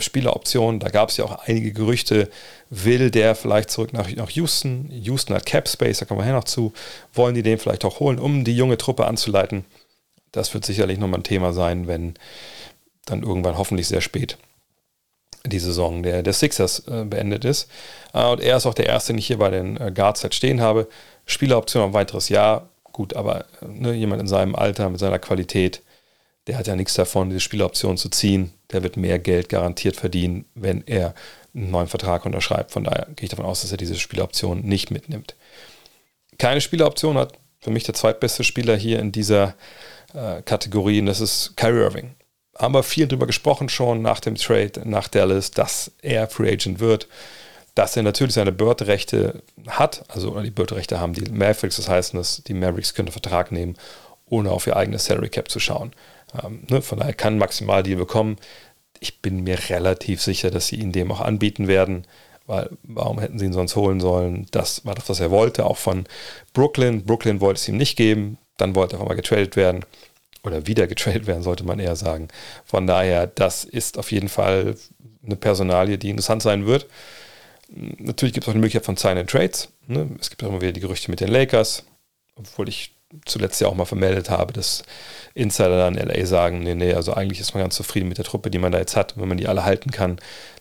Spieleroption, 0.00 0.80
da 0.80 0.88
gab 0.88 1.10
es 1.10 1.16
ja 1.16 1.24
auch 1.24 1.46
einige 1.46 1.72
Gerüchte, 1.72 2.30
will 2.70 3.10
der 3.10 3.34
vielleicht 3.34 3.70
zurück 3.70 3.92
nach, 3.92 4.10
nach 4.10 4.30
Houston, 4.30 4.88
Houston 4.90 5.34
hat 5.34 5.46
Cap 5.46 5.68
Space, 5.68 5.98
da 5.98 6.06
kommen 6.06 6.20
wir 6.20 6.24
her 6.24 6.34
noch 6.34 6.44
zu, 6.44 6.72
wollen 7.12 7.34
die 7.34 7.42
den 7.42 7.58
vielleicht 7.58 7.84
auch 7.84 8.00
holen, 8.00 8.18
um 8.18 8.44
die 8.44 8.56
junge 8.56 8.78
Truppe 8.78 9.06
anzuleiten. 9.06 9.64
Das 10.32 10.54
wird 10.54 10.64
sicherlich 10.64 10.98
nochmal 10.98 11.20
ein 11.20 11.24
Thema 11.24 11.52
sein, 11.52 11.86
wenn 11.86 12.14
dann 13.04 13.22
irgendwann 13.22 13.58
hoffentlich 13.58 13.86
sehr 13.86 14.00
spät 14.00 14.38
die 15.46 15.58
Saison 15.58 16.02
der, 16.02 16.22
der 16.22 16.32
Sixers 16.32 16.86
äh, 16.88 17.04
beendet 17.04 17.44
ist. 17.44 17.68
Äh, 18.12 18.26
und 18.26 18.40
er 18.40 18.56
ist 18.56 18.66
auch 18.66 18.74
der 18.74 18.86
Erste, 18.86 19.12
den 19.12 19.18
ich 19.18 19.26
hier 19.26 19.38
bei 19.38 19.50
den 19.50 19.76
äh, 19.76 19.92
Guards 19.94 20.22
halt 20.22 20.34
stehen 20.34 20.60
habe. 20.60 20.88
Spieleroption 21.26 21.82
auf 21.82 21.90
ein 21.90 21.94
weiteres 21.94 22.28
Jahr, 22.28 22.70
gut, 22.84 23.14
aber 23.14 23.44
ne, 23.60 23.92
jemand 23.92 24.22
in 24.22 24.28
seinem 24.28 24.54
Alter 24.54 24.88
mit 24.88 25.00
seiner 25.00 25.18
Qualität, 25.18 25.82
der 26.46 26.58
hat 26.58 26.66
ja 26.66 26.76
nichts 26.76 26.94
davon, 26.94 27.30
diese 27.30 27.40
Spieleroption 27.40 27.96
zu 27.96 28.08
ziehen. 28.08 28.52
Der 28.70 28.82
wird 28.82 28.96
mehr 28.96 29.18
Geld 29.18 29.48
garantiert 29.48 29.96
verdienen, 29.96 30.44
wenn 30.54 30.82
er 30.86 31.14
einen 31.54 31.70
neuen 31.70 31.86
Vertrag 31.86 32.26
unterschreibt. 32.26 32.70
Von 32.70 32.84
daher 32.84 33.06
gehe 33.16 33.24
ich 33.24 33.30
davon 33.30 33.46
aus, 33.46 33.62
dass 33.62 33.72
er 33.72 33.78
diese 33.78 33.96
Spieleroption 33.96 34.62
nicht 34.62 34.90
mitnimmt. 34.90 35.36
Keine 36.38 36.60
Spieleroption 36.60 37.16
hat 37.16 37.38
für 37.60 37.70
mich 37.70 37.84
der 37.84 37.94
zweitbeste 37.94 38.44
Spieler 38.44 38.76
hier 38.76 38.98
in 38.98 39.12
dieser 39.12 39.54
äh, 40.12 40.42
Kategorie 40.42 41.00
und 41.00 41.06
das 41.06 41.20
ist 41.20 41.56
Kyrie 41.56 41.80
Irving. 41.80 42.14
Haben 42.58 42.74
wir 42.74 42.82
viel 42.82 43.08
drüber 43.08 43.26
gesprochen 43.26 43.68
schon 43.68 44.02
nach 44.02 44.20
dem 44.20 44.34
Trade 44.34 44.82
nach 44.84 45.08
Dallas, 45.08 45.50
dass 45.50 45.92
er 46.02 46.28
Free 46.28 46.52
Agent 46.52 46.80
wird 46.80 47.08
dass 47.74 47.96
er 47.96 48.04
natürlich 48.04 48.34
seine 48.34 48.52
Bird-Rechte 48.52 49.42
hat, 49.66 50.04
also 50.08 50.40
die 50.40 50.50
Bird-Rechte 50.50 51.00
haben 51.00 51.12
die 51.12 51.28
Mavericks, 51.30 51.76
das 51.76 51.88
heißt, 51.88 52.14
dass 52.14 52.42
die 52.44 52.54
Mavericks 52.54 52.94
können 52.94 53.08
Vertrag 53.08 53.50
nehmen, 53.50 53.76
ohne 54.26 54.50
auf 54.50 54.66
ihr 54.66 54.76
eigenes 54.76 55.06
Salary 55.06 55.28
Cap 55.28 55.50
zu 55.50 55.58
schauen. 55.58 55.92
Ähm, 56.42 56.62
ne, 56.68 56.82
von 56.82 56.98
daher 56.98 57.14
kann 57.14 57.38
maximal 57.38 57.82
die 57.82 57.94
bekommen. 57.94 58.36
Ich 59.00 59.20
bin 59.20 59.44
mir 59.44 59.58
relativ 59.68 60.22
sicher, 60.22 60.50
dass 60.50 60.68
sie 60.68 60.76
ihn 60.76 60.92
dem 60.92 61.12
auch 61.12 61.20
anbieten 61.20 61.68
werden, 61.68 62.06
weil 62.46 62.70
warum 62.82 63.18
hätten 63.18 63.38
sie 63.38 63.46
ihn 63.46 63.52
sonst 63.52 63.76
holen 63.76 64.00
sollen? 64.00 64.46
Das 64.50 64.84
war 64.84 64.94
das, 64.94 65.08
was 65.08 65.20
er 65.20 65.30
wollte, 65.30 65.66
auch 65.66 65.76
von 65.76 66.04
Brooklyn. 66.52 67.04
Brooklyn 67.04 67.40
wollte 67.40 67.58
es 67.58 67.68
ihm 67.68 67.76
nicht 67.76 67.96
geben, 67.96 68.38
dann 68.56 68.74
wollte 68.74 68.94
er 68.94 69.00
einfach 69.00 69.08
mal 69.08 69.16
getradet 69.16 69.56
werden 69.56 69.84
oder 70.42 70.66
wieder 70.66 70.86
getradet 70.86 71.26
werden, 71.26 71.42
sollte 71.42 71.64
man 71.64 71.78
eher 71.78 71.96
sagen. 71.96 72.28
Von 72.64 72.86
daher, 72.86 73.26
das 73.26 73.64
ist 73.64 73.98
auf 73.98 74.12
jeden 74.12 74.28
Fall 74.28 74.76
eine 75.24 75.36
Personalie, 75.36 75.98
die 75.98 76.10
interessant 76.10 76.42
sein 76.42 76.66
wird. 76.66 76.86
Natürlich 77.68 78.34
gibt 78.34 78.44
es 78.44 78.48
auch 78.48 78.52
die 78.52 78.58
Möglichkeit 78.58 78.84
von 78.84 78.96
Sign 78.96 79.18
and 79.18 79.30
Trades. 79.30 79.68
Ne? 79.86 80.08
Es 80.20 80.30
gibt 80.30 80.44
auch 80.44 80.48
immer 80.48 80.60
wieder 80.60 80.72
die 80.72 80.80
Gerüchte 80.80 81.10
mit 81.10 81.20
den 81.20 81.28
Lakers, 81.28 81.84
obwohl 82.36 82.68
ich 82.68 82.93
zuletzt 83.24 83.60
ja 83.60 83.68
auch 83.68 83.74
mal 83.74 83.84
vermeldet 83.84 84.30
habe, 84.30 84.52
dass 84.52 84.82
Insider 85.34 85.76
dann 85.76 85.96
in 85.96 86.08
LA 86.08 86.26
sagen, 86.26 86.60
nee, 86.60 86.74
nee, 86.74 86.94
also 86.94 87.14
eigentlich 87.14 87.40
ist 87.40 87.54
man 87.54 87.62
ganz 87.62 87.74
zufrieden 87.74 88.08
mit 88.08 88.18
der 88.18 88.24
Truppe, 88.24 88.50
die 88.50 88.58
man 88.58 88.72
da 88.72 88.78
jetzt 88.78 88.96
hat. 88.96 89.14
wenn 89.16 89.28
man 89.28 89.38
die 89.38 89.48
alle 89.48 89.64
halten 89.64 89.90
kann, 89.90 90.18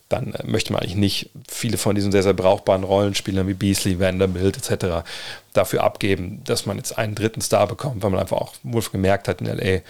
dann 0.10 0.34
äh, 0.34 0.46
möchte 0.46 0.74
man 0.74 0.82
eigentlich 0.82 0.96
nicht 0.96 1.30
viele 1.48 1.78
von 1.78 1.96
diesen 1.96 2.12
sehr, 2.12 2.24
sehr 2.24 2.34
brauchbaren 2.34 2.84
Rollenspielern 2.84 3.48
wie 3.48 3.54
Beasley, 3.54 4.00
Vanderbilt 4.00 4.58
etc. 4.58 5.06
dafür 5.54 5.84
abgeben, 5.84 6.44
dass 6.44 6.66
man 6.66 6.78
jetzt 6.78 6.98
einen 6.98 7.16
dritten 7.16 7.42
Star 7.42 7.68
bekommt, 7.68 8.04
weil 8.04 8.12
man 8.12 8.20
einfach 8.20 8.38
auch 8.38 8.54
wohl 8.64 8.82
gemerkt 8.82 9.28
hat 9.28 9.42
in 9.42 9.48
LA, 9.48 9.82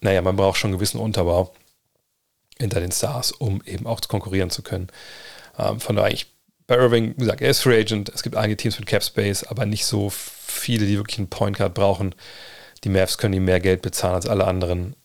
naja, 0.00 0.20
man 0.22 0.36
braucht 0.36 0.58
schon 0.58 0.70
einen 0.70 0.78
gewissen 0.78 0.98
Unterbau 0.98 1.52
hinter 2.58 2.80
den 2.80 2.92
Stars, 2.92 3.32
um 3.32 3.62
eben 3.64 3.86
auch 3.86 4.00
konkurrieren 4.02 4.50
zu 4.50 4.62
können. 4.62 4.88
Ähm, 5.58 5.80
von 5.80 5.96
daher, 5.96 6.12
ich 6.12 6.26
bei 6.66 6.76
Irving, 6.76 7.14
wie 7.16 7.20
gesagt, 7.20 7.40
er 7.40 7.50
ist 7.50 7.60
Free 7.60 7.80
Agent. 7.80 8.10
Es 8.14 8.22
gibt 8.22 8.36
einige 8.36 8.56
Teams 8.56 8.78
mit 8.78 8.88
Cap 8.88 9.02
Space, 9.02 9.44
aber 9.44 9.66
nicht 9.66 9.84
so 9.84 10.10
viele, 10.10 10.86
die 10.86 10.96
wirklich 10.96 11.18
einen 11.18 11.28
Point 11.28 11.58
Guard 11.58 11.74
brauchen. 11.74 12.14
Die 12.84 12.88
Mavs 12.88 13.18
können 13.18 13.34
ihm 13.34 13.44
mehr 13.44 13.60
Geld 13.60 13.82
bezahlen 13.82 14.14
als 14.14 14.26
alle 14.26 14.46
anderen. 14.46 14.96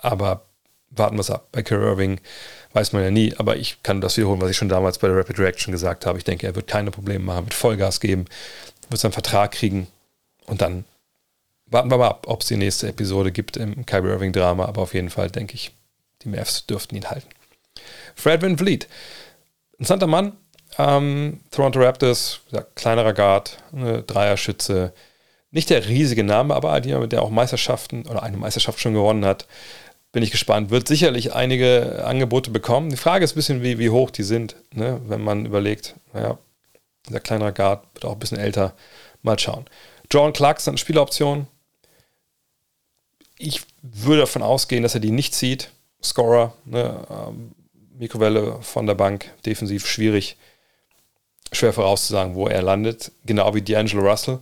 Aber 0.00 0.46
warten 0.90 1.16
wir 1.16 1.20
es 1.20 1.30
ab. 1.30 1.48
Bei 1.52 1.62
Kyrie 1.62 1.84
Irving 1.84 2.20
weiß 2.72 2.92
man 2.92 3.02
ja 3.02 3.10
nie, 3.10 3.34
aber 3.36 3.56
ich 3.56 3.82
kann 3.82 4.00
das 4.00 4.16
wiederholen, 4.16 4.40
was 4.40 4.50
ich 4.50 4.56
schon 4.56 4.68
damals 4.68 4.98
bei 4.98 5.08
der 5.08 5.16
Rapid 5.16 5.38
Reaction 5.38 5.72
gesagt 5.72 6.06
habe. 6.06 6.18
Ich 6.18 6.24
denke, 6.24 6.46
er 6.46 6.54
wird 6.54 6.66
keine 6.66 6.90
Probleme 6.90 7.24
machen, 7.24 7.46
wird 7.46 7.54
Vollgas 7.54 8.00
geben, 8.00 8.26
wird 8.88 9.00
seinen 9.00 9.12
Vertrag 9.12 9.52
kriegen 9.52 9.86
und 10.46 10.60
dann 10.60 10.84
warten 11.66 11.90
wir 11.90 11.98
mal 11.98 12.08
ab, 12.08 12.26
ob 12.28 12.42
es 12.42 12.48
die 12.48 12.56
nächste 12.56 12.88
Episode 12.88 13.32
gibt 13.32 13.56
im 13.56 13.86
Kyrie 13.86 14.10
Irving 14.10 14.32
Drama, 14.32 14.66
aber 14.66 14.82
auf 14.82 14.94
jeden 14.94 15.10
Fall 15.10 15.30
denke 15.30 15.54
ich, 15.54 15.72
die 16.22 16.28
Mavs 16.28 16.66
dürften 16.66 16.96
ihn 16.96 17.08
halten. 17.10 17.28
Fred 18.14 18.42
Van 18.42 18.58
Vliet, 18.58 18.88
interessanter 19.72 20.06
Mann, 20.06 20.36
ähm, 20.78 21.40
Toronto 21.50 21.80
Raptors, 21.80 22.40
gesagt, 22.50 22.76
kleinerer 22.76 23.12
Guard, 23.12 23.58
eine 23.72 24.02
Dreierschütze. 24.02 24.92
Nicht 25.50 25.70
der 25.70 25.86
riesige 25.86 26.24
Name, 26.24 26.54
aber 26.54 26.78
jemand, 26.82 27.12
der 27.12 27.22
auch 27.22 27.30
Meisterschaften 27.30 28.06
oder 28.06 28.22
eine 28.22 28.38
Meisterschaft 28.38 28.80
schon 28.80 28.94
gewonnen 28.94 29.24
hat. 29.24 29.46
Bin 30.12 30.22
ich 30.22 30.30
gespannt. 30.30 30.70
Wird 30.70 30.88
sicherlich 30.88 31.34
einige 31.34 32.04
Angebote 32.04 32.50
bekommen. 32.50 32.90
Die 32.90 32.96
Frage 32.96 33.24
ist 33.24 33.32
ein 33.32 33.36
bisschen, 33.36 33.62
wie, 33.62 33.78
wie 33.78 33.90
hoch 33.90 34.10
die 34.10 34.22
sind, 34.22 34.56
ne? 34.74 35.00
wenn 35.06 35.22
man 35.22 35.46
überlegt, 35.46 35.94
naja, 36.12 36.38
der 37.08 37.20
kleinere 37.20 37.52
Guard 37.52 37.84
wird 37.94 38.04
auch 38.04 38.12
ein 38.12 38.18
bisschen 38.18 38.38
älter. 38.38 38.74
Mal 39.22 39.38
schauen. 39.38 39.66
John 40.10 40.32
Clarkson, 40.32 40.76
Spieleroption. 40.76 41.46
Ich 43.38 43.62
würde 43.82 44.22
davon 44.22 44.42
ausgehen, 44.42 44.82
dass 44.82 44.94
er 44.94 45.00
die 45.00 45.10
nicht 45.10 45.34
zieht. 45.34 45.70
Scorer, 46.02 46.54
ne? 46.64 47.06
ähm, 47.10 47.52
Mikrowelle 47.98 48.58
von 48.62 48.86
der 48.86 48.94
Bank, 48.94 49.30
defensiv 49.44 49.86
schwierig 49.86 50.36
schwer 51.52 51.72
vorauszusagen, 51.72 52.34
wo 52.34 52.48
er 52.48 52.62
landet. 52.62 53.12
Genau 53.24 53.54
wie 53.54 53.60
D'Angelo 53.60 54.00
Russell. 54.00 54.40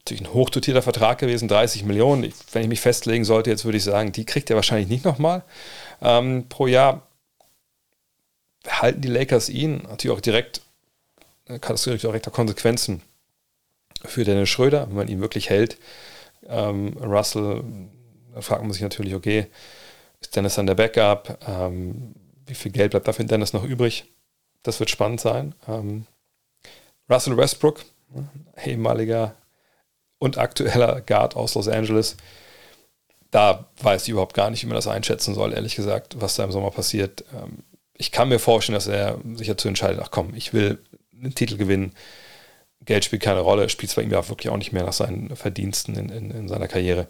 Natürlich 0.00 0.22
ein 0.22 0.34
hochdotierter 0.34 0.82
Vertrag 0.82 1.18
gewesen, 1.18 1.48
30 1.48 1.84
Millionen. 1.84 2.24
Ich, 2.24 2.34
wenn 2.52 2.62
ich 2.62 2.68
mich 2.68 2.80
festlegen 2.80 3.24
sollte, 3.24 3.50
jetzt 3.50 3.64
würde 3.64 3.78
ich 3.78 3.84
sagen, 3.84 4.12
die 4.12 4.24
kriegt 4.24 4.50
er 4.50 4.56
wahrscheinlich 4.56 4.88
nicht 4.88 5.04
nochmal 5.04 5.42
ähm, 6.00 6.46
pro 6.48 6.66
Jahr. 6.66 7.02
Halten 8.66 9.00
die 9.00 9.08
Lakers 9.08 9.48
ihn 9.48 9.82
natürlich 9.88 10.16
auch 10.16 10.20
direkt, 10.20 10.62
kann 11.46 11.74
das 11.74 11.84
direkte 11.84 12.30
Konsequenzen 12.30 13.02
für 14.04 14.24
Dennis 14.24 14.48
Schröder, 14.48 14.88
wenn 14.88 14.96
man 14.96 15.08
ihn 15.08 15.20
wirklich 15.20 15.50
hält. 15.50 15.78
Ähm, 16.46 16.96
Russell, 16.98 17.64
da 18.34 18.40
fragt 18.40 18.62
man 18.62 18.72
sich 18.72 18.82
natürlich, 18.82 19.14
okay, 19.14 19.46
ist 20.20 20.34
Dennis 20.36 20.54
dann 20.54 20.66
der 20.66 20.74
Backup? 20.74 21.38
Ähm, 21.46 22.14
wie 22.46 22.54
viel 22.54 22.72
Geld 22.72 22.90
bleibt 22.90 23.08
dafür 23.08 23.24
Dennis 23.24 23.52
noch 23.52 23.64
übrig? 23.64 24.06
Das 24.62 24.80
wird 24.80 24.90
spannend 24.90 25.20
sein. 25.20 25.54
Ähm, 25.68 26.06
Russell 27.08 27.36
Westbrook, 27.36 27.84
ehemaliger 28.64 29.34
und 30.18 30.38
aktueller 30.38 31.00
Guard 31.00 31.36
aus 31.36 31.54
Los 31.54 31.68
Angeles. 31.68 32.16
Da 33.30 33.66
weiß 33.82 34.04
ich 34.04 34.10
überhaupt 34.10 34.34
gar 34.34 34.50
nicht, 34.50 34.62
wie 34.62 34.66
man 34.66 34.74
das 34.74 34.86
einschätzen 34.86 35.34
soll, 35.34 35.52
ehrlich 35.52 35.76
gesagt, 35.76 36.20
was 36.20 36.34
da 36.34 36.44
im 36.44 36.52
Sommer 36.52 36.70
passiert. 36.70 37.24
Ähm, 37.34 37.64
ich 37.94 38.12
kann 38.12 38.28
mir 38.28 38.38
vorstellen, 38.38 38.74
dass 38.74 38.86
er 38.86 39.18
sich 39.34 39.48
dazu 39.48 39.68
entscheidet, 39.68 40.00
ach 40.02 40.10
komm, 40.10 40.34
ich 40.34 40.52
will 40.52 40.78
einen 41.12 41.34
Titel 41.34 41.56
gewinnen. 41.56 41.92
Geld 42.84 43.04
spielt 43.04 43.22
keine 43.22 43.40
Rolle, 43.40 43.68
spielt 43.68 43.90
zwar 43.90 44.04
ihm 44.04 44.10
ja 44.10 44.28
wirklich 44.28 44.50
auch 44.50 44.56
nicht 44.56 44.72
mehr 44.72 44.84
nach 44.84 44.92
seinen 44.92 45.34
Verdiensten 45.36 45.96
in, 45.96 46.08
in, 46.08 46.30
in 46.30 46.48
seiner 46.48 46.68
Karriere. 46.68 47.06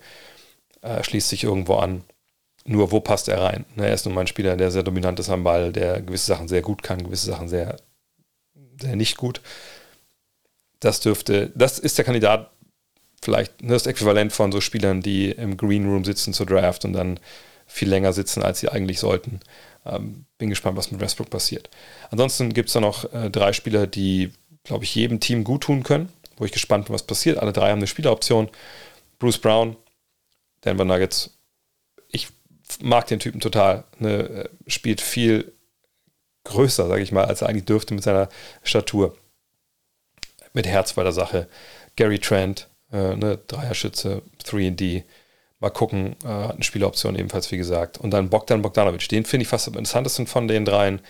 Er 0.81 1.05
schließt 1.05 1.29
sich 1.29 1.45
irgendwo 1.45 1.77
an. 1.77 2.05
Nur 2.65 2.91
wo 2.91 3.01
passt 3.01 3.29
er 3.29 3.41
rein? 3.41 3.65
Er 3.77 3.95
ist 3.95 4.05
nun 4.05 4.15
mal 4.15 4.23
ein 4.23 4.27
Spieler, 4.27 4.57
der 4.57 4.71
sehr 4.71 4.83
dominant 4.83 5.21
ist 5.21 5.31
am 5.31 5.45
Ball, 5.45 5.73
der 5.73 6.03
gewisse 6.03 6.27
Sachen 6.27 6.49
sehr 6.49 6.63
gut 6.63 6.83
kann, 6.83 7.03
gewisse 7.03 7.27
Sachen 7.27 7.49
sehr, 7.49 7.77
sehr 8.81 8.97
nicht 8.97 9.17
gut 9.17 9.41
das 10.81 11.01
dürfte, 11.01 11.51
das 11.55 11.79
ist 11.79 11.99
der 11.99 12.05
Kandidat 12.05 12.51
vielleicht 13.23 13.55
das 13.61 13.87
Äquivalent 13.87 14.33
von 14.33 14.53
so 14.53 14.61
Spielern, 14.61 15.01
die 15.01 15.31
im 15.31 15.57
Green 15.57 15.89
Room 15.89 16.05
sitzen 16.05 16.33
zur 16.33 16.47
Draft 16.47 16.85
und 16.85 16.93
dann 16.93 17.19
viel 17.67 17.89
länger 17.89 18.13
sitzen, 18.13 18.43
als 18.43 18.61
sie 18.61 18.69
eigentlich 18.69 18.99
sollten. 19.01 19.41
Ähm, 19.85 20.25
bin 20.39 20.49
gespannt, 20.49 20.77
was 20.77 20.91
mit 20.91 21.01
Westbrook 21.01 21.31
passiert. 21.31 21.69
Ansonsten 22.11 22.55
gibt 22.55 22.69
es 22.69 22.73
da 22.73 22.81
noch 22.81 23.13
äh, 23.13 23.31
drei 23.31 23.53
Spieler, 23.53 23.87
die, 23.87 24.33
glaube 24.65 24.85
ich, 24.85 24.95
jedem 24.95 25.21
Team 25.21 25.45
gut 25.45 25.63
tun 25.63 25.83
können, 25.83 26.11
wo 26.37 26.45
ich 26.45 26.53
gespannt 26.53 26.87
bin, 26.87 26.95
was 26.95 27.03
passiert. 27.03 27.39
Alle 27.39 27.53
drei 27.53 27.71
haben 27.71 27.79
eine 27.79 27.87
Spieleroption. 27.87 28.49
Bruce 29.19 29.39
Brown, 29.39 29.77
Denver 30.65 30.85
Nuggets. 30.85 31.37
Ich 32.09 32.29
mag 32.81 33.07
den 33.07 33.19
Typen 33.19 33.41
total. 33.41 33.85
Ne, 33.99 34.11
äh, 34.11 34.49
spielt 34.67 35.01
viel 35.01 35.53
größer, 36.45 36.89
sage 36.89 37.03
ich 37.03 37.13
mal, 37.13 37.25
als 37.25 37.43
er 37.43 37.49
eigentlich 37.49 37.67
dürfte 37.67 37.95
mit 37.95 38.03
seiner 38.03 38.29
Statur 38.63 39.17
mit 40.59 40.67
Herz 40.67 40.93
bei 40.93 41.05
der 41.05 41.13
Sache. 41.13 41.49
Gary 41.97 42.19
Trent, 42.19 42.69
Äh, 42.91 43.17
ne, 43.17 43.39
Dreierschütze, 43.47 44.23
3D. 44.43 45.05
Mal 45.61 45.69
gucken, 45.69 46.17
äh, 46.25 46.29
hat 46.29 46.55
eine 46.55 46.63
Spieleroption 46.63 47.17
ebenfalls, 47.17 47.51
wie 47.53 47.59
gesagt. 47.59 47.99
Und 47.99 48.13
dann 48.13 48.31
Bogdan 48.31 48.63
Bogdanovic. 48.63 49.07
Den 49.11 49.27
finde 49.27 49.43
ich 49.43 49.49
fast 49.49 49.69
am 49.69 49.75
interessantesten 49.75 50.27
von 50.27 50.49
den 50.49 50.65
dreien, 50.65 51.03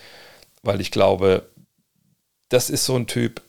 weil 0.61 0.81
ich 0.81 0.91
glaube, 0.91 1.49
das 2.49 2.69
ist 2.69 2.83
so 2.83 2.97
ein 2.97 3.07
Typ, 3.07 3.41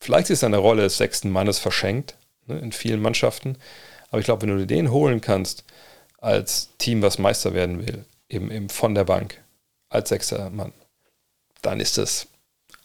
vielleicht 0.00 0.30
ist 0.30 0.40
seine 0.40 0.56
Rolle 0.58 0.82
des 0.82 0.96
sechsten 0.96 1.30
Mannes 1.30 1.60
verschenkt 1.60 2.16
ne, 2.46 2.58
in 2.58 2.72
vielen 2.72 3.00
Mannschaften. 3.00 3.56
Aber 4.10 4.18
ich 4.18 4.24
glaube, 4.24 4.42
wenn 4.42 4.58
du 4.58 4.66
den 4.66 4.90
holen 4.90 5.20
kannst 5.20 5.64
als 6.18 6.70
Team, 6.78 7.02
was 7.02 7.18
Meister 7.18 7.54
werden 7.54 7.86
will, 7.86 8.04
eben, 8.28 8.50
eben 8.50 8.68
von 8.68 8.96
der 8.96 9.04
Bank, 9.04 9.42
als 9.90 10.08
sechster 10.08 10.50
Mann, 10.50 10.72
dann 11.62 11.78
ist 11.78 11.98
das 11.98 12.26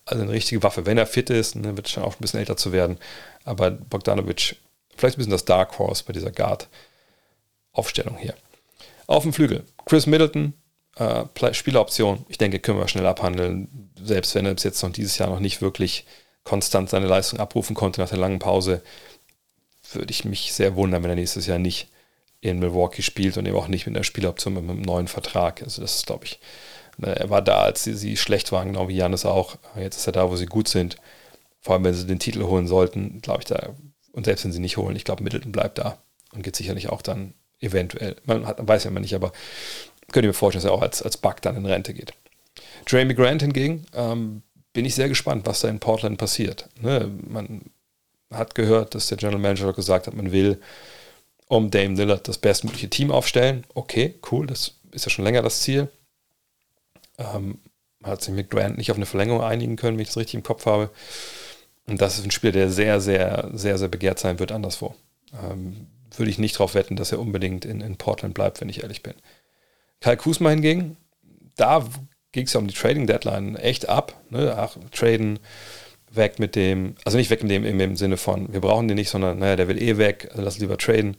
also 0.05 0.23
eine 0.23 0.31
richtige 0.31 0.63
Waffe. 0.63 0.85
Wenn 0.85 0.97
er 0.97 1.05
fit 1.05 1.29
ist, 1.29 1.55
dann 1.55 1.61
ne, 1.61 1.77
wird 1.77 1.87
es 1.87 1.93
schon 1.93 2.03
auch 2.03 2.15
ein 2.15 2.21
bisschen 2.21 2.39
älter 2.39 2.57
zu 2.57 2.71
werden. 2.71 2.97
Aber 3.43 3.71
Bogdanovic, 3.71 4.57
vielleicht 4.95 5.15
ein 5.15 5.19
bisschen 5.19 5.31
das 5.31 5.45
Dark 5.45 5.77
Horse 5.79 6.03
bei 6.05 6.13
dieser 6.13 6.31
Guard-Aufstellung 6.31 8.17
hier. 8.17 8.35
Auf 9.07 9.23
dem 9.23 9.33
Flügel, 9.33 9.63
Chris 9.85 10.05
Middleton, 10.05 10.53
äh, 10.95 11.53
Spieleroption. 11.53 12.25
Ich 12.29 12.37
denke, 12.37 12.59
können 12.59 12.79
wir 12.79 12.87
schnell 12.87 13.05
abhandeln. 13.05 13.91
Selbst 14.01 14.35
wenn 14.35 14.45
er 14.45 14.53
bis 14.53 14.63
jetzt 14.63 14.81
noch 14.83 14.91
dieses 14.91 15.17
Jahr 15.17 15.29
noch 15.29 15.39
nicht 15.39 15.61
wirklich 15.61 16.05
konstant 16.43 16.89
seine 16.89 17.07
Leistung 17.07 17.39
abrufen 17.39 17.75
konnte 17.75 18.01
nach 18.01 18.09
der 18.09 18.17
langen 18.17 18.39
Pause, 18.39 18.81
würde 19.93 20.11
ich 20.11 20.25
mich 20.25 20.53
sehr 20.53 20.75
wundern, 20.75 21.03
wenn 21.03 21.09
er 21.09 21.15
nächstes 21.15 21.45
Jahr 21.45 21.59
nicht 21.59 21.89
in 22.39 22.59
Milwaukee 22.59 23.03
spielt 23.03 23.37
und 23.37 23.45
eben 23.45 23.55
auch 23.55 23.67
nicht 23.67 23.85
mit 23.85 23.95
einer 23.95 24.03
Spieloption 24.03 24.53
mit 24.53 24.63
einem 24.63 24.81
neuen 24.81 25.07
Vertrag. 25.07 25.61
Also 25.61 25.81
das 25.81 25.97
ist, 25.97 26.07
glaube 26.07 26.25
ich, 26.25 26.39
er 27.01 27.29
war 27.29 27.41
da, 27.41 27.63
als 27.63 27.83
sie, 27.83 27.93
sie 27.95 28.17
schlecht 28.17 28.51
waren, 28.51 28.73
genau 28.73 28.87
wie 28.87 28.95
Janis 28.95 29.25
auch. 29.25 29.57
Jetzt 29.75 29.97
ist 29.97 30.07
er 30.07 30.13
da, 30.13 30.29
wo 30.29 30.35
sie 30.35 30.45
gut 30.45 30.67
sind. 30.67 30.97
Vor 31.59 31.75
allem, 31.75 31.83
wenn 31.83 31.93
sie 31.93 32.07
den 32.07 32.19
Titel 32.19 32.43
holen 32.43 32.67
sollten, 32.67 33.21
glaube 33.21 33.41
ich 33.41 33.45
da, 33.45 33.75
und 34.13 34.25
selbst 34.25 34.45
wenn 34.45 34.51
sie 34.51 34.59
nicht 34.59 34.77
holen, 34.77 34.95
ich 34.95 35.03
glaube, 35.03 35.23
Middleton 35.23 35.51
bleibt 35.51 35.77
da 35.77 35.97
und 36.33 36.43
geht 36.43 36.55
sicherlich 36.55 36.89
auch 36.89 37.01
dann 37.01 37.33
eventuell, 37.59 38.15
man 38.25 38.47
hat, 38.47 38.57
weiß 38.65 38.83
ja 38.83 38.89
immer 38.89 38.99
nicht, 38.99 39.15
aber 39.15 39.31
könnte 40.11 40.27
mir 40.27 40.33
vorstellen, 40.33 40.63
dass 40.63 40.71
er 40.71 40.73
auch 40.73 40.81
als, 40.81 41.01
als 41.01 41.17
Bug 41.17 41.41
dann 41.41 41.55
in 41.55 41.65
Rente 41.65 41.93
geht. 41.93 42.13
Jamie 42.87 43.15
Grant 43.15 43.41
hingegen, 43.41 43.85
ähm, 43.93 44.41
bin 44.73 44.85
ich 44.85 44.95
sehr 44.95 45.09
gespannt, 45.09 45.45
was 45.45 45.61
da 45.61 45.69
in 45.69 45.79
Portland 45.79 46.17
passiert. 46.17 46.69
Ne, 46.81 47.11
man 47.27 47.71
hat 48.31 48.55
gehört, 48.55 48.95
dass 48.95 49.07
der 49.07 49.17
General 49.17 49.39
Manager 49.39 49.73
gesagt 49.73 50.07
hat, 50.07 50.13
man 50.13 50.31
will 50.31 50.59
um 51.47 51.69
Dame 51.69 51.95
Lillard 51.95 52.27
das 52.27 52.37
bestmögliche 52.37 52.89
Team 52.89 53.11
aufstellen. 53.11 53.65
Okay, 53.73 54.15
cool, 54.31 54.47
das 54.47 54.75
ist 54.91 55.05
ja 55.05 55.11
schon 55.11 55.25
länger 55.25 55.41
das 55.41 55.61
Ziel. 55.61 55.89
Ähm, 57.35 57.59
hat 58.03 58.21
sich 58.21 58.33
mit 58.33 58.49
Grant 58.49 58.77
nicht 58.77 58.89
auf 58.91 58.97
eine 58.97 59.05
Verlängerung 59.05 59.41
einigen 59.41 59.75
können, 59.75 59.97
wenn 59.97 60.03
ich 60.03 60.09
das 60.09 60.17
richtig 60.17 60.35
im 60.35 60.43
Kopf 60.43 60.65
habe. 60.65 60.89
Und 61.87 62.01
das 62.01 62.17
ist 62.17 62.25
ein 62.25 62.31
Spieler, 62.31 62.53
der 62.53 62.69
sehr, 62.69 62.99
sehr, 62.99 63.49
sehr, 63.53 63.77
sehr 63.77 63.87
begehrt 63.87 64.19
sein 64.19 64.39
wird 64.39 64.51
anderswo. 64.51 64.95
Ähm, 65.33 65.87
würde 66.15 66.31
ich 66.31 66.39
nicht 66.39 66.55
darauf 66.55 66.73
wetten, 66.73 66.95
dass 66.95 67.11
er 67.11 67.19
unbedingt 67.19 67.65
in, 67.65 67.81
in 67.81 67.97
Portland 67.97 68.33
bleibt, 68.33 68.61
wenn 68.61 68.69
ich 68.69 68.83
ehrlich 68.83 69.03
bin. 69.03 69.13
Kyle 69.99 70.17
Kuzma 70.17 70.49
hingegen, 70.49 70.97
da 71.55 71.85
ging 72.31 72.45
es 72.45 72.53
ja 72.53 72.59
um 72.59 72.67
die 72.67 72.73
Trading 72.73 73.07
Deadline 73.07 73.55
echt 73.55 73.87
ab. 73.87 74.19
Ne? 74.29 74.55
Ach, 74.57 74.77
traden, 74.91 75.39
weg 76.11 76.39
mit 76.39 76.55
dem, 76.55 76.95
also 77.05 77.17
nicht 77.17 77.29
weg 77.29 77.43
mit 77.43 77.51
dem 77.51 77.63
im, 77.63 77.95
Sinne 77.95 78.17
von, 78.17 78.51
wir 78.51 78.61
brauchen 78.61 78.87
den 78.87 78.95
nicht, 78.95 79.09
sondern 79.09 79.39
naja, 79.39 79.55
der 79.55 79.67
will 79.67 79.81
eh 79.81 79.97
weg, 79.97 80.27
also 80.31 80.41
lass 80.41 80.59
lieber 80.59 80.77
traden. 80.77 81.17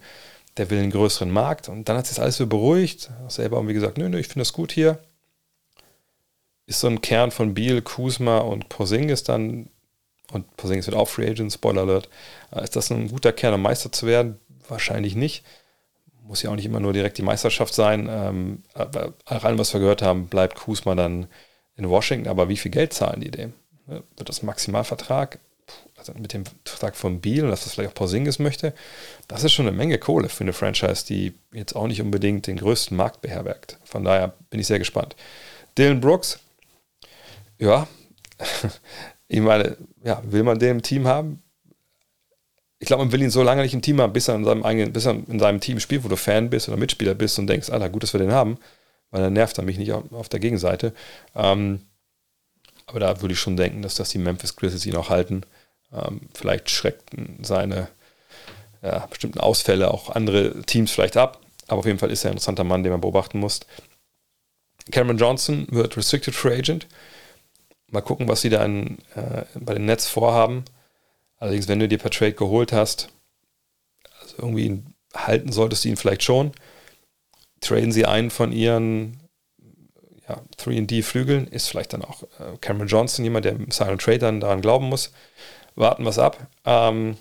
Der 0.59 0.69
will 0.69 0.81
einen 0.81 0.91
größeren 0.91 1.31
Markt. 1.31 1.71
Und 1.71 1.88
dann 1.88 1.97
hat 1.97 2.07
sich 2.07 2.17
das 2.17 2.23
alles 2.23 2.37
so 2.37 2.47
beruhigt. 2.47 3.11
Selber 3.29 3.57
haben 3.57 3.69
wir 3.69 3.75
gesagt, 3.75 3.97
nö, 3.97 4.11
nö, 4.11 4.19
ich 4.19 4.29
finde 4.29 4.41
das 4.41 4.53
gut 4.53 4.71
hier. 4.71 4.99
Ist 6.73 6.81
so 6.81 6.87
ein 6.87 7.03
Kern 7.03 7.31
von 7.31 7.53
Beal, 7.53 7.83
Kuzma 7.83 8.39
und 8.39 8.71
Porzingis 8.71 9.25
dann, 9.25 9.69
und 10.33 10.57
Porzingis 10.57 10.87
wird 10.87 10.97
auch 10.97 11.07
Free 11.07 11.29
Agent, 11.29 11.53
Spoiler 11.53 11.83
Alert. 11.83 12.09
Äh, 12.51 12.65
ist 12.65 12.77
das 12.77 12.91
ein 12.91 13.09
guter 13.09 13.35
Kern, 13.35 13.53
um 13.53 13.61
Meister 13.61 13.93
zu 13.93 14.07
werden? 14.07 14.41
Wahrscheinlich 14.71 15.15
nicht. 15.15 15.45
Muss 16.23 16.41
ja 16.41 16.49
auch 16.49 16.57
nicht 16.57 16.65
immer 16.65 16.81
nur 16.81 16.95
direkt 16.95 17.19
die 17.19 17.23
Meisterschaft 17.23 17.75
sein. 17.75 18.09
Ähm, 18.11 18.63
aber 18.73 19.13
allem, 19.27 19.59
was 19.59 19.75
wir 19.75 19.81
gehört 19.81 20.01
haben, 20.01 20.29
bleibt 20.29 20.57
Kuzma 20.57 20.95
dann 20.95 21.27
in 21.77 21.91
Washington. 21.91 22.27
Aber 22.27 22.49
wie 22.49 22.57
viel 22.57 22.71
Geld 22.71 22.95
zahlen 22.95 23.21
die 23.21 23.31
dem? 23.31 23.53
Wird 23.85 24.31
das 24.31 24.43
Maximalvertrag, 24.43 25.41
also 25.99 26.15
mit 26.15 26.33
dem 26.33 26.45
Vertrag 26.65 26.97
von 26.97 27.21
Beal, 27.21 27.51
dass 27.51 27.65
das 27.65 27.75
vielleicht 27.75 27.91
auch 27.91 27.95
Porzingis 27.95 28.39
möchte, 28.39 28.73
das 29.29 29.45
ist 29.45 29.53
schon 29.53 29.67
eine 29.67 29.77
Menge 29.77 29.99
Kohle 29.99 30.31
für 30.31 30.45
eine 30.45 30.55
Franchise, 30.55 31.05
die 31.05 31.35
jetzt 31.53 31.77
auch 31.77 31.87
nicht 31.87 32.01
unbedingt 32.01 32.47
den 32.47 32.57
größten 32.57 32.97
Markt 32.97 33.21
beherbergt. 33.21 33.77
Von 33.85 34.05
daher 34.05 34.33
bin 34.49 34.59
ich 34.59 34.69
sehr 34.69 34.79
gespannt. 34.79 35.17
Dylan 35.77 36.01
Brooks, 36.01 36.39
ja, 37.62 37.87
ich 39.29 39.40
meine, 39.40 39.77
ja, 40.05 40.20
will 40.25 40.42
man 40.42 40.59
den 40.59 40.70
im 40.70 40.83
Team 40.83 41.07
haben? 41.07 41.42
Ich 42.79 42.88
glaube, 42.88 43.05
man 43.05 43.12
will 43.12 43.22
ihn 43.22 43.31
so 43.31 43.44
lange 43.44 43.62
nicht 43.62 43.75
im 43.75 43.83
Team 43.83 44.01
haben, 44.01 44.12
bis 44.12 44.27
er 44.27 44.35
in 44.35 44.44
seinem 44.44 44.64
eigenen, 44.64 44.92
bis 44.92 45.07
er 45.07 45.12
in 45.12 45.38
seinem 45.38 45.61
Team 45.61 45.79
spielt, 45.79 46.03
wo 46.03 46.09
du 46.09 46.16
Fan 46.16 46.51
bist 46.51 46.68
oder 46.68 46.77
Mitspieler 46.77 47.14
bist 47.14 47.38
und 47.38 47.46
denkst, 47.46 47.70
Alter, 47.70 47.88
gut, 47.88 48.03
dass 48.03 48.12
wir 48.12 48.18
den 48.18 48.33
haben, 48.33 48.59
weil 49.11 49.22
dann 49.22 49.33
nervt 49.33 49.59
er 49.59 49.64
mich 49.64 49.79
nicht 49.79 49.92
auf, 49.92 50.29
der 50.29 50.40
Gegenseite. 50.40 50.92
Ähm, 51.37 51.83
aber 52.87 52.98
da 52.98 53.22
würde 53.22 53.35
ich 53.35 53.40
schon 53.40 53.57
denken, 53.57 53.83
dass 53.83 53.94
das 53.94 54.11
die 54.11 54.18
Memphis 54.18 54.57
Grizzlies 54.57 54.85
ihn 54.87 54.96
auch 54.96 55.11
halten. 55.11 55.42
Ähm, 55.92 56.22
vielleicht 56.35 56.68
schreckten 56.68 57.38
seine 57.44 57.88
ja, 58.83 59.07
bestimmten 59.07 59.38
Ausfälle 59.38 59.92
auch 59.92 60.11
andere 60.11 60.62
Teams 60.62 60.90
vielleicht 60.90 61.16
ab. 61.16 61.40
Aber 61.68 61.79
auf 61.79 61.87
jeden 61.87 62.01
Fall 62.01 62.11
ist 62.11 62.25
er 62.25 62.31
ein 62.31 62.35
interessanter 62.35 62.64
Mann, 62.64 62.83
den 62.83 62.90
man 62.90 63.01
beobachten 63.01 63.38
muss. 63.38 63.61
Cameron 64.90 65.18
Johnson 65.18 65.68
wird 65.70 65.96
Restricted 65.96 66.35
Free 66.35 66.59
Agent. 66.59 66.88
Mal 67.93 68.01
gucken, 68.01 68.27
was 68.27 68.41
sie 68.41 68.51
da 68.51 68.65
in, 68.65 68.99
äh, 69.15 69.45
bei 69.55 69.75
den 69.75 69.85
Nets 69.85 70.09
vorhaben. 70.09 70.65
Allerdings, 71.39 71.69
wenn 71.69 71.79
du 71.79 71.89
dir 71.89 71.99
per 71.99 72.11
Trade 72.11 72.33
geholt 72.33 72.73
hast, 72.73 73.11
also 74.21 74.37
irgendwie 74.39 74.83
halten 75.15 75.53
solltest 75.53 75.85
du 75.85 75.89
ihn 75.89 75.97
vielleicht 75.97 76.23
schon. 76.23 76.53
Traden 77.61 77.93
sie 77.93 78.07
einen 78.07 78.31
von 78.31 78.51
ihren 78.51 79.21
ja, 80.29 80.41
3D-Flügeln 80.59 81.47
ist 81.47 81.69
vielleicht 81.69 81.93
dann 81.93 82.05
auch 82.05 82.23
äh, 82.23 82.57
Cameron 82.61 82.89
Johnson, 82.89 83.25
jemand, 83.25 83.45
der 83.45 83.53
im 83.53 83.71
Silent 83.71 84.03
Trade 84.03 84.19
dann 84.19 84.41
daran 84.41 84.61
glauben 84.61 84.89
muss. 84.89 85.13
Warten 85.75 86.05
wir 86.05 86.11
es 86.11 86.19
ab. 86.19 86.47
Ähm, 86.65 87.17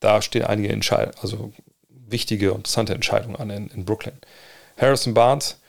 da 0.00 0.22
stehen 0.22 0.44
einige 0.44 0.72
Entscheidungen, 0.72 1.16
also 1.20 1.52
wichtige 1.88 2.52
und 2.52 2.58
interessante 2.58 2.94
Entscheidungen 2.94 3.36
an 3.36 3.50
in, 3.50 3.68
in, 3.68 3.84
Brooklyn. 3.84 4.18
Harrison 4.76 5.14
Barnes, 5.14 5.60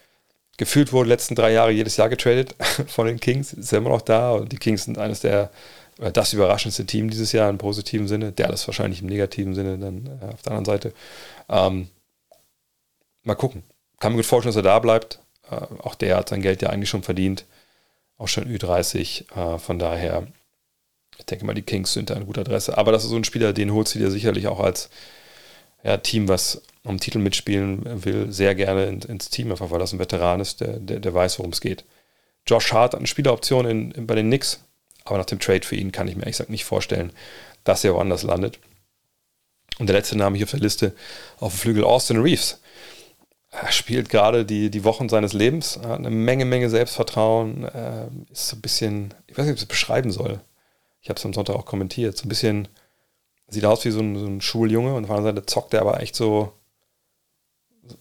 gefühlt 0.58 0.94
wurde 0.94 1.10
letzten 1.10 1.36
drei 1.36 1.52
Jahre 1.52 1.72
jedes 1.72 1.98
Jahr 1.98 2.10
getradet 2.10 2.56
von 2.88 3.08
den 3.08 3.20
Kings, 3.20 3.54
ist 3.54 3.72
ja 3.72 3.80
immer 3.80 3.90
noch 3.90 4.02
da 4.02 4.32
und 4.32 4.52
die 4.52 4.58
Kings 4.58 4.86
sind 4.86 4.98
eines 4.98 5.22
der, 5.22 5.52
äh, 6.00 6.12
das 6.12 6.34
überraschendste 6.34 6.86
Team 6.86 7.10
dieses 7.10 7.32
Jahr 7.32 7.50
im 7.50 7.58
positiven 7.58 8.08
Sinne, 8.08 8.32
der 8.32 8.50
das 8.50 8.68
wahrscheinlich 8.68 9.02
im 9.02 9.08
negativen 9.08 9.56
Sinne 9.56 9.78
dann 9.78 10.20
äh, 10.22 10.34
auf 10.34 10.42
der 10.42 10.54
anderen 10.54 10.66
Seite. 10.66 10.94
Ähm, 11.50 11.90
mal 13.24 13.36
gucken. 13.36 13.64
Kann 14.00 14.12
mir 14.12 14.18
gut 14.18 14.26
vorstellen, 14.26 14.54
dass 14.54 14.60
er 14.60 14.64
da 14.64 14.80
bleibt. 14.80 15.20
Äh, 15.50 15.56
auch 15.56 15.96
der 15.96 16.18
hat 16.18 16.30
sein 16.30 16.42
Geld 16.42 16.62
ja 16.62 16.70
eigentlich 16.70 16.90
schon 16.90 17.04
verdient. 17.04 17.46
Auch 18.18 18.28
schon 18.28 18.46
Ü30. 18.46 19.56
Äh, 19.56 19.60
von 19.60 19.80
daher, 19.80 20.28
ich 21.18 21.26
denke 21.26 21.46
mal, 21.46 21.54
die 21.54 21.62
Kings 21.62 21.94
sind 21.94 22.10
da 22.10 22.16
eine 22.16 22.26
gute 22.26 22.42
Adresse. 22.42 22.78
Aber 22.78 22.92
das 22.92 23.04
ist 23.04 23.10
so 23.10 23.16
ein 23.16 23.24
Spieler, 23.24 23.54
den 23.54 23.74
holst 23.74 23.96
du 23.96 24.00
dir 24.00 24.12
sicherlich 24.12 24.48
auch 24.48 24.60
als 24.60 24.90
ja, 25.84 25.98
Team, 25.98 26.28
was 26.28 26.62
um 26.84 27.00
Titel 27.00 27.20
mitspielen 27.20 28.04
will, 28.06 28.32
sehr 28.32 28.56
gerne 28.56 28.86
ins 28.86 29.30
Team, 29.30 29.52
einfach 29.52 29.72
weil 29.72 29.80
das 29.80 29.94
ein 29.94 30.00
Veteran 30.00 30.42
ist, 30.42 30.62
der, 30.62 30.80
der, 30.80 31.00
der 31.00 31.14
weiß, 31.14 31.40
worum 31.40 31.52
es 31.52 31.62
geht. 31.62 31.86
Josh 32.46 32.74
Hart 32.74 32.94
hat 32.94 33.00
eine 33.00 33.08
Spieleroption 33.08 33.66
in, 33.66 33.92
in, 33.92 34.08
bei 34.08 34.16
den 34.16 34.28
Knicks, 34.28 34.64
aber 35.06 35.18
nach 35.18 35.26
dem 35.26 35.40
Trade 35.40 35.66
für 35.66 35.76
ihn 35.76 35.92
kann 35.92 36.08
ich 36.08 36.16
mir 36.16 36.24
ehrlich 36.24 36.38
gesagt 36.38 36.50
nicht 36.50 36.66
vorstellen, 36.66 37.14
dass 37.64 37.84
er 37.84 37.94
woanders 37.94 38.24
landet. 38.24 38.60
Und 39.80 39.88
der 39.88 39.96
letzte 39.96 40.18
Name 40.18 40.38
hier 40.38 40.46
auf 40.46 40.52
der 40.52 40.60
Liste 40.60 40.94
auf 41.40 41.54
dem 41.54 41.60
Flügel 41.60 41.84
Austin 41.84 42.22
Reeves 42.22 42.60
er 43.54 43.72
spielt 43.72 44.10
gerade 44.10 44.46
die, 44.46 44.72
die 44.72 44.84
Wochen 44.84 45.10
seines 45.10 45.34
Lebens, 45.34 45.78
hat 45.78 46.00
eine 46.00 46.10
Menge, 46.10 46.46
Menge 46.46 46.70
Selbstvertrauen, 46.70 47.66
äh, 47.66 48.08
ist 48.32 48.50
so 48.50 48.56
ein 48.56 48.62
bisschen, 48.62 49.14
ich 49.28 49.38
weiß 49.38 49.46
nicht, 49.46 49.54
ob 49.54 49.58
ich 49.58 49.64
es 49.64 49.68
beschreiben 49.68 50.12
soll. 50.12 50.42
Ich 51.02 51.10
habe 51.10 51.20
es 51.20 51.26
am 51.26 51.34
Sonntag 51.34 51.56
auch 51.56 51.66
kommentiert. 51.66 52.18
So 52.18 52.26
ein 52.26 52.30
bisschen, 52.30 52.68
sieht 53.48 53.66
aus 53.66 53.86
wie 53.86 53.92
so 53.92 54.00
ein, 54.00 54.18
so 54.18 54.26
ein 54.26 54.42
Schuljunge 54.42 54.96
und 54.96 55.04
auf 55.04 55.10
der 55.10 55.18
anderen 55.18 55.36
Seite 55.36 55.46
zockt 55.46 55.74
er 55.76 55.82
aber 55.82 56.02
echt 56.02 56.16
so, 56.16 56.52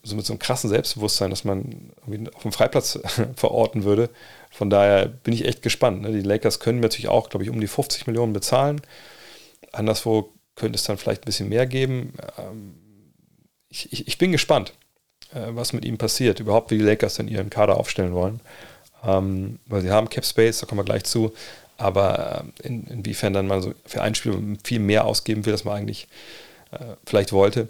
so 0.02 0.16
mit 0.16 0.24
so 0.24 0.32
einem 0.32 0.38
krassen 0.38 0.70
Selbstbewusstsein, 0.70 1.30
dass 1.30 1.44
man 1.44 1.90
auf 2.34 2.42
dem 2.42 2.52
Freiplatz 2.52 2.98
verorten 3.36 3.84
würde. 3.84 4.10
Von 4.50 4.70
daher 4.70 5.06
bin 5.06 5.34
ich 5.34 5.44
echt 5.44 5.62
gespannt. 5.62 6.02
Ne? 6.02 6.12
Die 6.12 6.20
Lakers 6.20 6.60
können 6.60 6.80
natürlich 6.80 7.08
auch, 7.08 7.30
glaube 7.30 7.44
ich, 7.44 7.50
um 7.50 7.60
die 7.60 7.66
50 7.66 8.06
Millionen 8.06 8.32
bezahlen. 8.32 8.80
Anderswo 9.72 10.32
könnte 10.54 10.76
es 10.76 10.84
dann 10.84 10.98
vielleicht 10.98 11.22
ein 11.22 11.26
bisschen 11.26 11.48
mehr 11.48 11.66
geben. 11.66 12.14
Ähm, 12.38 12.74
ich, 13.68 13.92
ich, 13.92 14.06
ich 14.06 14.18
bin 14.18 14.32
gespannt. 14.32 14.74
Äh, 15.34 15.54
was 15.54 15.72
mit 15.72 15.84
ihm 15.84 15.98
passiert, 15.98 16.40
überhaupt 16.40 16.70
wie 16.70 16.78
die 16.78 16.84
Lakers 16.84 17.14
dann 17.14 17.28
ihren 17.28 17.50
Kader 17.50 17.78
aufstellen 17.78 18.12
wollen. 18.12 18.40
Ähm, 19.04 19.58
weil 19.66 19.82
sie 19.82 19.90
haben 19.90 20.08
Cap 20.08 20.24
Space, 20.24 20.60
da 20.60 20.66
kommen 20.66 20.80
wir 20.80 20.84
gleich 20.84 21.04
zu, 21.04 21.32
aber 21.76 22.44
äh, 22.62 22.66
in, 22.66 22.86
inwiefern 22.86 23.32
dann 23.32 23.46
mal 23.46 23.62
so 23.62 23.72
für 23.86 24.02
ein 24.02 24.14
Spiel 24.14 24.58
viel 24.62 24.78
mehr 24.78 25.06
ausgeben 25.06 25.44
will, 25.46 25.52
als 25.52 25.64
man 25.64 25.76
eigentlich 25.76 26.06
äh, 26.70 26.96
vielleicht 27.06 27.32
wollte, 27.32 27.68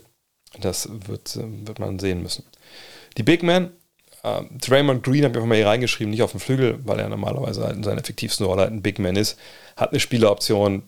das 0.61 0.89
wird, 1.07 1.37
äh, 1.37 1.67
wird 1.67 1.79
man 1.79 1.99
sehen 1.99 2.23
müssen. 2.23 2.45
Die 3.17 3.23
Big 3.23 3.43
Men, 3.43 3.73
äh, 4.23 4.43
Draymond 4.61 5.03
Green 5.03 5.25
habe 5.25 5.37
ich 5.37 5.43
auch 5.43 5.47
mal 5.47 5.57
hier 5.57 5.67
reingeschrieben, 5.67 6.11
nicht 6.11 6.23
auf 6.23 6.33
dem 6.33 6.41
Flügel, 6.41 6.79
weil 6.85 7.01
er 7.01 7.09
normalerweise 7.09 7.65
halt 7.65 7.77
in 7.77 7.83
seiner 7.83 8.01
effektivsten 8.01 8.47
Rolle 8.47 8.63
halt 8.63 8.73
ein 8.73 8.83
Big 8.83 8.99
Man 8.99 9.17
ist, 9.17 9.39
hat 9.77 9.91
eine 9.91 10.01
Spieleroption, 10.01 10.85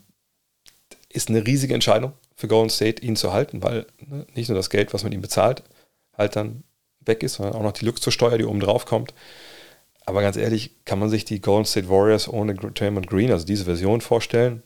ist 1.09 1.29
eine 1.29 1.47
riesige 1.47 1.75
Entscheidung 1.75 2.13
für 2.37 2.49
Golden 2.49 2.71
State, 2.71 3.03
ihn 3.03 3.17
zu 3.17 3.33
halten, 3.33 3.63
weil 3.63 3.87
ne, 4.07 4.27
nicht 4.35 4.49
nur 4.49 4.57
das 4.57 4.71
Geld, 4.71 4.93
was 4.93 5.05
man 5.05 5.13
ihm 5.13 5.23
bezahlt, 5.23 5.63
halt 6.17 6.37
dann 6.37 6.65
weg 7.01 7.23
ist, 7.23 7.35
sondern 7.35 7.55
auch 7.55 7.63
noch 7.63 7.73
die 7.73 7.85
Luxussteuer, 7.85 8.39
die 8.39 8.45
oben 8.45 8.61
drauf 8.61 8.87
kommt. 8.87 9.15
Aber 10.07 10.21
ganz 10.21 10.37
ehrlich, 10.37 10.85
kann 10.85 10.99
man 10.99 11.09
sich 11.09 11.25
die 11.25 11.41
Golden 11.41 11.65
State 11.65 11.89
Warriors 11.89 12.29
ohne 12.29 12.55
Draymond 12.55 13.07
Green, 13.07 13.31
also 13.31 13.47
diese 13.47 13.65
Version, 13.65 14.01
vorstellen? 14.01 14.63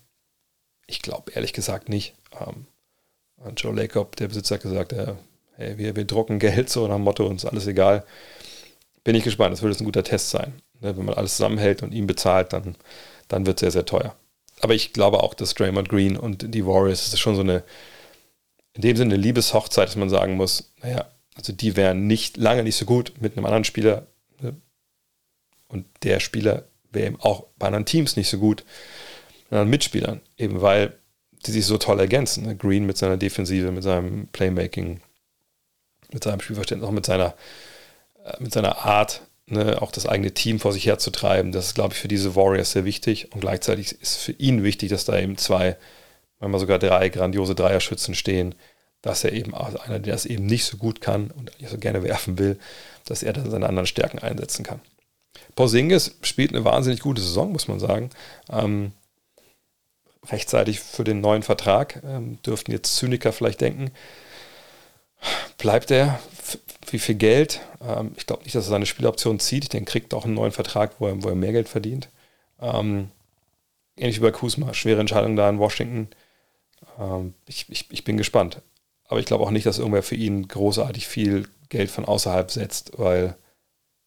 Ich 0.86 1.02
glaube 1.02 1.32
ehrlich 1.32 1.52
gesagt 1.52 1.88
nicht. 1.88 2.14
Ähm, 2.40 2.66
Joe 3.56 3.74
Lacob, 3.74 4.16
der 4.16 4.28
Besitzer, 4.28 4.56
hat 4.56 4.62
gesagt, 4.62 4.94
hey, 5.56 5.78
wir, 5.78 5.96
wir 5.96 6.04
drucken 6.04 6.38
Geld 6.38 6.70
so 6.70 6.86
nach 6.86 6.96
dem 6.96 7.04
Motto, 7.04 7.26
uns 7.26 7.44
alles 7.44 7.66
egal. 7.66 8.04
Bin 9.04 9.14
ich 9.14 9.24
gespannt, 9.24 9.52
das 9.52 9.60
jetzt 9.60 9.80
ein 9.80 9.84
guter 9.84 10.04
Test 10.04 10.30
sein. 10.30 10.54
Ne, 10.80 10.96
wenn 10.96 11.04
man 11.04 11.14
alles 11.14 11.36
zusammenhält 11.36 11.82
und 11.82 11.92
ihn 11.92 12.06
bezahlt, 12.06 12.52
dann, 12.52 12.76
dann 13.28 13.46
wird 13.46 13.58
es 13.58 13.60
sehr, 13.60 13.70
sehr 13.70 13.84
teuer. 13.84 14.14
Aber 14.60 14.74
ich 14.74 14.92
glaube 14.92 15.22
auch, 15.22 15.34
dass 15.34 15.54
Draymond 15.54 15.88
Green 15.88 16.16
und 16.16 16.54
die 16.54 16.66
Warriors, 16.66 17.04
das 17.04 17.14
ist 17.14 17.20
schon 17.20 17.36
so 17.36 17.42
eine, 17.42 17.62
in 18.74 18.82
dem 18.82 18.96
Sinne 18.96 19.14
eine 19.14 19.22
Liebeshochzeit, 19.22 19.88
dass 19.88 19.96
man 19.96 20.10
sagen 20.10 20.36
muss, 20.36 20.72
naja, 20.82 21.06
also 21.34 21.52
die 21.52 21.76
wären 21.76 22.06
nicht 22.06 22.36
lange 22.36 22.64
nicht 22.64 22.76
so 22.76 22.84
gut 22.84 23.12
mit 23.20 23.36
einem 23.36 23.46
anderen 23.46 23.64
Spieler. 23.64 24.06
Ne? 24.40 24.56
Und 25.68 25.86
der 26.02 26.20
Spieler 26.20 26.64
wäre 26.90 27.06
eben 27.06 27.20
auch 27.20 27.46
bei 27.58 27.66
anderen 27.66 27.86
Teams 27.86 28.16
nicht 28.16 28.28
so 28.28 28.38
gut 28.38 28.64
mit 29.44 29.52
anderen 29.52 29.70
Mitspielern, 29.70 30.20
eben 30.36 30.60
weil 30.60 30.98
die 31.46 31.52
sich 31.52 31.66
so 31.66 31.78
toll 31.78 32.00
ergänzen. 32.00 32.44
Ne? 32.46 32.56
Green 32.56 32.86
mit 32.86 32.98
seiner 32.98 33.16
Defensive, 33.16 33.70
mit 33.70 33.82
seinem 33.82 34.28
Playmaking, 34.28 35.00
mit 36.12 36.24
seinem 36.24 36.40
Spielverständnis, 36.40 36.88
auch 36.88 36.92
mit 36.92 37.06
seiner, 37.06 37.34
äh, 38.24 38.34
mit 38.40 38.52
seiner 38.52 38.78
Art, 38.78 39.22
ne, 39.46 39.80
auch 39.80 39.90
das 39.90 40.06
eigene 40.06 40.32
Team 40.32 40.60
vor 40.60 40.72
sich 40.72 40.86
herzutreiben. 40.86 41.52
Das 41.52 41.66
ist, 41.66 41.74
glaube 41.74 41.94
ich, 41.94 42.00
für 42.00 42.08
diese 42.08 42.34
Warriors 42.36 42.72
sehr 42.72 42.84
wichtig. 42.84 43.32
Und 43.32 43.40
gleichzeitig 43.40 44.00
ist 44.00 44.16
für 44.16 44.32
ihn 44.32 44.62
wichtig, 44.62 44.90
dass 44.90 45.04
da 45.04 45.18
eben 45.18 45.36
zwei, 45.36 45.76
manchmal 46.40 46.60
sogar 46.60 46.78
drei 46.78 47.08
grandiose 47.08 47.54
Dreierschützen 47.54 48.14
stehen, 48.14 48.54
dass 49.02 49.24
er 49.24 49.32
eben 49.32 49.54
auch 49.54 49.74
einer, 49.76 49.98
der 49.98 50.12
das 50.12 50.26
eben 50.26 50.46
nicht 50.46 50.64
so 50.64 50.76
gut 50.76 51.00
kann 51.00 51.30
und 51.30 51.52
nicht 51.60 51.70
so 51.70 51.78
gerne 51.78 52.02
werfen 52.02 52.38
will, 52.38 52.58
dass 53.04 53.22
er 53.22 53.32
dann 53.32 53.50
seine 53.50 53.68
anderen 53.68 53.86
Stärken 53.86 54.18
einsetzen 54.18 54.64
kann. 54.64 54.80
Porzingis 55.54 56.16
spielt 56.22 56.52
eine 56.52 56.64
wahnsinnig 56.64 57.00
gute 57.00 57.22
Saison, 57.22 57.52
muss 57.52 57.68
man 57.68 57.78
sagen. 57.78 58.10
Ähm, 58.50 58.92
rechtzeitig 60.30 60.80
für 60.80 61.04
den 61.04 61.20
neuen 61.20 61.42
Vertrag 61.42 62.02
ähm, 62.04 62.40
dürften 62.42 62.72
jetzt 62.72 62.96
Zyniker 62.96 63.32
vielleicht 63.32 63.60
denken, 63.60 63.90
bleibt 65.56 65.90
er 65.90 66.20
wie 66.90 66.98
viel 66.98 67.14
Geld. 67.14 67.60
Ähm, 67.80 68.12
ich 68.16 68.26
glaube 68.26 68.42
nicht, 68.44 68.54
dass 68.54 68.66
er 68.66 68.70
seine 68.70 68.86
Spieloption 68.86 69.40
zieht. 69.40 69.72
Denke, 69.72 69.90
kriegt 69.90 70.14
auch 70.14 70.24
einen 70.24 70.34
neuen 70.34 70.52
Vertrag, 70.52 70.92
wo 70.98 71.06
er, 71.06 71.22
wo 71.22 71.28
er 71.28 71.34
mehr 71.34 71.52
Geld 71.52 71.68
verdient. 71.68 72.08
Ähm, 72.60 73.10
ähnlich 73.96 74.18
wie 74.18 74.24
bei 74.24 74.30
Kuzma. 74.30 74.74
Schwere 74.74 75.00
Entscheidung 75.00 75.36
da 75.36 75.48
in 75.48 75.58
Washington. 75.58 76.08
Ähm, 76.98 77.34
ich, 77.46 77.66
ich, 77.68 77.86
ich 77.90 78.04
bin 78.04 78.16
gespannt. 78.16 78.62
Aber 79.06 79.20
ich 79.20 79.26
glaube 79.26 79.44
auch 79.44 79.50
nicht, 79.50 79.66
dass 79.66 79.78
irgendwer 79.78 80.02
für 80.02 80.14
ihn 80.14 80.48
großartig 80.48 81.06
viel 81.06 81.48
Geld 81.68 81.90
von 81.90 82.04
außerhalb 82.04 82.50
setzt, 82.50 82.92
weil 82.98 83.36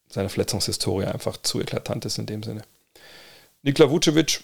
seine 0.07 0.29
Verletzungshistorie 0.29 1.05
einfach 1.05 1.37
zu 1.37 1.61
eklatant 1.61 2.05
ist 2.05 2.17
in 2.17 2.25
dem 2.25 2.43
Sinne. 2.43 2.63
Nikola 3.63 3.89
Vucevic 3.89 4.41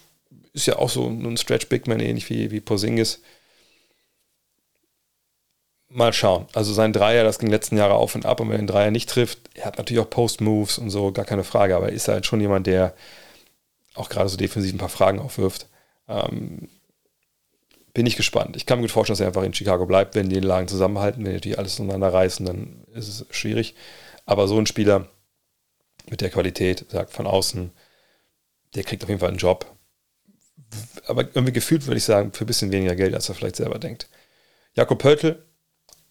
ist 0.57 0.65
ja 0.65 0.77
auch 0.77 0.89
so 0.89 1.07
ein 1.07 1.37
Stretch 1.37 1.69
Bigman, 1.69 1.99
ähnlich 1.99 2.29
wie, 2.29 2.51
wie 2.51 2.59
Porzingis 2.59 3.21
mal 5.89 6.11
schauen. 6.11 6.47
Also 6.53 6.73
sein 6.73 6.93
Dreier, 6.93 7.23
das 7.23 7.39
ging 7.39 7.49
letzten 7.49 7.77
Jahre 7.77 7.93
auf 7.93 8.15
und 8.15 8.25
ab 8.25 8.39
und 8.39 8.49
wenn 8.49 8.55
er 8.55 8.61
den 8.63 8.67
Dreier 8.67 8.91
nicht 8.91 9.09
trifft, 9.09 9.39
er 9.53 9.65
hat 9.65 9.77
natürlich 9.77 10.03
auch 10.03 10.09
Post-Moves 10.09 10.77
und 10.79 10.89
so, 10.89 11.11
gar 11.11 11.25
keine 11.25 11.43
Frage, 11.43 11.75
aber 11.75 11.91
ist 11.91 12.07
halt 12.07 12.25
schon 12.25 12.41
jemand, 12.41 12.67
der 12.67 12.93
auch 13.95 14.09
gerade 14.09 14.29
so 14.29 14.37
defensiv 14.37 14.73
ein 14.73 14.79
paar 14.79 14.89
Fragen 14.89 15.19
aufwirft. 15.19 15.67
Ähm, 16.07 16.69
bin 17.93 18.05
ich 18.05 18.15
gespannt. 18.15 18.55
Ich 18.55 18.65
kann 18.65 18.79
mir 18.79 18.83
gut 18.83 18.91
vorstellen, 18.91 19.15
dass 19.15 19.21
er 19.21 19.27
einfach 19.27 19.43
in 19.43 19.53
Chicago 19.53 19.85
bleibt, 19.85 20.13
wenn 20.13 20.29
die 20.29 20.39
Lagen 20.39 20.67
zusammenhalten, 20.67 21.23
wenn 21.23 21.31
die 21.31 21.37
natürlich 21.37 21.57
alles 21.59 21.79
untereinander 21.79 22.13
reißen, 22.13 22.45
dann 22.45 22.83
ist 22.93 23.07
es 23.07 23.25
schwierig. 23.31 23.75
Aber 24.25 24.47
so 24.47 24.57
ein 24.57 24.67
Spieler 24.67 25.07
mit 26.09 26.21
der 26.21 26.29
Qualität, 26.29 26.85
sagt 26.89 27.11
von 27.11 27.25
außen, 27.25 27.71
der 28.75 28.83
kriegt 28.83 29.03
auf 29.03 29.09
jeden 29.09 29.19
Fall 29.19 29.29
einen 29.29 29.39
Job. 29.39 29.76
Aber 31.07 31.23
irgendwie 31.23 31.53
gefühlt 31.53 31.85
würde 31.85 31.97
ich 31.97 32.03
sagen, 32.03 32.33
für 32.33 32.43
ein 32.43 32.47
bisschen 32.47 32.71
weniger 32.71 32.95
Geld, 32.95 33.13
als 33.13 33.29
er 33.29 33.35
vielleicht 33.35 33.55
selber 33.55 33.79
denkt. 33.79 34.09
Jakob 34.73 34.99
Pöltl, 34.99 35.43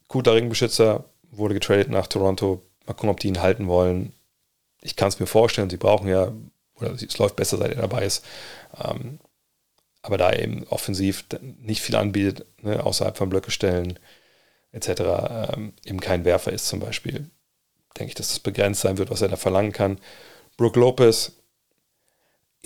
guter 0.08 0.34
Ringbeschützer, 0.34 1.04
wurde 1.30 1.54
getradet 1.54 1.90
nach 1.90 2.06
Toronto. 2.06 2.62
Mal 2.86 2.94
gucken, 2.94 3.10
ob 3.10 3.20
die 3.20 3.28
ihn 3.28 3.42
halten 3.42 3.68
wollen. 3.68 4.12
Ich 4.80 4.96
kann 4.96 5.08
es 5.08 5.20
mir 5.20 5.26
vorstellen, 5.26 5.70
sie 5.70 5.76
brauchen 5.76 6.08
ja, 6.08 6.32
oder 6.76 6.92
es 6.92 7.18
läuft 7.18 7.36
besser, 7.36 7.58
seit 7.58 7.72
er 7.72 7.82
dabei 7.82 8.04
ist. 8.04 8.24
Ähm, 8.82 9.18
aber 10.02 10.18
da 10.18 10.30
er 10.30 10.42
eben 10.42 10.64
offensiv 10.68 11.24
nicht 11.40 11.82
viel 11.82 11.96
anbietet, 11.96 12.46
ne, 12.62 12.84
außerhalb 12.84 13.16
von 13.16 13.28
Blöcke 13.28 13.50
stellen, 13.50 13.98
etc., 14.72 15.00
ähm, 15.54 15.72
eben 15.84 16.00
kein 16.00 16.24
Werfer 16.24 16.52
ist 16.52 16.68
zum 16.68 16.80
Beispiel, 16.80 17.30
denke 17.98 18.10
ich, 18.10 18.14
dass 18.14 18.28
das 18.28 18.38
begrenzt 18.38 18.82
sein 18.82 18.98
wird, 18.98 19.10
was 19.10 19.22
er 19.22 19.28
da 19.28 19.36
verlangen 19.36 19.72
kann. 19.72 19.98
Brooke 20.56 20.78
Lopez, 20.78 21.32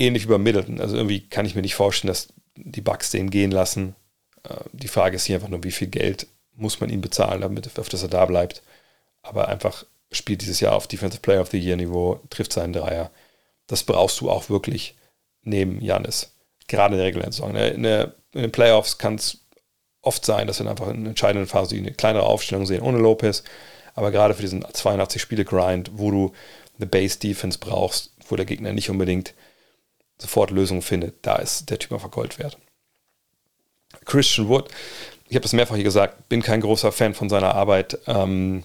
ähnlich 0.00 0.24
wie 0.24 0.32
bei 0.32 0.38
Middleton. 0.38 0.80
Also 0.80 0.96
irgendwie 0.96 1.20
kann 1.28 1.46
ich 1.46 1.54
mir 1.54 1.62
nicht 1.62 1.74
vorstellen, 1.74 2.08
dass 2.08 2.28
die 2.56 2.80
Bucks 2.80 3.10
den 3.10 3.30
gehen 3.30 3.50
lassen. 3.50 3.94
Äh, 4.42 4.54
die 4.72 4.88
Frage 4.88 5.16
ist 5.16 5.26
hier 5.26 5.36
einfach 5.36 5.48
nur, 5.48 5.62
wie 5.62 5.70
viel 5.70 5.88
Geld 5.88 6.26
muss 6.54 6.80
man 6.80 6.90
ihn 6.90 7.00
bezahlen, 7.00 7.40
damit, 7.40 7.78
auf 7.78 7.88
dass 7.88 8.02
er 8.02 8.08
da 8.08 8.24
bleibt. 8.26 8.62
Aber 9.22 9.48
einfach 9.48 9.84
spielt 10.10 10.42
dieses 10.42 10.60
Jahr 10.60 10.74
auf 10.74 10.88
Defensive 10.88 11.20
Player 11.20 11.40
of 11.40 11.50
the 11.50 11.58
Year 11.58 11.76
Niveau, 11.76 12.20
trifft 12.30 12.52
seinen 12.52 12.72
Dreier. 12.72 13.10
Das 13.66 13.84
brauchst 13.84 14.20
du 14.20 14.30
auch 14.30 14.50
wirklich 14.50 14.96
neben 15.42 15.80
Janis. 15.80 16.34
Gerade 16.66 16.94
in 16.94 16.98
der 16.98 17.06
regulären 17.06 17.32
Saison. 17.32 17.54
In, 17.54 17.82
der, 17.82 18.14
in 18.32 18.42
den 18.42 18.52
Playoffs 18.52 18.98
kann 18.98 19.14
es 19.14 19.38
oft 20.02 20.24
sein, 20.24 20.46
dass 20.46 20.60
wir 20.60 20.68
einfach 20.68 20.88
in 20.88 21.06
entscheidenden 21.06 21.46
Phase 21.46 21.76
eine 21.76 21.92
kleinere 21.92 22.24
Aufstellung 22.24 22.66
sehen 22.66 22.82
ohne 22.82 22.98
Lopez. 22.98 23.42
Aber 23.94 24.10
gerade 24.10 24.34
für 24.34 24.42
diesen 24.42 24.64
82 24.64 25.20
Spiele 25.20 25.44
Grind, 25.44 25.90
wo 25.94 26.10
du 26.10 26.32
eine 26.76 26.86
Base 26.86 27.18
Defense 27.18 27.58
brauchst, 27.58 28.12
wo 28.28 28.36
der 28.36 28.46
Gegner 28.46 28.72
nicht 28.72 28.90
unbedingt 28.90 29.34
sofort 30.20 30.50
Lösungen 30.50 30.82
findet, 30.82 31.26
da 31.26 31.36
ist 31.36 31.70
der 31.70 31.78
Typ 31.78 31.92
einfach 31.92 32.10
Gold 32.10 32.38
wert. 32.38 32.58
Christian 34.04 34.48
Wood 34.48 34.70
ich 35.30 35.36
habe 35.36 35.44
das 35.44 35.52
mehrfach 35.52 35.76
hier 35.76 35.84
gesagt, 35.84 36.28
bin 36.28 36.42
kein 36.42 36.60
großer 36.60 36.90
Fan 36.90 37.14
von 37.14 37.28
seiner 37.28 37.54
Arbeit. 37.54 37.98
Ähm, 38.08 38.64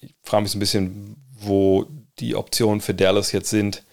ich 0.00 0.12
frage 0.24 0.42
mich 0.42 0.50
so 0.50 0.58
ein 0.58 0.60
bisschen, 0.60 1.16
wo 1.38 1.86
die 2.18 2.34
Optionen 2.34 2.80
für 2.80 2.94
Dallas 2.94 3.30
jetzt 3.30 3.48
sind. 3.48 3.84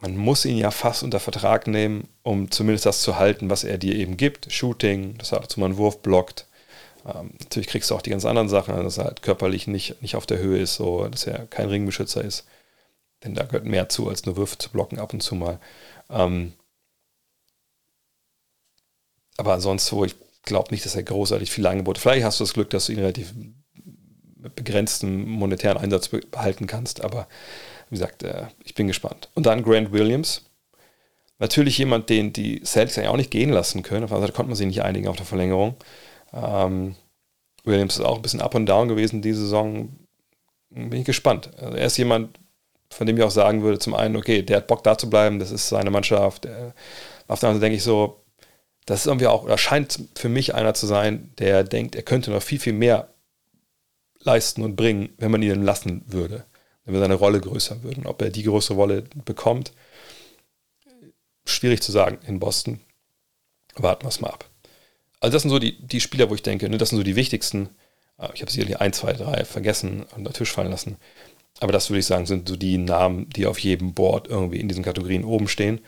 Man 0.00 0.16
muss 0.16 0.44
ihn 0.44 0.56
ja 0.56 0.70
fast 0.70 1.02
unter 1.02 1.18
Vertrag 1.18 1.66
nehmen, 1.66 2.06
um 2.22 2.52
zumindest 2.52 2.86
das 2.86 3.02
zu 3.02 3.18
halten, 3.18 3.50
was 3.50 3.64
er 3.64 3.78
dir 3.78 3.96
eben 3.96 4.16
gibt. 4.16 4.52
Shooting, 4.52 5.18
dass 5.18 5.32
er 5.32 5.40
dazu 5.40 5.58
mal 5.58 5.66
einen 5.66 5.76
Wurf 5.76 6.02
blockt. 6.02 6.46
Ähm, 7.04 7.32
natürlich 7.40 7.66
kriegst 7.66 7.90
du 7.90 7.96
auch 7.96 8.02
die 8.02 8.10
ganz 8.10 8.24
anderen 8.24 8.48
Sachen, 8.48 8.76
dass 8.76 8.98
er 8.98 9.06
halt 9.06 9.22
körperlich 9.22 9.66
nicht, 9.66 10.00
nicht 10.02 10.14
auf 10.14 10.26
der 10.26 10.38
Höhe 10.38 10.60
ist, 10.60 10.76
so, 10.76 11.08
dass 11.08 11.26
er 11.26 11.46
kein 11.46 11.68
Ringbeschützer 11.68 12.22
ist. 12.22 12.44
Denn 13.24 13.34
da 13.34 13.44
gehört 13.44 13.64
mehr 13.64 13.88
zu, 13.88 14.08
als 14.08 14.24
nur 14.26 14.36
Würfe 14.36 14.58
zu 14.58 14.70
blocken 14.70 14.98
ab 14.98 15.12
und 15.12 15.22
zu 15.22 15.34
mal. 15.34 15.58
Ähm, 16.10 16.52
aber 19.36 19.54
ansonsten, 19.54 19.96
wo 19.96 20.04
ich 20.04 20.14
glaube 20.42 20.70
nicht, 20.70 20.84
dass 20.84 20.96
er 20.96 21.02
großartig 21.02 21.50
viele 21.50 21.68
Angebote. 21.68 22.00
Vielleicht 22.00 22.24
hast 22.24 22.40
du 22.40 22.44
das 22.44 22.54
Glück, 22.54 22.70
dass 22.70 22.86
du 22.86 22.92
ihn 22.92 22.98
relativ 22.98 23.34
mit 24.36 24.54
begrenztem 24.54 25.28
monetären 25.28 25.78
Einsatz 25.78 26.08
behalten 26.08 26.66
kannst, 26.66 27.02
aber 27.04 27.28
wie 27.88 27.96
gesagt, 27.96 28.22
äh, 28.22 28.46
ich 28.64 28.74
bin 28.74 28.86
gespannt. 28.86 29.28
Und 29.34 29.46
dann 29.46 29.62
Grant 29.62 29.92
Williams. 29.92 30.44
Natürlich 31.40 31.78
jemand, 31.78 32.10
den 32.10 32.32
die 32.32 32.62
Celtics 32.64 32.96
ja 32.96 33.10
auch 33.10 33.16
nicht 33.16 33.30
gehen 33.30 33.50
lassen 33.50 33.82
können. 33.82 34.04
Auf 34.04 34.10
der 34.10 34.20
Seite 34.20 34.32
konnte 34.32 34.48
man 34.48 34.56
sich 34.56 34.66
nicht 34.66 34.82
einigen 34.82 35.06
auf 35.06 35.16
der 35.16 35.26
Verlängerung. 35.26 35.76
Ähm, 36.32 36.96
Williams 37.64 37.96
ist 37.96 38.04
auch 38.04 38.16
ein 38.16 38.22
bisschen 38.22 38.40
up 38.40 38.54
und 38.56 38.66
down 38.66 38.88
gewesen 38.88 39.22
diese 39.22 39.42
Saison. 39.42 39.96
Bin 40.70 40.92
ich 40.92 41.04
gespannt. 41.04 41.50
Also 41.56 41.76
er 41.76 41.86
ist 41.86 41.96
jemand, 41.96 42.38
von 42.90 43.06
dem 43.06 43.16
ich 43.16 43.22
auch 43.22 43.30
sagen 43.30 43.62
würde, 43.62 43.78
zum 43.78 43.94
einen, 43.94 44.16
okay, 44.16 44.42
der 44.42 44.58
hat 44.58 44.66
Bock 44.66 44.82
da 44.82 44.96
zu 44.96 45.10
bleiben, 45.10 45.38
das 45.38 45.50
ist 45.50 45.68
seine 45.68 45.90
Mannschaft. 45.90 46.44
Der, 46.44 46.74
auf 47.26 47.40
der 47.40 47.48
anderen 47.48 47.60
Seite 47.60 47.60
denke 47.60 47.76
ich 47.76 47.82
so, 47.82 48.24
das 48.86 49.00
ist 49.00 49.06
irgendwie 49.06 49.26
auch, 49.26 49.44
oder 49.44 49.58
scheint 49.58 50.00
für 50.16 50.28
mich 50.28 50.54
einer 50.54 50.74
zu 50.74 50.86
sein, 50.86 51.32
der 51.38 51.62
denkt, 51.64 51.94
er 51.94 52.02
könnte 52.02 52.30
noch 52.30 52.42
viel, 52.42 52.58
viel 52.58 52.72
mehr 52.72 53.12
leisten 54.20 54.62
und 54.62 54.76
bringen, 54.76 55.10
wenn 55.18 55.30
man 55.30 55.42
ihn 55.42 55.62
lassen 55.62 56.02
würde, 56.06 56.44
wenn 56.84 56.94
wir 56.94 57.00
seine 57.00 57.14
Rolle 57.14 57.40
größer 57.40 57.82
würden. 57.82 58.06
Ob 58.06 58.22
er 58.22 58.30
die 58.30 58.44
größere 58.44 58.76
Rolle 58.76 59.04
bekommt, 59.24 59.72
schwierig 61.44 61.82
zu 61.82 61.92
sagen 61.92 62.18
in 62.26 62.40
Boston. 62.40 62.80
Warten 63.74 64.04
wir 64.04 64.08
es 64.08 64.20
mal 64.20 64.30
ab. 64.30 64.48
Also 65.20 65.34
das 65.34 65.42
sind 65.42 65.50
so 65.50 65.58
die, 65.58 65.80
die 65.80 66.00
Spieler, 66.00 66.30
wo 66.30 66.34
ich 66.34 66.42
denke, 66.42 66.68
ne, 66.68 66.78
das 66.78 66.90
sind 66.90 66.98
so 66.98 67.04
die 67.04 67.16
wichtigsten. 67.16 67.70
Äh, 68.18 68.28
ich 68.34 68.40
habe 68.40 68.50
sicherlich 68.50 68.80
ein, 68.80 68.92
zwei, 68.92 69.12
drei 69.12 69.44
vergessen 69.44 70.02
und 70.02 70.18
unter 70.18 70.32
Tisch 70.32 70.52
fallen 70.52 70.70
lassen. 70.70 70.96
Aber 71.60 71.72
das 71.72 71.90
würde 71.90 72.00
ich 72.00 72.06
sagen, 72.06 72.26
sind 72.26 72.48
so 72.48 72.56
die 72.56 72.78
Namen, 72.78 73.28
die 73.30 73.46
auf 73.46 73.58
jedem 73.58 73.94
Board 73.94 74.28
irgendwie 74.28 74.60
in 74.60 74.68
diesen 74.68 74.84
Kategorien 74.84 75.24
oben 75.24 75.48
stehen. 75.48 75.80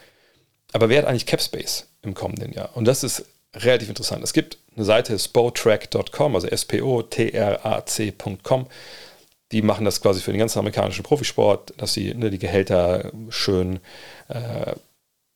Aber 0.72 0.88
wer 0.88 0.98
hat 0.98 1.06
eigentlich 1.06 1.26
Capspace 1.26 1.86
im 2.02 2.14
kommenden 2.14 2.52
Jahr? 2.52 2.70
Und 2.76 2.86
das 2.86 3.04
ist 3.04 3.24
relativ 3.54 3.88
interessant. 3.88 4.22
Es 4.24 4.32
gibt 4.32 4.58
eine 4.76 4.84
Seite 4.84 5.18
spotrack.com, 5.18 6.34
also 6.34 6.46
S-P-O-T-R-A-C.com. 6.46 7.06
Die 9.52 9.62
machen 9.62 9.84
das 9.84 10.00
quasi 10.00 10.20
für 10.20 10.30
den 10.30 10.38
ganzen 10.38 10.60
amerikanischen 10.60 11.02
Profisport, 11.02 11.74
dass 11.76 11.92
sie 11.92 12.14
ne, 12.14 12.30
die 12.30 12.38
Gehälter 12.38 13.10
schön 13.30 13.80
äh, 14.28 14.74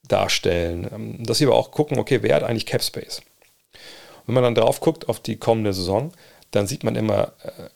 darstellen. 0.06 0.88
Ähm, 0.92 1.24
dass 1.24 1.38
sie 1.38 1.46
aber 1.46 1.56
auch 1.56 1.72
gucken, 1.72 1.98
okay, 1.98 2.22
wer 2.22 2.36
hat 2.36 2.44
eigentlich 2.44 2.66
Capspace? 2.66 3.22
Wenn 4.26 4.34
man 4.34 4.44
dann 4.44 4.54
drauf 4.54 4.80
guckt 4.80 5.08
auf 5.08 5.20
die 5.20 5.36
kommende 5.36 5.72
Saison, 5.72 6.12
dann 6.50 6.66
sieht 6.66 6.84
man 6.84 6.94
immer 6.96 7.32
äh, 7.42 7.68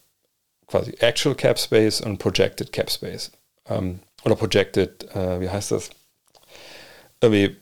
quasi 0.68 0.94
Actual 1.00 1.34
Cap 1.34 1.58
Space 1.58 2.00
und 2.00 2.18
Projected 2.18 2.72
Cap 2.72 2.90
Space. 2.90 3.32
Ähm, 3.68 4.00
oder 4.24 4.36
Projected, 4.36 5.04
äh, 5.14 5.40
wie 5.40 5.48
heißt 5.48 5.72
das? 5.72 5.90
Irgendwie, 7.20 7.56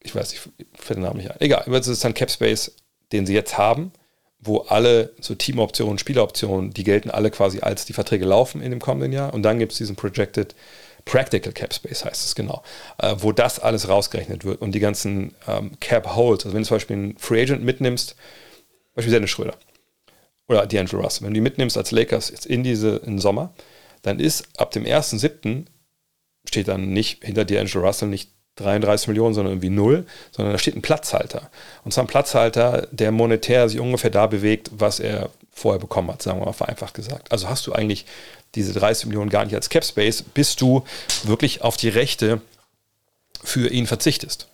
ich 0.00 0.14
weiß 0.14 0.30
nicht, 0.32 0.42
fällt 0.74 0.98
der 0.98 1.06
Name 1.06 1.18
nicht 1.18 1.30
ein. 1.30 1.40
Egal, 1.40 1.64
das 1.66 1.88
ist 1.88 2.04
dann 2.04 2.14
Cap 2.14 2.30
Space, 2.30 2.74
den 3.12 3.26
sie 3.26 3.34
jetzt 3.34 3.56
haben, 3.56 3.92
wo 4.40 4.58
alle 4.60 5.12
so 5.20 5.34
Teamoptionen, 5.34 5.98
Spieleroptionen, 5.98 6.70
die 6.70 6.84
gelten 6.84 7.10
alle 7.10 7.30
quasi 7.30 7.60
als 7.60 7.84
die 7.84 7.92
Verträge 7.92 8.24
laufen 8.24 8.62
in 8.62 8.70
dem 8.70 8.80
kommenden 8.80 9.12
Jahr. 9.12 9.32
Und 9.32 9.42
dann 9.42 9.58
gibt 9.58 9.72
es 9.72 9.78
diesen 9.78 9.96
Projected 9.96 10.54
Practical 11.04 11.52
Cap 11.52 11.72
Space, 11.72 12.04
heißt 12.04 12.26
es 12.26 12.34
genau, 12.34 12.62
äh, 12.98 13.14
wo 13.18 13.32
das 13.32 13.58
alles 13.58 13.88
rausgerechnet 13.88 14.44
wird 14.44 14.60
und 14.60 14.72
die 14.72 14.80
ganzen 14.80 15.34
ähm, 15.46 15.72
Cap 15.80 16.14
Holds. 16.14 16.44
Also 16.44 16.54
wenn 16.54 16.62
du 16.62 16.68
zum 16.68 16.76
Beispiel 16.76 16.96
einen 16.96 17.18
Free 17.18 17.42
Agent 17.42 17.64
mitnimmst, 17.64 18.16
Beispiel 18.94 19.12
Dennis 19.12 19.30
Schröder 19.30 19.54
oder 20.50 20.64
D'Angelo 20.64 21.00
Russell, 21.02 21.26
wenn 21.26 21.32
du 21.32 21.38
die 21.38 21.42
mitnimmst 21.42 21.76
als 21.76 21.90
Lakers 21.90 22.30
jetzt 22.30 22.46
in 22.46 22.62
diese 22.62 22.96
in 22.96 23.12
den 23.12 23.18
Sommer, 23.18 23.52
dann 24.02 24.18
ist 24.18 24.48
ab 24.58 24.70
dem 24.72 24.84
1.7. 24.84 25.66
steht 26.48 26.68
dann 26.68 26.92
nicht 26.92 27.24
hinter 27.24 27.42
D'Angelo 27.42 27.80
Russell 27.80 28.08
nicht 28.08 28.30
33 28.56 29.08
Millionen, 29.08 29.34
sondern 29.34 29.52
irgendwie 29.54 29.70
null, 29.70 30.06
sondern 30.32 30.52
da 30.52 30.58
steht 30.58 30.76
ein 30.76 30.82
Platzhalter. 30.82 31.50
Und 31.84 31.92
zwar 31.92 32.04
ein 32.04 32.08
Platzhalter, 32.08 32.88
der 32.90 33.12
monetär 33.12 33.68
sich 33.68 33.80
ungefähr 33.80 34.10
da 34.10 34.26
bewegt, 34.26 34.70
was 34.72 35.00
er 35.00 35.30
vorher 35.50 35.78
bekommen 35.78 36.10
hat, 36.10 36.22
sagen 36.22 36.40
wir 36.40 36.46
mal 36.46 36.52
vereinfacht 36.52 36.94
gesagt. 36.94 37.32
Also 37.32 37.48
hast 37.48 37.66
du 37.66 37.72
eigentlich 37.72 38.06
diese 38.54 38.72
30 38.72 39.06
Millionen 39.06 39.30
gar 39.30 39.44
nicht 39.44 39.54
als 39.54 39.68
Cap 39.68 39.84
Space, 39.84 40.22
bis 40.22 40.56
du 40.56 40.84
wirklich 41.22 41.62
auf 41.62 41.76
die 41.76 41.88
Rechte 41.88 42.40
für 43.42 43.68
ihn 43.68 43.86
verzichtest. 43.86 44.48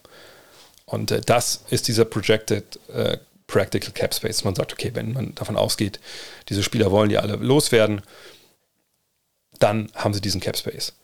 Und 0.84 1.10
äh, 1.10 1.20
das 1.24 1.64
ist 1.70 1.88
dieser 1.88 2.04
Projected 2.04 2.78
äh, 2.92 3.18
Practical 3.46 3.92
Cap 3.92 4.14
Space. 4.14 4.44
Man 4.44 4.54
sagt, 4.54 4.72
okay, 4.72 4.90
wenn 4.94 5.12
man 5.12 5.34
davon 5.34 5.56
ausgeht, 5.56 6.00
diese 6.48 6.62
Spieler 6.62 6.90
wollen 6.90 7.08
die 7.08 7.18
alle 7.18 7.36
loswerden, 7.36 8.02
dann 9.58 9.90
haben 9.94 10.14
sie 10.14 10.20
diesen 10.20 10.40
Cap 10.40 10.56
Space. 10.56 10.94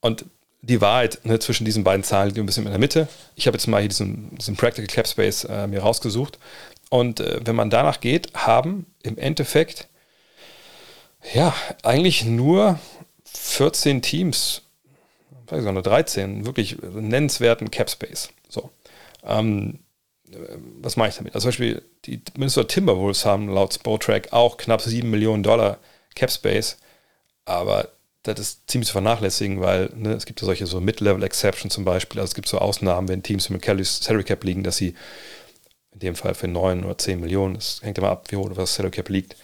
Und 0.00 0.24
die 0.60 0.80
Wahrheit 0.80 1.20
ne, 1.24 1.38
zwischen 1.38 1.64
diesen 1.64 1.82
beiden 1.82 2.04
Zahlen 2.04 2.28
liegt 2.28 2.38
ein 2.38 2.46
bisschen 2.46 2.64
in 2.64 2.70
der 2.70 2.78
Mitte. 2.78 3.08
Ich 3.34 3.46
habe 3.46 3.56
jetzt 3.56 3.66
mal 3.66 3.80
hier 3.80 3.88
diesen, 3.88 4.36
diesen 4.36 4.56
Practical 4.56 4.86
Cap 4.86 5.08
Space 5.08 5.44
äh, 5.44 5.66
mir 5.66 5.80
rausgesucht. 5.80 6.38
Und 6.88 7.20
äh, 7.20 7.40
wenn 7.44 7.56
man 7.56 7.70
danach 7.70 8.00
geht, 8.00 8.32
haben 8.34 8.86
im 9.02 9.18
Endeffekt 9.18 9.88
ja 11.34 11.54
eigentlich 11.82 12.24
nur 12.24 12.78
14 13.24 14.02
Teams, 14.02 14.62
vielleicht 15.46 15.64
sogar 15.64 15.82
13, 15.82 16.46
wirklich 16.46 16.76
nennenswerten 16.80 17.70
Cap 17.70 17.90
Space. 17.90 18.30
So. 18.48 18.70
Ähm, 19.24 19.80
was 20.82 20.96
mache 20.96 21.08
ich 21.08 21.16
damit? 21.16 21.34
Also 21.34 21.44
zum 21.44 21.48
Beispiel 21.50 21.82
die 22.04 22.20
Minnesota 22.36 22.68
Timberwolves 22.68 23.24
haben 23.24 23.48
laut 23.48 23.74
Spotrack 23.74 24.32
auch 24.32 24.56
knapp 24.56 24.80
7 24.80 25.08
Millionen 25.08 25.42
Dollar 25.42 25.78
Cap 26.14 26.30
Space, 26.30 26.76
aber 27.44 27.88
das 28.22 28.38
ist 28.38 28.70
ziemlich 28.70 28.86
zu 28.86 28.92
vernachlässigen, 28.92 29.60
weil 29.60 29.90
ne, 29.96 30.12
es 30.12 30.26
gibt 30.26 30.40
ja 30.40 30.46
solche 30.46 30.66
so 30.66 30.80
Mid-Level-Exception 30.80 31.70
zum 31.70 31.84
Beispiel. 31.84 32.20
Also 32.20 32.30
es 32.30 32.34
gibt 32.34 32.48
so 32.48 32.58
Ausnahmen, 32.58 33.08
wenn 33.08 33.22
Teams 33.22 33.50
mit 33.50 33.62
Kelly's 33.62 33.98
Salary 34.02 34.24
Cap 34.24 34.44
liegen, 34.44 34.62
dass 34.62 34.76
sie 34.76 34.94
in 35.92 35.98
dem 35.98 36.14
Fall 36.14 36.34
für 36.34 36.48
9 36.48 36.84
oder 36.84 36.96
10 36.96 37.20
Millionen, 37.20 37.54
das 37.54 37.80
hängt 37.82 37.98
immer 37.98 38.10
ab, 38.10 38.26
wie 38.30 38.36
hoch 38.36 38.50
das 38.52 38.74
Salary 38.74 38.92
Cap 38.92 39.08
liegt, 39.08 39.36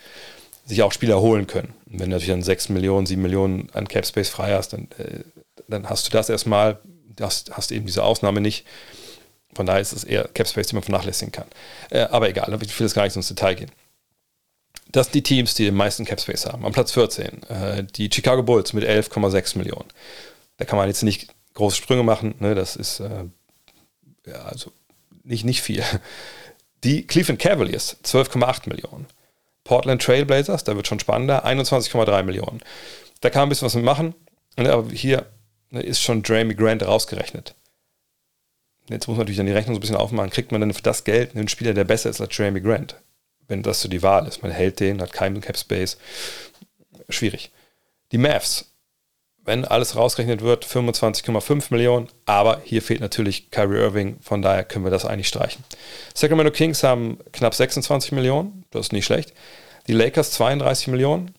sich 0.65 0.83
auch 0.83 0.93
Spieler 0.93 1.21
holen 1.21 1.47
können. 1.47 1.75
Und 1.87 1.99
wenn 1.99 2.11
du 2.11 2.17
natürlich 2.17 2.29
dann 2.29 2.43
6 2.43 2.69
Millionen, 2.69 3.07
7 3.07 3.21
Millionen 3.21 3.69
an 3.73 3.89
Cap 3.89 4.07
Space 4.07 4.29
frei 4.29 4.53
hast, 4.53 4.73
dann, 4.73 4.89
äh, 4.99 5.25
dann 5.67 5.89
hast 5.89 6.07
du 6.07 6.11
das 6.13 6.29
erstmal, 6.29 6.79
das 7.17 7.47
hast 7.51 7.73
eben 7.73 7.87
diese 7.87 8.05
Ausnahme 8.05 8.41
nicht. 8.41 8.65
Von 9.55 9.67
daher 9.67 9.81
ist 9.81 9.93
es 9.93 10.05
eher 10.05 10.29
Cap 10.29 10.49
Space, 10.49 10.69
die 10.69 10.75
man 10.75 10.83
vernachlässigen 10.83 11.33
kann. 11.33 11.47
Äh, 11.91 12.01
aber 12.01 12.29
egal, 12.29 12.57
ich 12.63 12.79
will 12.79 12.87
jetzt 12.87 12.95
gar 12.95 13.05
nicht 13.05 13.17
ins 13.17 13.29
Detail 13.29 13.55
gehen. 13.55 13.71
Das 14.91 15.07
sind 15.07 15.15
die 15.15 15.23
Teams, 15.23 15.55
die 15.55 15.65
den 15.65 15.75
meisten 15.75 16.05
Cap 16.05 16.21
Space 16.21 16.47
haben. 16.47 16.65
Am 16.65 16.73
Platz 16.73 16.93
14 16.93 17.43
äh, 17.45 17.85
die 17.85 18.11
Chicago 18.13 18.43
Bulls 18.43 18.73
mit 18.73 18.85
11,6 18.85 19.59
Millionen. 19.59 19.89
Da 20.57 20.65
kann 20.65 20.79
man 20.79 20.89
jetzt 20.89 21.03
nicht 21.03 21.29
große 21.55 21.77
Sprünge 21.77 22.03
machen. 22.03 22.35
Ne? 22.39 22.55
Das 22.55 22.77
ist 22.77 23.01
äh, 23.01 23.25
ja, 24.27 24.43
also 24.45 24.73
nicht, 25.25 25.45
nicht 25.45 25.63
viel. 25.63 25.83
Die 26.85 27.07
Cleveland 27.07 27.41
Cavaliers 27.41 27.97
12,8 28.05 28.69
Millionen. 28.69 29.07
Portland 29.65 30.03
Trailblazers, 30.03 30.65
da 30.65 30.77
wird 30.77 30.87
schon 30.87 31.01
spannender, 31.01 31.45
21,3 31.45 32.23
Millionen. 32.23 32.61
Da 33.21 33.31
kann 33.31 33.41
man 33.41 33.47
ein 33.47 33.51
bisschen 33.51 33.67
was 33.67 33.75
mit 33.75 33.85
machen. 33.85 34.15
Ne? 34.57 34.73
Aber 34.73 34.91
hier 34.91 35.27
ne, 35.71 35.83
ist 35.83 36.01
schon 36.01 36.23
Jamie 36.25 36.55
Grant 36.55 36.87
rausgerechnet. 36.87 37.55
Jetzt 38.89 39.07
muss 39.07 39.17
man 39.17 39.25
natürlich 39.25 39.37
dann 39.37 39.47
die 39.47 39.53
Rechnung 39.53 39.75
so 39.75 39.79
ein 39.79 39.81
bisschen 39.81 39.97
aufmachen. 39.97 40.31
Kriegt 40.31 40.53
man 40.53 40.61
dann 40.61 40.73
für 40.73 40.83
das 40.83 41.05
Geld 41.05 41.35
einen 41.35 41.49
Spieler, 41.49 41.75
der 41.75 41.85
besser 41.85 42.11
ist 42.11 42.21
als 42.21 42.37
Jeremy 42.37 42.61
Grant? 42.61 42.97
wenn 43.49 43.63
das 43.63 43.81
so 43.81 43.89
die 43.89 44.03
Wahl 44.03 44.29
ist. 44.29 44.43
Man 44.43 44.53
hält 44.53 44.79
den, 44.79 45.03
hat 45.03 45.13
keinen 45.13 45.41
Cap 45.41 45.57
Space. 45.57 45.99
Schwierig. 47.09 47.51
Die 48.13 48.19
Mavs, 48.19 48.67
wenn 49.45 49.65
alles 49.65 49.97
rausgerechnet 49.97 50.43
wird, 50.43 50.65
25,5 50.65 51.67
Millionen, 51.71 52.09
aber 52.27 52.61
hier 52.65 52.83
fehlt 52.83 53.01
natürlich 53.01 53.51
Kyrie 53.51 53.79
Irving, 53.79 54.19
von 54.21 54.43
daher 54.43 54.65
können 54.65 54.85
wir 54.85 54.91
das 54.91 55.07
eigentlich 55.07 55.29
streichen. 55.29 55.65
Sacramento 56.15 56.53
Kings 56.53 56.83
haben 56.83 57.19
knapp 57.33 57.55
26 57.55 58.13
Millionen, 58.13 58.65
das 58.71 58.87
ist 58.87 58.93
nicht 58.93 59.07
schlecht. 59.07 59.33
Die 59.87 59.95
Lakers 59.95 60.33
32 60.33 60.89
Millionen. 60.89 61.35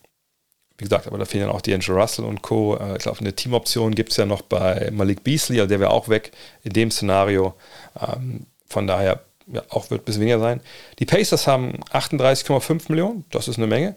Wie 0.80 0.86
gesagt, 0.86 1.08
aber 1.08 1.18
da 1.18 1.26
fehlen 1.26 1.46
dann 1.46 1.56
auch 1.56 1.62
die 1.62 1.74
Angel 1.74 2.00
Russell 2.00 2.24
und 2.24 2.42
Co. 2.42 2.78
Äh, 2.78 2.96
ich 2.96 3.04
glaube, 3.04 3.20
eine 3.20 3.36
Teamoption 3.36 3.94
gibt 3.94 4.12
es 4.12 4.18
ja 4.18 4.26
noch 4.26 4.42
bei 4.42 4.90
Malik 4.92 5.26
Beasley, 5.26 5.60
also 5.60 5.68
der 5.68 5.82
wäre 5.82 5.92
auch 5.92 6.08
weg 6.08 6.32
in 6.64 6.72
dem 6.72 6.90
Szenario. 6.90 7.54
Ähm, 8.00 8.46
von 8.66 8.88
daher 8.88 9.20
ja, 9.48 9.62
auch 9.70 9.92
wird 9.92 10.02
ein 10.02 10.06
bisschen 10.06 10.22
weniger 10.22 10.40
sein. 10.40 10.62
Die 11.00 11.06
Pacers 11.06 11.48
haben 11.48 11.82
38,5 11.92 12.84
Millionen, 12.88 13.26
das 13.30 13.50
ist 13.50 13.58
eine 13.58 13.68
Menge. 13.68 13.96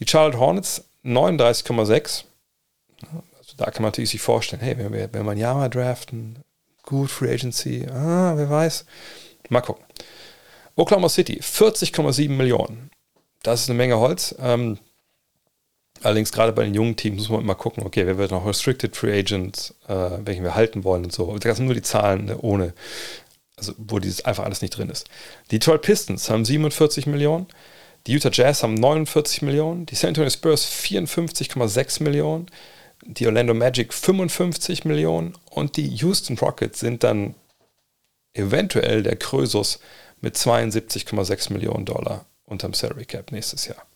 Die 0.00 0.08
Charlotte 0.08 0.38
Hornets 0.40 0.84
39,6. 1.04 2.24
Also 3.38 3.54
da 3.56 3.66
kann 3.66 3.82
man 3.82 3.90
natürlich 3.90 4.10
sich 4.10 4.20
vorstellen, 4.20 4.62
hey, 4.62 4.76
wenn 4.76 4.92
wir, 4.92 5.08
wenn 5.12 5.24
wir 5.24 5.54
mal 5.54 5.70
draften, 5.70 6.42
gut, 6.82 7.12
Free 7.12 7.32
Agency, 7.32 7.86
ah, 7.88 8.32
wer 8.36 8.50
weiß. 8.50 8.86
Mal 9.50 9.60
gucken. 9.60 9.84
Oklahoma 10.74 11.08
City 11.08 11.38
40,7 11.40 12.30
Millionen. 12.30 12.90
Das 13.44 13.60
ist 13.60 13.70
eine 13.70 13.76
Menge 13.76 13.98
Holz. 14.00 14.34
Ähm, 14.40 14.78
allerdings 16.04 16.32
gerade 16.32 16.52
bei 16.52 16.64
den 16.64 16.74
jungen 16.74 16.96
Teams 16.96 17.18
muss 17.18 17.28
man 17.30 17.40
immer 17.40 17.54
gucken, 17.54 17.84
okay, 17.84 18.06
wer 18.06 18.18
wird 18.18 18.30
noch 18.30 18.46
Restricted 18.46 18.96
Free 18.96 19.18
Agents, 19.18 19.74
äh, 19.88 20.10
welchen 20.24 20.44
wir 20.44 20.54
halten 20.54 20.84
wollen 20.84 21.04
und 21.04 21.12
so. 21.12 21.36
Das 21.38 21.56
sind 21.56 21.66
nur 21.66 21.74
die 21.74 21.82
Zahlen 21.82 22.26
ne, 22.26 22.38
ohne 22.38 22.74
also 23.56 23.72
wo 23.78 23.98
dieses 23.98 24.24
einfach 24.24 24.44
alles 24.44 24.62
nicht 24.62 24.76
drin 24.76 24.90
ist. 24.90 25.08
Die 25.50 25.58
Detroit 25.58 25.82
Pistons 25.82 26.28
haben 26.28 26.44
47 26.44 27.06
Millionen, 27.06 27.46
die 28.06 28.12
Utah 28.12 28.30
Jazz 28.32 28.62
haben 28.62 28.74
49 28.74 29.42
Millionen, 29.42 29.86
die 29.86 29.94
San 29.94 30.08
Antonio 30.08 30.30
Spurs 30.30 30.66
54,6 30.66 32.02
Millionen, 32.02 32.46
die 33.06 33.26
Orlando 33.26 33.54
Magic 33.54 33.92
55 33.94 34.84
Millionen 34.84 35.34
und 35.50 35.76
die 35.76 35.88
Houston 35.88 36.36
Rockets 36.38 36.80
sind 36.80 37.04
dann 37.04 37.34
eventuell 38.32 39.02
der 39.02 39.16
Krösus 39.16 39.78
mit 40.20 40.36
72,6 40.36 41.52
Millionen 41.52 41.84
Dollar 41.84 42.26
unterm 42.44 42.74
Salary 42.74 43.04
Cap 43.04 43.30
nächstes 43.30 43.66
Jahr. 43.66 43.86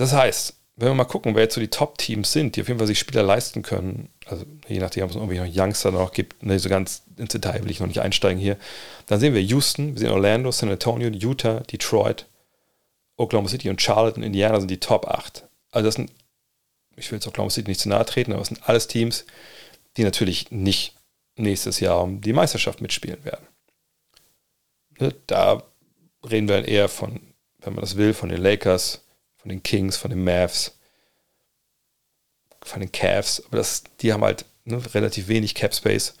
Das 0.00 0.14
heißt, 0.14 0.54
wenn 0.76 0.88
wir 0.88 0.94
mal 0.94 1.04
gucken, 1.04 1.34
wer 1.34 1.42
jetzt 1.42 1.56
so 1.56 1.60
die 1.60 1.68
Top-Teams 1.68 2.32
sind, 2.32 2.56
die 2.56 2.62
auf 2.62 2.68
jeden 2.68 2.78
Fall 2.78 2.86
sich 2.86 2.98
Spieler 2.98 3.22
leisten 3.22 3.60
können, 3.60 4.08
also 4.24 4.46
je 4.66 4.78
nachdem, 4.78 5.04
ob 5.04 5.10
es 5.10 5.16
irgendwie 5.16 5.38
noch 5.38 5.46
Youngster 5.46 5.90
noch 5.90 6.12
gibt, 6.14 6.42
ne, 6.42 6.58
so 6.58 6.70
ganz 6.70 7.02
ins 7.18 7.32
Detail 7.32 7.62
will 7.62 7.70
ich 7.70 7.80
noch 7.80 7.86
nicht 7.86 8.00
einsteigen 8.00 8.40
hier, 8.40 8.56
dann 9.08 9.20
sehen 9.20 9.34
wir 9.34 9.42
Houston, 9.42 9.92
wir 9.92 10.00
sehen 10.00 10.10
Orlando, 10.10 10.52
San 10.52 10.70
Antonio, 10.70 11.10
Utah, 11.10 11.60
Detroit, 11.60 12.24
Oklahoma 13.18 13.50
City 13.50 13.68
und 13.68 13.82
Charlotte 13.82 14.16
und 14.16 14.22
Indiana 14.22 14.58
sind 14.58 14.70
die 14.70 14.80
Top 14.80 15.06
8. 15.06 15.46
Also 15.70 15.84
das 15.84 15.96
sind, 15.96 16.10
ich 16.96 17.12
will 17.12 17.18
jetzt 17.18 17.28
Oklahoma 17.28 17.50
City 17.50 17.68
nicht 17.68 17.80
zu 17.80 17.90
nahe 17.90 18.06
treten, 18.06 18.32
aber 18.32 18.40
das 18.40 18.48
sind 18.48 18.66
alles 18.66 18.88
Teams, 18.88 19.26
die 19.98 20.04
natürlich 20.04 20.50
nicht 20.50 20.94
nächstes 21.36 21.78
Jahr 21.78 22.02
um 22.02 22.22
die 22.22 22.32
Meisterschaft 22.32 22.80
mitspielen 22.80 23.22
werden. 23.26 23.46
Ne, 24.98 25.14
da 25.26 25.62
reden 26.26 26.48
wir 26.48 26.66
eher 26.66 26.88
von, 26.88 27.20
wenn 27.58 27.74
man 27.74 27.82
das 27.82 27.98
will, 27.98 28.14
von 28.14 28.30
den 28.30 28.40
Lakers, 28.40 29.02
von 29.40 29.48
den 29.48 29.62
Kings, 29.62 29.96
von 29.96 30.10
den 30.10 30.22
Mavs, 30.24 30.76
von 32.62 32.80
den 32.80 32.92
Cavs, 32.92 33.42
aber 33.46 33.56
das, 33.58 33.84
die 34.00 34.12
haben 34.12 34.22
halt 34.22 34.44
ne, 34.64 34.82
relativ 34.94 35.28
wenig 35.28 35.54
Cap 35.54 35.74
Space. 35.74 36.14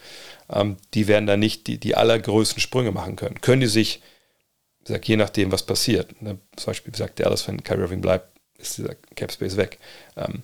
Ähm, 0.48 0.76
die 0.94 1.06
werden 1.06 1.26
da 1.26 1.36
nicht 1.36 1.66
die, 1.66 1.78
die 1.78 1.94
allergrößten 1.94 2.60
Sprünge 2.60 2.92
machen 2.92 3.16
können. 3.16 3.40
Können 3.40 3.60
die 3.60 3.66
sich, 3.66 4.02
wie 4.80 4.84
gesagt, 4.84 5.08
je 5.08 5.16
nachdem, 5.16 5.52
was 5.52 5.64
passiert, 5.64 6.20
ne, 6.22 6.38
zum 6.56 6.66
Beispiel, 6.66 6.92
gesagt, 6.92 7.18
der 7.18 7.26
alles, 7.26 7.46
wenn 7.46 7.62
Kyrie 7.62 7.82
Irving 7.82 8.00
bleibt, 8.00 8.28
ist 8.58 8.78
dieser 8.78 8.94
Cap 9.14 9.32
Space 9.32 9.56
weg. 9.56 9.78
Ähm, 10.16 10.42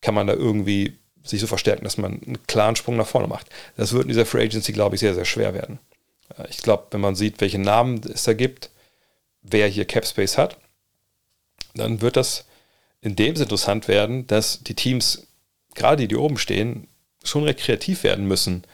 kann 0.00 0.14
man 0.14 0.26
da 0.26 0.34
irgendwie 0.34 0.98
sich 1.22 1.40
so 1.40 1.46
verstärken, 1.46 1.84
dass 1.84 1.98
man 1.98 2.20
einen 2.22 2.46
klaren 2.46 2.74
Sprung 2.74 2.96
nach 2.96 3.06
vorne 3.06 3.28
macht. 3.28 3.48
Das 3.76 3.92
wird 3.92 4.04
in 4.04 4.08
dieser 4.08 4.26
Free 4.26 4.42
Agency, 4.44 4.72
glaube 4.72 4.96
ich, 4.96 5.00
sehr, 5.00 5.14
sehr 5.14 5.24
schwer 5.24 5.54
werden. 5.54 5.78
Äh, 6.36 6.48
ich 6.48 6.58
glaube, 6.58 6.86
wenn 6.90 7.00
man 7.00 7.14
sieht, 7.14 7.40
welche 7.40 7.58
Namen 7.58 8.00
es 8.12 8.24
da 8.24 8.32
gibt, 8.32 8.70
wer 9.42 9.68
hier 9.68 9.84
Cap 9.84 10.06
Space 10.06 10.38
hat, 10.38 10.56
dann 11.74 12.00
wird 12.00 12.16
das 12.16 12.46
in 13.00 13.16
dem 13.16 13.34
Sinne 13.34 13.44
interessant 13.44 13.88
werden, 13.88 14.26
dass 14.26 14.62
die 14.62 14.74
Teams, 14.74 15.26
gerade 15.74 16.02
die, 16.02 16.08
die 16.08 16.16
oben 16.16 16.38
stehen, 16.38 16.88
schon 17.24 17.44
recht 17.44 17.60
kreativ 17.60 18.04
werden 18.04 18.26
müssen, 18.26 18.64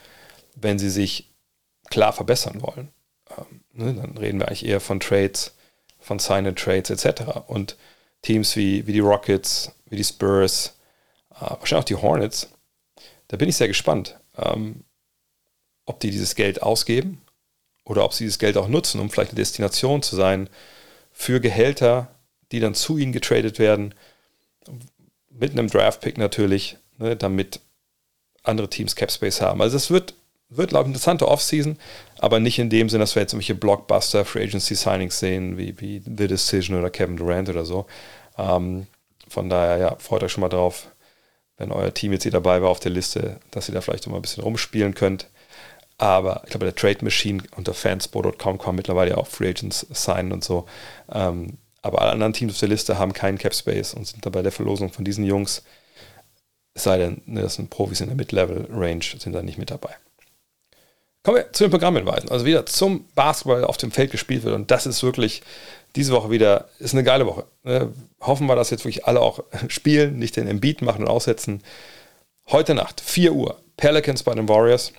wenn 0.55 0.79
sie 0.79 0.89
sich 0.89 1.29
klar 1.89 2.13
verbessern 2.13 2.61
wollen. 2.61 2.89
Ähm, 3.37 3.59
Ne, 3.79 3.93
dann 3.93 4.17
reden 4.17 4.39
wir 4.39 4.47
eigentlich 4.47 4.65
eher 4.65 4.81
von 4.81 4.99
Trades, 4.99 5.55
von 5.99 6.19
Signed 6.19 6.59
Trades 6.59 6.89
etc. 6.89 7.21
Und 7.47 7.77
Teams 8.21 8.57
wie, 8.57 8.85
wie 8.87 8.91
die 8.93 8.99
Rockets, 8.99 9.71
wie 9.89 9.95
die 9.95 10.03
Spurs, 10.03 10.75
äh, 11.31 11.41
wahrscheinlich 11.41 11.83
auch 11.83 11.83
die 11.85 11.95
Hornets, 11.95 12.49
da 13.29 13.37
bin 13.37 13.47
ich 13.47 13.55
sehr 13.55 13.69
gespannt, 13.69 14.19
ähm, 14.37 14.83
ob 15.85 16.01
die 16.01 16.11
dieses 16.11 16.35
Geld 16.35 16.61
ausgeben 16.61 17.21
oder 17.85 18.03
ob 18.03 18.13
sie 18.13 18.25
dieses 18.25 18.37
Geld 18.37 18.57
auch 18.57 18.67
nutzen, 18.67 18.99
um 18.99 19.09
vielleicht 19.09 19.31
eine 19.31 19.37
Destination 19.39 20.01
zu 20.01 20.17
sein 20.17 20.49
für 21.13 21.39
Gehälter, 21.39 22.13
die 22.51 22.59
dann 22.59 22.73
zu 22.73 22.97
ihnen 22.97 23.11
getradet 23.11 23.59
werden, 23.59 23.93
mit 25.29 25.51
einem 25.51 25.69
Draft-Pick 25.69 26.17
natürlich, 26.17 26.77
ne, 26.97 27.15
damit 27.15 27.61
andere 28.43 28.69
Teams 28.69 28.95
Capspace 28.95 29.41
haben. 29.41 29.61
Also 29.61 29.77
es 29.77 29.89
wird, 29.89 30.13
wird 30.49 30.69
glaube 30.69 30.83
ich, 30.83 30.85
eine 30.87 30.93
interessante 30.93 31.27
Offseason, 31.27 31.77
aber 32.17 32.39
nicht 32.39 32.59
in 32.59 32.69
dem 32.69 32.89
Sinne, 32.89 33.03
dass 33.03 33.15
wir 33.15 33.21
jetzt 33.21 33.33
irgendwelche 33.33 33.55
Blockbuster 33.55 34.25
Free 34.25 34.43
Agency 34.43 34.75
Signings 34.75 35.19
sehen, 35.19 35.57
wie, 35.57 35.79
wie 35.79 35.99
The 35.99 36.27
Decision 36.27 36.77
oder 36.77 36.89
Kevin 36.89 37.17
Durant 37.17 37.49
oder 37.49 37.65
so. 37.65 37.85
Ähm, 38.37 38.87
von 39.27 39.49
daher, 39.49 39.77
ja, 39.77 39.95
freut 39.97 40.23
euch 40.23 40.31
schon 40.31 40.41
mal 40.41 40.49
drauf, 40.49 40.87
wenn 41.57 41.71
euer 41.71 41.93
Team 41.93 42.11
jetzt 42.13 42.23
hier 42.23 42.31
dabei 42.31 42.61
war 42.61 42.69
auf 42.69 42.79
der 42.79 42.91
Liste, 42.91 43.39
dass 43.51 43.69
ihr 43.69 43.75
da 43.75 43.81
vielleicht 43.81 44.05
noch 44.05 44.11
mal 44.11 44.19
ein 44.19 44.23
bisschen 44.23 44.43
rumspielen 44.43 44.95
könnt. 44.95 45.27
Aber 45.97 46.41
ich 46.45 46.51
glaube, 46.51 46.65
der 46.65 46.75
Trade 46.75 47.03
Machine 47.03 47.43
unter 47.57 47.73
fansport.com 47.73 48.57
kann 48.57 48.75
mittlerweile 48.75 49.17
auch 49.17 49.27
Free 49.27 49.49
Agents 49.49 49.85
signen 49.91 50.31
und 50.31 50.43
so. 50.43 50.65
Ähm, 51.11 51.57
aber 51.81 52.01
alle 52.01 52.11
anderen 52.11 52.33
Teams 52.33 52.53
auf 52.53 52.59
der 52.59 52.69
Liste 52.69 52.97
haben 52.97 53.13
keinen 53.13 53.37
Cap 53.37 53.53
Space 53.53 53.93
und 53.93 54.05
sind 54.05 54.25
dabei 54.25 54.41
der 54.41 54.51
Verlosung 54.51 54.91
von 54.91 55.05
diesen 55.05 55.23
Jungs. 55.23 55.63
Es 56.73 56.83
sei 56.83 56.97
denn, 56.97 57.21
ne, 57.25 57.41
das 57.41 57.55
sind 57.55 57.69
Profis 57.69 58.01
in 58.01 58.07
der 58.07 58.15
Mid-Level-Range, 58.15 59.03
sind 59.17 59.33
da 59.33 59.41
nicht 59.41 59.57
mit 59.57 59.71
dabei. 59.71 59.95
Kommen 61.23 61.37
wir 61.37 61.51
zu 61.51 61.65
den 61.65 61.71
Programmhinweisen. 61.71 62.29
Also 62.29 62.45
wieder 62.45 62.65
zum 62.65 63.05
Basketball 63.13 63.65
auf 63.65 63.77
dem 63.77 63.91
Feld 63.91 64.11
gespielt 64.11 64.43
wird. 64.43 64.55
Und 64.55 64.71
das 64.71 64.85
ist 64.85 65.03
wirklich 65.03 65.41
diese 65.95 66.13
Woche 66.13 66.29
wieder, 66.29 66.69
ist 66.79 66.93
eine 66.93 67.03
geile 67.03 67.25
Woche. 67.25 67.45
Ne? 67.63 67.91
Hoffen 68.21 68.47
wir, 68.47 68.55
dass 68.55 68.69
jetzt 68.69 68.85
wirklich 68.85 69.05
alle 69.05 69.19
auch 69.19 69.43
spielen, 69.67 70.17
nicht 70.17 70.37
den 70.37 70.47
Embiid 70.47 70.81
machen 70.81 71.03
und 71.03 71.09
aussetzen. 71.09 71.61
Heute 72.47 72.73
Nacht, 72.73 73.01
4 73.01 73.33
Uhr, 73.33 73.59
Pelicans 73.77 74.23
bei 74.23 74.33
den 74.33 74.47
Warriors. 74.47 74.93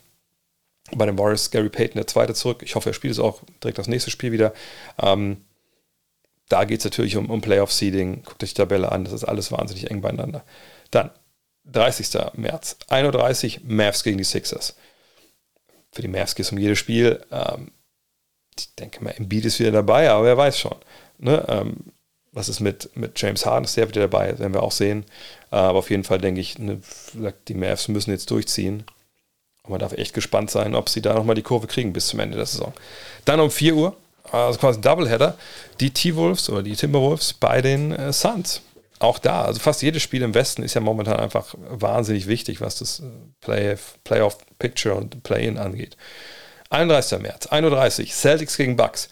Bei 0.92 1.06
den 1.06 1.18
Warriors 1.18 1.50
Gary 1.50 1.68
Payton, 1.68 1.96
der 1.96 2.06
zweite 2.06 2.34
zurück. 2.34 2.62
Ich 2.64 2.74
hoffe, 2.74 2.90
er 2.90 2.94
spielt 2.94 3.12
es 3.12 3.20
auch 3.20 3.42
direkt 3.62 3.78
das 3.78 3.86
nächste 3.86 4.10
Spiel 4.10 4.32
wieder. 4.32 4.52
Ähm, 5.00 5.38
da 6.50 6.64
geht 6.64 6.80
es 6.80 6.84
natürlich 6.84 7.16
um, 7.16 7.30
um 7.30 7.40
Playoff-Seeding. 7.40 8.24
Guckt 8.24 8.42
euch 8.42 8.50
die 8.50 8.60
Tabelle 8.60 8.92
an, 8.92 9.04
das 9.04 9.14
ist 9.14 9.24
alles 9.24 9.50
wahnsinnig 9.52 9.90
eng 9.90 10.02
beieinander. 10.02 10.44
Dann, 10.90 11.10
30. 11.64 12.08
März, 12.34 12.76
1.30 12.88 13.60
Uhr, 13.60 13.60
Mavs 13.64 14.02
gegen 14.02 14.18
die 14.18 14.24
Sixers. 14.24 14.74
Für 15.92 16.02
die 16.02 16.08
Mavs 16.08 16.34
geht 16.34 16.46
es 16.46 16.52
um 16.52 16.58
jedes 16.58 16.78
Spiel. 16.78 17.24
Ähm, 17.30 17.70
ich 18.58 18.74
denke 18.74 19.02
mal, 19.02 19.10
Embiid 19.10 19.44
ist 19.44 19.60
wieder 19.60 19.70
dabei, 19.70 20.10
aber 20.10 20.24
wer 20.24 20.36
weiß 20.36 20.58
schon. 20.58 20.76
Ne? 21.18 21.44
Ähm, 21.48 21.76
was 22.32 22.48
ist 22.48 22.60
mit, 22.60 22.94
mit 22.96 23.20
James 23.20 23.46
Harden? 23.46 23.64
Ist 23.64 23.76
der 23.76 23.88
wieder 23.88 24.02
dabei? 24.02 24.32
Das 24.32 24.40
werden 24.40 24.54
wir 24.54 24.62
auch 24.62 24.72
sehen. 24.72 25.04
Aber 25.50 25.78
auf 25.78 25.90
jeden 25.90 26.04
Fall 26.04 26.18
denke 26.18 26.40
ich, 26.40 26.58
ne, 26.58 26.80
die 27.48 27.54
Mavs 27.54 27.88
müssen 27.88 28.10
jetzt 28.10 28.30
durchziehen. 28.30 28.84
Und 29.62 29.70
man 29.70 29.80
darf 29.80 29.92
echt 29.92 30.14
gespannt 30.14 30.50
sein, 30.50 30.74
ob 30.74 30.88
sie 30.88 31.02
da 31.02 31.14
nochmal 31.14 31.34
die 31.36 31.42
Kurve 31.42 31.68
kriegen 31.68 31.92
bis 31.92 32.08
zum 32.08 32.20
Ende 32.20 32.36
der 32.36 32.46
Saison. 32.46 32.72
Dann 33.24 33.40
um 33.40 33.50
4 33.50 33.74
Uhr 33.76 33.96
also 34.32 34.58
quasi 34.58 34.78
ein 34.78 34.82
Doubleheader, 34.82 35.36
die 35.80 35.90
T-Wolves 35.90 36.50
oder 36.50 36.62
die 36.62 36.76
Timberwolves 36.76 37.32
bei 37.34 37.62
den 37.62 37.92
äh, 37.92 38.12
Suns. 38.12 38.62
Auch 38.98 39.18
da, 39.18 39.44
also 39.44 39.60
fast 39.60 39.80
jedes 39.82 40.02
Spiel 40.02 40.22
im 40.22 40.34
Westen 40.34 40.62
ist 40.62 40.74
ja 40.74 40.80
momentan 40.80 41.18
einfach 41.18 41.54
wahnsinnig 41.58 42.26
wichtig, 42.26 42.60
was 42.60 42.76
das 42.78 43.00
äh, 43.00 43.04
Play, 43.40 43.76
Playoff 44.04 44.38
Picture 44.58 44.94
und 44.94 45.22
Play-In 45.22 45.56
angeht. 45.58 45.96
31. 46.68 47.18
März, 47.20 47.46
1.30 47.48 48.00
Uhr, 48.00 48.06
Celtics 48.08 48.56
gegen 48.56 48.76
Bucks. 48.76 49.08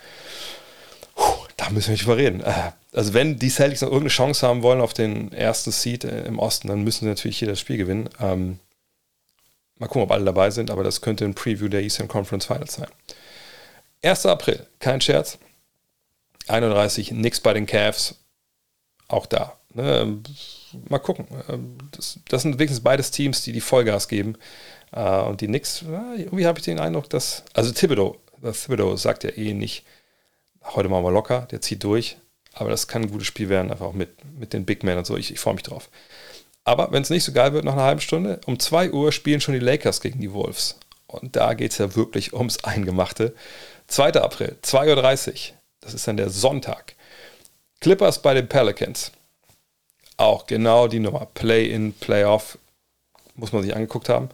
Puh, 1.15 1.47
da 1.57 1.71
müssen 1.71 1.89
wir 1.89 1.93
nicht 1.93 2.05
überreden. 2.05 2.41
Äh, 2.41 2.73
also 2.93 3.15
wenn 3.15 3.39
die 3.39 3.49
Celtics 3.49 3.81
noch 3.81 3.89
irgendeine 3.89 4.11
Chance 4.11 4.47
haben 4.47 4.63
wollen 4.63 4.81
auf 4.81 4.93
den 4.93 5.33
ersten 5.33 5.73
Seed 5.73 6.05
äh, 6.05 6.27
im 6.27 6.39
Osten, 6.39 6.69
dann 6.69 6.85
müssen 6.85 7.01
sie 7.01 7.09
natürlich 7.11 7.39
hier 7.39 7.49
das 7.49 7.61
Spiel 7.61 7.79
gewinnen. 7.79 8.09
Ähm, 8.21 8.59
mal 9.79 9.87
gucken, 9.87 10.03
ob 10.03 10.13
alle 10.13 10.25
dabei 10.25 10.51
sind, 10.51 10.71
aber 10.71 10.85
das 10.85 11.01
könnte 11.01 11.25
ein 11.25 11.35
Preview 11.35 11.69
der 11.69 11.83
Eastern 11.83 12.09
Conference 12.09 12.47
Finals 12.47 12.75
sein. 12.75 12.89
1. 14.03 14.27
April, 14.27 14.67
kein 14.79 15.01
Scherz. 15.01 15.39
31, 16.47 17.13
nix 17.13 17.41
bei 17.41 17.53
den 17.53 17.67
Cavs. 17.67 18.17
Auch 19.09 19.27
da. 19.27 19.59
Ne? 19.75 20.21
Mal 20.89 20.99
gucken. 20.99 21.27
Das, 21.93 22.21
das, 22.29 22.43
sind 22.43 22.59
wenigstens 22.59 22.83
beides 22.83 23.11
Teams, 23.11 23.43
die 23.43 23.53
die 23.53 23.61
Vollgas 23.61 24.09
geben. 24.09 24.37
Äh, 24.93 25.21
und 25.23 25.41
die 25.41 25.47
Knicks, 25.47 25.83
irgendwie 25.83 26.47
habe 26.47 26.59
ich 26.59 26.65
den 26.65 26.79
Eindruck, 26.79 27.11
dass. 27.11 27.45
Also 27.53 27.73
Thibodeau, 27.73 28.17
Thibodeau 28.43 28.97
sagt 28.97 29.25
ja 29.25 29.31
eh 29.31 29.55
nicht, 29.55 29.85
heute 30.65 30.89
machen 30.89 31.05
wir 31.05 31.11
locker, 31.11 31.47
der 31.51 31.61
zieht 31.61 31.85
durch. 31.85 32.17
Aber 32.55 32.71
das 32.71 32.89
kann 32.89 33.03
ein 33.03 33.11
gutes 33.11 33.27
Spiel 33.27 33.49
werden, 33.49 33.71
einfach 33.71 33.87
auch 33.87 33.93
mit, 33.93 34.11
mit 34.39 34.53
den 34.53 34.65
Big 34.65 34.83
Men 34.83 34.99
und 34.99 35.07
so. 35.07 35.17
Ich, 35.17 35.31
ich 35.33 35.39
freue 35.39 35.55
mich 35.55 35.63
drauf. 35.63 35.89
Aber 36.65 36.93
wenn 36.93 37.03
es 37.03 37.11
nicht 37.11 37.25
so 37.25 37.33
geil 37.33 37.53
wird 37.53 37.65
nach 37.65 37.75
einer 37.75 37.85
halben 37.85 38.01
Stunde, 38.01 38.41
um 38.47 38.59
2 38.59 38.91
Uhr 38.91 39.13
spielen 39.13 39.41
schon 39.41 39.55
die 39.55 39.61
Lakers 39.61 40.01
gegen 40.01 40.21
die 40.21 40.33
Wolves. 40.33 40.79
Und 41.07 41.37
da 41.37 41.55
geht 41.55 41.73
es 41.73 41.79
ja 41.79 41.95
wirklich 41.95 42.35
ums 42.35 42.65
Eingemachte. 42.65 43.35
2. 43.89 44.15
April, 44.15 44.57
2.30 44.63 45.51
Uhr. 45.51 45.57
Das 45.81 45.95
ist 45.95 46.07
dann 46.07 46.17
der 46.17 46.31
Sonntag. 46.31 46.95
Clippers 47.81 48.21
bei 48.23 48.35
den 48.35 48.49
Pelicans. 48.49 49.13
Auch 50.17 50.47
genau 50.47 50.89
die 50.89 51.01
Nummer. 51.01 51.27
Play-in, 51.35 51.93
Play-off. 51.95 52.59
Muss 53.35 53.53
man 53.53 53.63
sich 53.63 53.75
angeguckt 53.75 54.09
haben. 54.09 54.29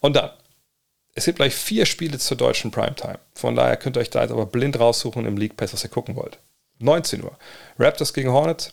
Und 0.00 0.14
dann, 0.16 0.30
es 1.14 1.24
gibt 1.24 1.36
gleich 1.36 1.54
vier 1.54 1.86
Spiele 1.86 2.18
zur 2.18 2.36
deutschen 2.36 2.70
Primetime. 2.70 3.18
Von 3.34 3.56
daher 3.56 3.76
könnt 3.76 3.96
ihr 3.96 4.00
euch 4.00 4.10
da 4.10 4.22
jetzt 4.22 4.30
aber 4.30 4.46
blind 4.46 4.78
raussuchen 4.78 5.26
im 5.26 5.36
League 5.36 5.56
Pass, 5.56 5.72
was 5.72 5.84
ihr 5.84 5.90
gucken 5.90 6.16
wollt. 6.16 6.38
19 6.78 7.22
Uhr. 7.24 7.36
Raptors 7.78 8.14
gegen 8.14 8.30
Hornets. 8.30 8.72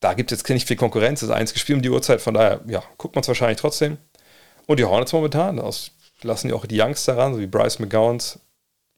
Da 0.00 0.14
gibt 0.14 0.30
es 0.30 0.38
jetzt 0.38 0.48
nicht 0.48 0.68
viel 0.68 0.76
Konkurrenz. 0.76 1.20
Das 1.20 1.28
ist 1.28 1.34
einzige 1.34 1.58
Spiel 1.58 1.74
um 1.74 1.82
die 1.82 1.90
Uhrzeit. 1.90 2.20
Von 2.20 2.34
daher, 2.34 2.60
ja, 2.68 2.82
guckt 2.96 3.16
man 3.16 3.22
es 3.22 3.28
wahrscheinlich 3.28 3.58
trotzdem. 3.58 3.98
Und 4.66 4.78
die 4.78 4.84
Hornets 4.84 5.12
momentan, 5.12 5.58
aus 5.58 5.90
lassen 6.22 6.48
die 6.48 6.54
auch 6.54 6.66
die 6.66 6.80
Youngster 6.80 7.16
ran, 7.16 7.34
so 7.34 7.40
wie 7.40 7.46
Bryce 7.46 7.78
McGowans. 7.78 8.38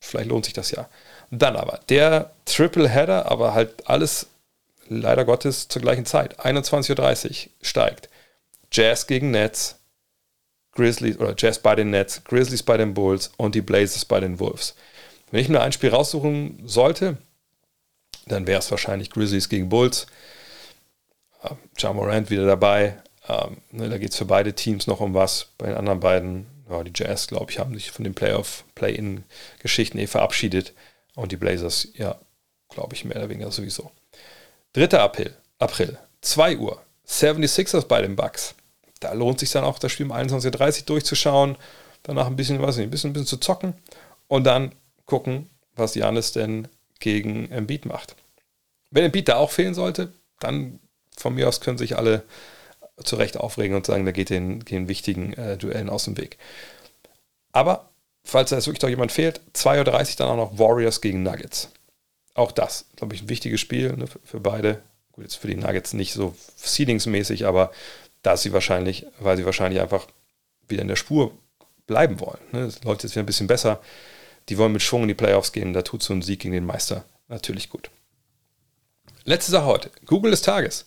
Vielleicht 0.01 0.29
lohnt 0.31 0.45
sich 0.47 0.55
das 0.55 0.71
ja. 0.71 0.89
Dann 1.31 1.57
aber 1.57 1.81
der 1.89 2.33
Triple 2.47 2.89
Header, 2.89 3.31
aber 3.31 3.55
halt 3.55 3.87
alles 3.89 4.27
leider 4.89 5.25
Gottes 5.25 5.69
zur 5.69 5.83
gleichen 5.83 6.07
Zeit. 6.07 6.41
21.30 6.41 7.47
Uhr 7.47 7.51
steigt. 7.63 8.09
Jazz 8.73 9.07
gegen 9.07 9.31
Nets, 9.31 9.77
Grizzlies 10.73 11.19
oder 11.19 11.35
Jazz 11.37 11.59
bei 11.59 11.75
den 11.75 11.91
Nets, 11.91 12.23
Grizzlies 12.25 12.63
bei 12.63 12.77
den 12.77 12.95
Bulls 12.95 13.33
und 13.37 13.55
die 13.55 13.63
Blazers 13.63 14.05
bei 14.05 14.21
den 14.21 14.39
Wolves. 14.39 14.75
Wenn 15.31 15.41
ich 15.41 15.49
mir 15.49 15.61
ein 15.61 15.73
Spiel 15.73 15.91
raussuchen 15.91 16.63
sollte, 16.67 17.19
dann 18.27 18.47
wäre 18.47 18.59
es 18.59 18.71
wahrscheinlich 18.71 19.11
Grizzlies 19.11 19.49
gegen 19.49 19.69
Bulls. 19.69 20.07
Ja 21.79 21.93
Morant 21.93 22.31
wieder 22.31 22.47
dabei. 22.47 22.97
Um, 23.27 23.59
ne, 23.71 23.89
da 23.89 23.99
geht 23.99 24.11
es 24.11 24.17
für 24.17 24.25
beide 24.25 24.55
Teams 24.55 24.87
noch 24.87 25.01
um 25.01 25.15
was. 25.15 25.49
Bei 25.57 25.67
den 25.67 25.77
anderen 25.77 26.01
beiden 26.01 26.47
ja, 26.71 26.85
die 26.85 26.93
Jazz, 26.95 27.27
glaube 27.27 27.51
ich, 27.51 27.59
haben 27.59 27.75
sich 27.75 27.91
von 27.91 28.05
den 28.05 28.15
Playoff, 28.15 28.65
Play-In-Geschichten 28.75 29.99
eh 29.99 30.07
verabschiedet. 30.07 30.73
Und 31.15 31.33
die 31.33 31.37
Blazers, 31.37 31.89
ja, 31.95 32.19
glaube 32.69 32.95
ich, 32.95 33.05
mehr 33.05 33.17
oder 33.17 33.29
weniger 33.29 33.51
sowieso. 33.51 33.91
3. 34.75 34.99
April, 34.99 35.37
April, 35.59 35.99
2 36.21 36.59
Uhr, 36.59 36.81
76ers 37.07 37.87
bei 37.87 38.01
den 38.01 38.17
Bucks. 38.17 38.55
Da 39.01 39.13
lohnt 39.13 39.41
sich 39.41 39.51
dann 39.51 39.65
auch 39.65 39.79
das 39.79 39.93
Spiel 39.93 40.07
um 40.07 40.13
21.30 40.13 40.81
Uhr 40.81 40.87
durchzuschauen, 40.87 41.57
danach 42.03 42.27
ein 42.27 42.37
bisschen, 42.37 42.63
weiß 42.63 42.77
nicht, 42.77 42.87
ein 42.87 42.91
bisschen, 42.91 43.11
ein 43.11 43.13
bisschen 43.15 43.27
zu 43.27 43.39
zocken 43.39 43.75
und 44.29 44.45
dann 44.45 44.73
gucken, 45.07 45.51
was 45.75 45.95
Janis 45.95 46.33
denn 46.33 46.69
gegen 47.01 47.51
Embiid 47.51 47.87
macht. 47.87 48.15
Wenn 48.91 49.05
Embiid 49.05 49.29
da 49.29 49.37
auch 49.37 49.51
fehlen 49.51 49.75
sollte, 49.75 50.13
dann 50.39 50.79
von 51.17 51.35
mir 51.35 51.49
aus 51.49 51.61
können 51.61 51.79
sich 51.79 51.97
alle 51.97 52.25
zu 53.05 53.17
Recht 53.17 53.37
aufregen 53.37 53.77
und 53.77 53.87
sagen, 53.87 54.05
da 54.05 54.13
geht 54.13 54.31
den, 54.31 54.61
den 54.61 54.89
wichtigen 54.89 55.33
äh, 55.35 55.57
Duellen 55.57 55.89
aus 55.89 56.05
dem 56.05 56.17
Weg. 56.17 56.39
Aber, 57.53 57.91
falls 58.25 58.51
da 58.51 58.57
jetzt 58.57 58.67
wirklich 58.67 58.81
doch 58.81 58.89
jemand 58.89 59.13
fehlt, 59.13 59.41
2.30 59.55 59.79
Uhr 59.79 60.17
dann 60.17 60.29
auch 60.29 60.37
noch 60.37 60.59
Warriors 60.59 61.01
gegen 61.01 61.23
Nuggets. 61.23 61.71
Auch 62.35 62.53
das, 62.53 62.87
glaube 62.97 63.15
ich, 63.15 63.23
ein 63.23 63.29
wichtiges 63.29 63.61
Spiel 63.61 63.93
ne, 63.97 64.07
für, 64.07 64.21
für, 64.25 64.41
beide. 64.41 64.83
Gut, 65.13 65.25
jetzt 65.25 65.37
für 65.37 65.49
die 65.49 65.57
Nuggets 65.57 65.93
nicht 65.93 66.13
so 66.13 66.35
seedingsmäßig, 66.57 67.47
aber 67.47 67.73
da 68.23 68.37
sie 68.37 68.53
wahrscheinlich, 68.53 69.07
weil 69.19 69.37
sie 69.37 69.47
wahrscheinlich 69.47 69.81
einfach 69.81 70.07
wieder 70.69 70.83
in 70.83 70.89
der 70.89 70.97
Spur 70.97 71.33
bleiben 71.87 72.21
wollen. 72.21 72.39
Ne? 72.53 72.67
Das 72.67 72.83
läuft 72.85 73.03
jetzt 73.03 73.13
wieder 73.13 73.25
ein 73.25 73.27
bisschen 73.27 73.49
besser. 73.49 73.81
Die 74.49 74.59
wollen 74.59 74.73
mit 74.73 74.83
Schwung 74.83 75.03
in 75.03 75.09
die 75.09 75.15
Playoffs 75.15 75.53
gehen. 75.53 75.73
Da 75.73 75.83
tut 75.83 76.03
so 76.03 76.13
ein 76.13 76.23
Sieg 76.23 76.41
gegen 76.41 76.55
den 76.55 76.67
Meister 76.67 77.05
natürlich 77.29 77.69
gut. 77.69 77.91
Letzte 79.25 79.53
Sache 79.53 79.67
heute. 79.67 79.91
Google 80.07 80.31
des 80.31 80.43
Tages. 80.43 80.87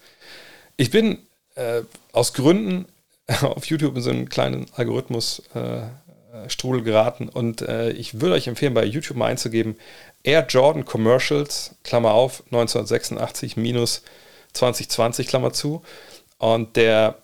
Ich 0.77 0.89
bin 0.89 1.19
äh, 1.55 1.81
aus 2.11 2.33
Gründen 2.33 2.85
auf 3.41 3.65
YouTube 3.65 3.95
in 3.95 4.01
so 4.01 4.09
einen 4.09 4.29
kleinen 4.29 4.65
Algorithmus 4.75 5.43
äh, 5.53 5.83
Strudel 6.49 6.83
geraten 6.83 7.29
und 7.29 7.61
äh, 7.61 7.91
ich 7.91 8.19
würde 8.19 8.35
euch 8.35 8.47
empfehlen, 8.47 8.73
bei 8.73 8.83
YouTube 8.85 9.17
mal 9.17 9.27
einzugeben, 9.27 9.77
Air 10.23 10.45
Jordan 10.49 10.83
Commercials, 10.83 11.75
Klammer 11.83 12.13
auf, 12.13 12.43
1986 12.45 13.55
minus 13.55 14.01
2020, 14.53 15.27
Klammer 15.27 15.53
zu. 15.53 15.83
Und 16.39 16.75
der, 16.75 17.19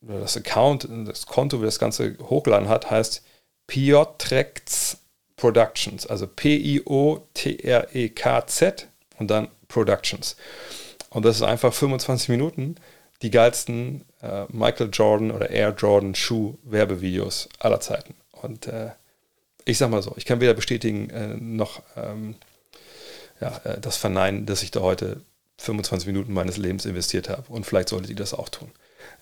das 0.00 0.36
Account, 0.36 0.88
das 1.06 1.26
Konto, 1.26 1.60
wie 1.60 1.66
das 1.66 1.78
Ganze 1.78 2.16
hochgeladen 2.20 2.68
hat, 2.68 2.90
heißt 2.90 3.22
piotrex.com 3.66 5.00
Productions, 5.40 6.06
also 6.06 6.26
P-I-O-T-R-E-K-Z 6.26 6.86
und 9.18 9.30
dann 9.30 9.48
Productions. 9.68 10.36
Und 11.08 11.24
das 11.24 11.36
ist 11.36 11.42
einfach 11.42 11.72
25 11.72 12.28
Minuten 12.28 12.74
die 13.22 13.30
geilsten 13.30 14.04
äh, 14.22 14.44
Michael 14.48 14.90
Jordan 14.92 15.30
oder 15.30 15.50
Air 15.50 15.74
Jordan 15.76 16.14
Schuh 16.14 16.56
Werbevideos 16.62 17.48
aller 17.58 17.80
Zeiten. 17.80 18.14
Und 18.32 18.66
äh, 18.66 18.90
ich 19.64 19.78
sag 19.78 19.90
mal 19.90 20.02
so, 20.02 20.14
ich 20.16 20.24
kann 20.24 20.40
weder 20.40 20.54
bestätigen 20.54 21.10
äh, 21.10 21.36
noch 21.36 21.82
ähm, 21.96 22.34
ja, 23.40 23.60
äh, 23.64 23.80
das 23.80 23.96
verneinen, 23.96 24.46
dass 24.46 24.62
ich 24.62 24.70
da 24.70 24.80
heute 24.80 25.20
25 25.58 26.06
Minuten 26.06 26.32
meines 26.32 26.56
Lebens 26.56 26.86
investiert 26.86 27.28
habe. 27.28 27.44
Und 27.48 27.66
vielleicht 27.66 27.90
solltet 27.90 28.10
ihr 28.10 28.16
das 28.16 28.34
auch 28.34 28.48
tun. 28.48 28.70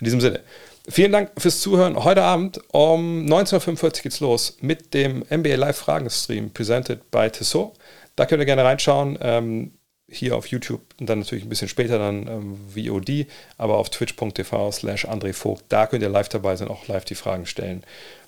In 0.01 0.05
diesem 0.05 0.21
Sinne, 0.21 0.41
vielen 0.89 1.13
Dank 1.13 1.31
fürs 1.39 1.61
Zuhören. 1.61 2.03
Heute 2.03 2.23
Abend 2.23 2.61
um 2.73 3.27
19.45 3.27 3.83
Uhr 3.83 3.91
geht's 3.91 4.21
los 4.21 4.57
mit 4.61 4.95
dem 4.95 5.25
NBA 5.31 5.57
Live 5.57 5.79
Fragen 5.79 6.11
Stream, 6.11 6.51
presented 6.51 7.11
by 7.11 7.29
Tissot. 7.31 7.73
Da 8.15 8.27
könnt 8.27 8.41
ihr 8.41 8.47
gerne 8.47 8.65
reinschauen. 8.65 9.19
Ähm, 9.21 9.73
hier 10.11 10.37
auf 10.37 10.47
YouTube 10.47 10.81
und 10.99 11.09
dann 11.09 11.19
natürlich 11.21 11.45
ein 11.45 11.51
bisschen 11.51 11.69
später 11.69 11.99
dann 11.99 12.27
ähm, 12.27 12.57
VOD, 12.75 13.27
aber 13.59 13.77
auf 13.77 13.91
twitch.tv 13.91 14.73
slash 14.73 15.07
André 15.07 15.35
Vogt. 15.35 15.65
Da 15.69 15.87
könnt 15.87 16.03
ihr 16.03 16.09
live 16.09 16.29
dabei 16.29 16.57
sein, 16.57 16.69
auch 16.69 16.89
live 16.89 17.05
die 17.05 17.15
Fragen 17.15 17.47
stellen. 17.47 17.85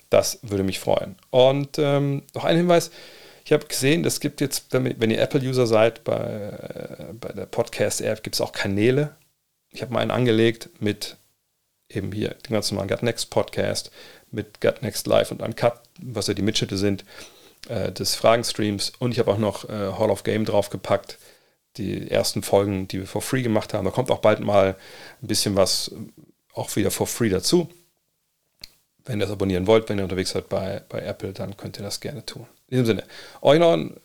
Das 0.09 0.39
würde 0.43 0.63
mich 0.63 0.79
freuen. 0.79 1.15
Und 1.31 1.79
ähm, 1.79 2.23
noch 2.35 2.43
ein 2.43 2.57
Hinweis. 2.57 2.91
Ich 3.45 3.53
habe 3.53 3.65
gesehen, 3.65 4.05
es 4.05 4.19
gibt 4.19 4.41
jetzt, 4.41 4.65
wenn, 4.71 5.09
ihr 5.09 5.19
Apple-User 5.19 5.65
seid, 5.65 6.03
bei, 6.03 6.15
äh, 6.15 7.13
bei 7.13 7.29
der 7.29 7.47
Podcast-App 7.47 8.21
gibt 8.21 8.35
es 8.35 8.41
auch 8.41 8.51
Kanäle. 8.51 9.15
Ich 9.71 9.81
habe 9.81 9.93
mal 9.93 10.01
einen 10.01 10.11
angelegt 10.11 10.69
mit 10.79 11.17
eben 11.89 12.11
hier 12.11 12.29
dem 12.29 12.53
ganz 12.53 12.71
normalen 12.71 12.89
Gut 12.89 13.03
Next 13.03 13.29
Podcast, 13.31 13.91
mit 14.29 14.61
Gut 14.61 14.81
Next 14.83 15.07
Live 15.07 15.31
und 15.31 15.41
Uncut, 15.41 15.73
was 16.01 16.27
ja 16.27 16.33
die 16.33 16.41
Mitschnitte 16.43 16.77
sind 16.77 17.03
äh, 17.67 17.91
des 17.91 18.15
Fragenstreams. 18.15 18.93
Und 18.99 19.13
ich 19.13 19.19
habe 19.19 19.31
auch 19.31 19.39
noch 19.39 19.67
äh, 19.67 19.93
Hall 19.97 20.11
of 20.11 20.23
Game 20.23 20.45
draufgepackt 20.45 21.17
die 21.77 22.09
ersten 22.09 22.43
Folgen, 22.43 22.87
die 22.87 22.99
wir 22.99 23.07
for 23.07 23.21
free 23.21 23.41
gemacht 23.41 23.73
haben. 23.73 23.85
Da 23.85 23.91
kommt 23.91 24.11
auch 24.11 24.19
bald 24.19 24.39
mal 24.39 24.75
ein 25.21 25.27
bisschen 25.27 25.55
was 25.55 25.89
äh, 25.89 25.95
auch 26.53 26.75
wieder 26.75 26.91
for 26.91 27.07
free 27.07 27.29
dazu. 27.29 27.69
Wenn 29.05 29.19
ihr 29.19 29.25
das 29.25 29.31
abonnieren 29.31 29.67
wollt, 29.67 29.89
wenn 29.89 29.97
ihr 29.97 30.03
unterwegs 30.03 30.31
seid 30.31 30.49
bei, 30.49 30.81
bei 30.89 31.01
Apple, 31.01 31.33
dann 31.33 31.57
könnt 31.57 31.77
ihr 31.79 31.83
das 31.83 31.99
gerne 32.01 32.25
tun. 32.25 32.45
In 32.67 32.77
diesem 32.77 32.85
Sinne, 32.85 33.03
euch 33.41 33.59
noch 33.59 33.73
einen 33.73 33.99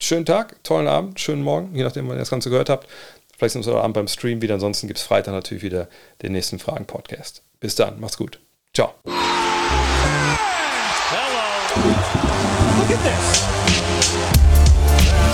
schönen 0.00 0.26
Tag, 0.26 0.62
tollen 0.64 0.86
Abend, 0.86 1.18
schönen 1.18 1.42
Morgen, 1.42 1.74
je 1.74 1.82
nachdem, 1.82 2.08
wann 2.08 2.16
ihr 2.16 2.20
das 2.20 2.30
Ganze 2.30 2.50
gehört 2.50 2.68
habt. 2.68 2.88
Vielleicht 3.36 3.54
sind 3.54 3.64
wir 3.66 3.72
heute 3.72 3.82
Abend 3.82 3.94
beim 3.94 4.08
Stream 4.08 4.42
wieder. 4.42 4.54
Ansonsten 4.54 4.86
gibt 4.86 4.98
es 4.98 5.04
Freitag 5.04 5.32
natürlich 5.32 5.62
wieder 5.62 5.88
den 6.22 6.32
nächsten 6.32 6.58
Fragen-Podcast. 6.58 7.42
Bis 7.58 7.74
dann, 7.74 8.00
macht's 8.00 8.16
gut. 8.16 8.38
Ciao. 8.72 8.94
Hello. 9.04 9.14
Look 12.78 12.90
at 12.90 13.02
this. 13.02 13.53